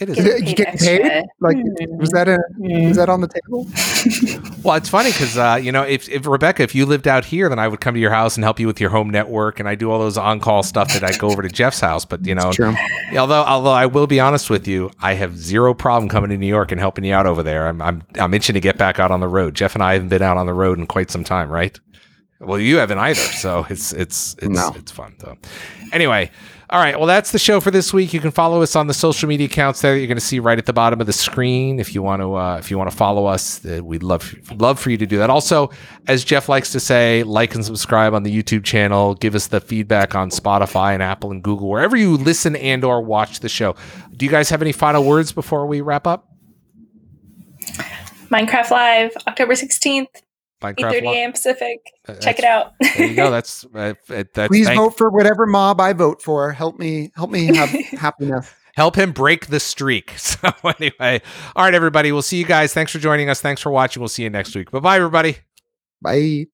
It. 0.00 0.08
Is 0.10 0.16
Get- 0.16 0.48
you 0.48 0.54
getting 0.54 0.78
paid? 0.78 1.24
Like, 1.40 1.56
was 1.98 2.10
that 2.10 2.28
a 2.28 2.38
Hmm. 2.56 2.88
was 2.88 2.96
that 2.96 3.08
on 3.08 3.20
the 3.20 3.28
table? 3.28 3.66
Well, 4.62 4.74
it's 4.76 4.88
funny 4.88 5.12
because 5.12 5.38
uh, 5.38 5.60
you 5.62 5.70
know, 5.70 5.82
if, 5.84 6.08
if 6.08 6.26
Rebecca, 6.26 6.62
if 6.64 6.74
you 6.74 6.86
lived 6.86 7.06
out 7.06 7.24
here, 7.24 7.48
then 7.48 7.60
I 7.60 7.68
would 7.68 7.80
come 7.80 7.94
to 7.94 8.00
your 8.00 8.10
house 8.10 8.36
and 8.36 8.42
help 8.42 8.58
you 8.58 8.66
with 8.66 8.80
your 8.80 8.90
home 8.90 9.10
network, 9.10 9.60
and 9.60 9.68
I 9.68 9.76
do 9.76 9.92
all 9.92 10.00
those 10.00 10.18
on-call 10.18 10.64
stuff 10.64 10.92
that 10.92 11.04
I 11.04 11.16
go 11.16 11.28
over 11.28 11.40
to 11.42 11.48
Jeff's 11.48 11.78
house. 11.78 12.04
But 12.04 12.26
you 12.26 12.34
know, 12.34 12.50
True. 12.52 12.74
although 13.16 13.44
although 13.44 13.70
I 13.70 13.86
will 13.86 14.08
be 14.08 14.18
honest 14.18 14.50
with 14.50 14.66
you, 14.66 14.90
I 15.00 15.14
have 15.14 15.36
zero 15.38 15.72
problem 15.72 16.08
coming 16.08 16.30
to 16.30 16.36
New 16.36 16.48
York 16.48 16.72
and 16.72 16.80
helping 16.80 17.04
you 17.04 17.14
out 17.14 17.26
over 17.26 17.44
there. 17.44 17.68
I'm 17.68 17.80
I'm 17.80 18.02
I'm 18.18 18.34
itching 18.34 18.54
to 18.54 18.60
get 18.60 18.76
back 18.76 18.98
out 18.98 19.12
on 19.12 19.20
the 19.20 19.28
road. 19.28 19.54
Jeff 19.54 19.74
and 19.74 19.84
I 19.84 19.92
haven't 19.92 20.08
been 20.08 20.22
out 20.22 20.36
on 20.36 20.46
the 20.46 20.54
road 20.54 20.78
in 20.78 20.86
quite 20.88 21.12
some 21.12 21.22
time, 21.22 21.48
right? 21.48 21.78
Well, 22.40 22.58
you 22.58 22.78
haven't 22.78 22.98
either, 22.98 23.20
so 23.20 23.66
it's 23.70 23.92
it's 23.92 24.34
it's 24.42 24.48
No. 24.48 24.72
it's 24.76 24.90
fun 24.90 25.14
though. 25.20 25.36
Anyway, 25.92 26.30
all 26.68 26.80
right. 26.80 26.98
Well, 26.98 27.06
that's 27.06 27.30
the 27.30 27.38
show 27.38 27.60
for 27.60 27.70
this 27.70 27.92
week. 27.92 28.12
You 28.12 28.18
can 28.20 28.32
follow 28.32 28.60
us 28.60 28.74
on 28.74 28.88
the 28.88 28.94
social 28.94 29.28
media 29.28 29.46
accounts 29.46 29.82
there. 29.82 29.94
that 29.94 30.00
You're 30.00 30.08
going 30.08 30.16
to 30.16 30.24
see 30.24 30.40
right 30.40 30.58
at 30.58 30.66
the 30.66 30.72
bottom 30.72 31.00
of 31.00 31.06
the 31.06 31.12
screen. 31.12 31.78
If 31.78 31.94
you 31.94 32.02
want 32.02 32.22
to, 32.22 32.34
uh, 32.34 32.56
if 32.56 32.70
you 32.72 32.78
want 32.78 32.90
to 32.90 32.96
follow 32.96 33.26
us, 33.26 33.64
uh, 33.64 33.80
we'd 33.84 34.02
love 34.02 34.34
love 34.52 34.80
for 34.80 34.90
you 34.90 34.96
to 34.96 35.06
do 35.06 35.18
that. 35.18 35.30
Also, 35.30 35.70
as 36.08 36.24
Jeff 36.24 36.48
likes 36.48 36.72
to 36.72 36.80
say, 36.80 37.22
like 37.22 37.54
and 37.54 37.64
subscribe 37.64 38.14
on 38.14 38.24
the 38.24 38.42
YouTube 38.42 38.64
channel. 38.64 39.14
Give 39.14 39.36
us 39.36 39.46
the 39.46 39.60
feedback 39.60 40.16
on 40.16 40.30
Spotify 40.30 40.92
and 40.92 41.02
Apple 41.02 41.30
and 41.30 41.40
Google, 41.40 41.68
wherever 41.68 41.96
you 41.96 42.16
listen 42.16 42.56
and 42.56 42.82
or 42.84 43.00
watch 43.00 43.40
the 43.40 43.48
show. 43.48 43.76
Do 44.16 44.26
you 44.26 44.30
guys 44.30 44.50
have 44.50 44.60
any 44.60 44.72
final 44.72 45.04
words 45.04 45.30
before 45.30 45.66
we 45.66 45.80
wrap 45.82 46.06
up? 46.06 46.28
Minecraft 48.28 48.70
Live, 48.70 49.12
October 49.28 49.52
16th, 49.52 50.08
Minecraft 50.62 50.92
8.30 50.92 51.02
Lo- 51.04 51.12
a.m. 51.12 51.32
Pacific. 51.32 51.78
uh, 52.08 52.14
Check 52.14 52.38
it 52.38 52.44
out. 52.44 52.72
There 52.80 53.06
you 53.06 53.14
go. 53.14 53.30
That's 53.36 53.64
uh, 53.74 53.94
uh, 54.10 54.24
that's 54.34 54.48
Please 54.48 54.66
thank- 54.66 54.78
vote 54.78 54.96
for 54.96 55.10
whatever 55.10 55.46
mob 55.46 55.80
I 55.80 55.92
vote 55.92 56.22
for. 56.22 56.52
Help 56.52 56.78
me 56.78 57.10
help 57.14 57.30
me 57.30 57.54
have 57.54 57.68
happiness. 57.98 58.52
help 58.74 58.96
him 58.96 59.12
break 59.12 59.46
the 59.46 59.60
streak. 59.60 60.12
So 60.18 60.52
anyway, 60.64 61.20
all 61.54 61.64
right, 61.64 61.74
everybody. 61.74 62.10
We'll 62.12 62.22
see 62.22 62.38
you 62.38 62.44
guys. 62.46 62.72
Thanks 62.74 62.92
for 62.92 62.98
joining 62.98 63.28
us. 63.28 63.40
Thanks 63.40 63.60
for 63.60 63.70
watching. 63.70 64.00
We'll 64.00 64.08
see 64.08 64.22
you 64.22 64.30
next 64.30 64.54
week. 64.54 64.70
Bye 64.70 64.80
bye, 64.80 64.96
everybody. 64.96 65.38
Bye. 66.02 66.46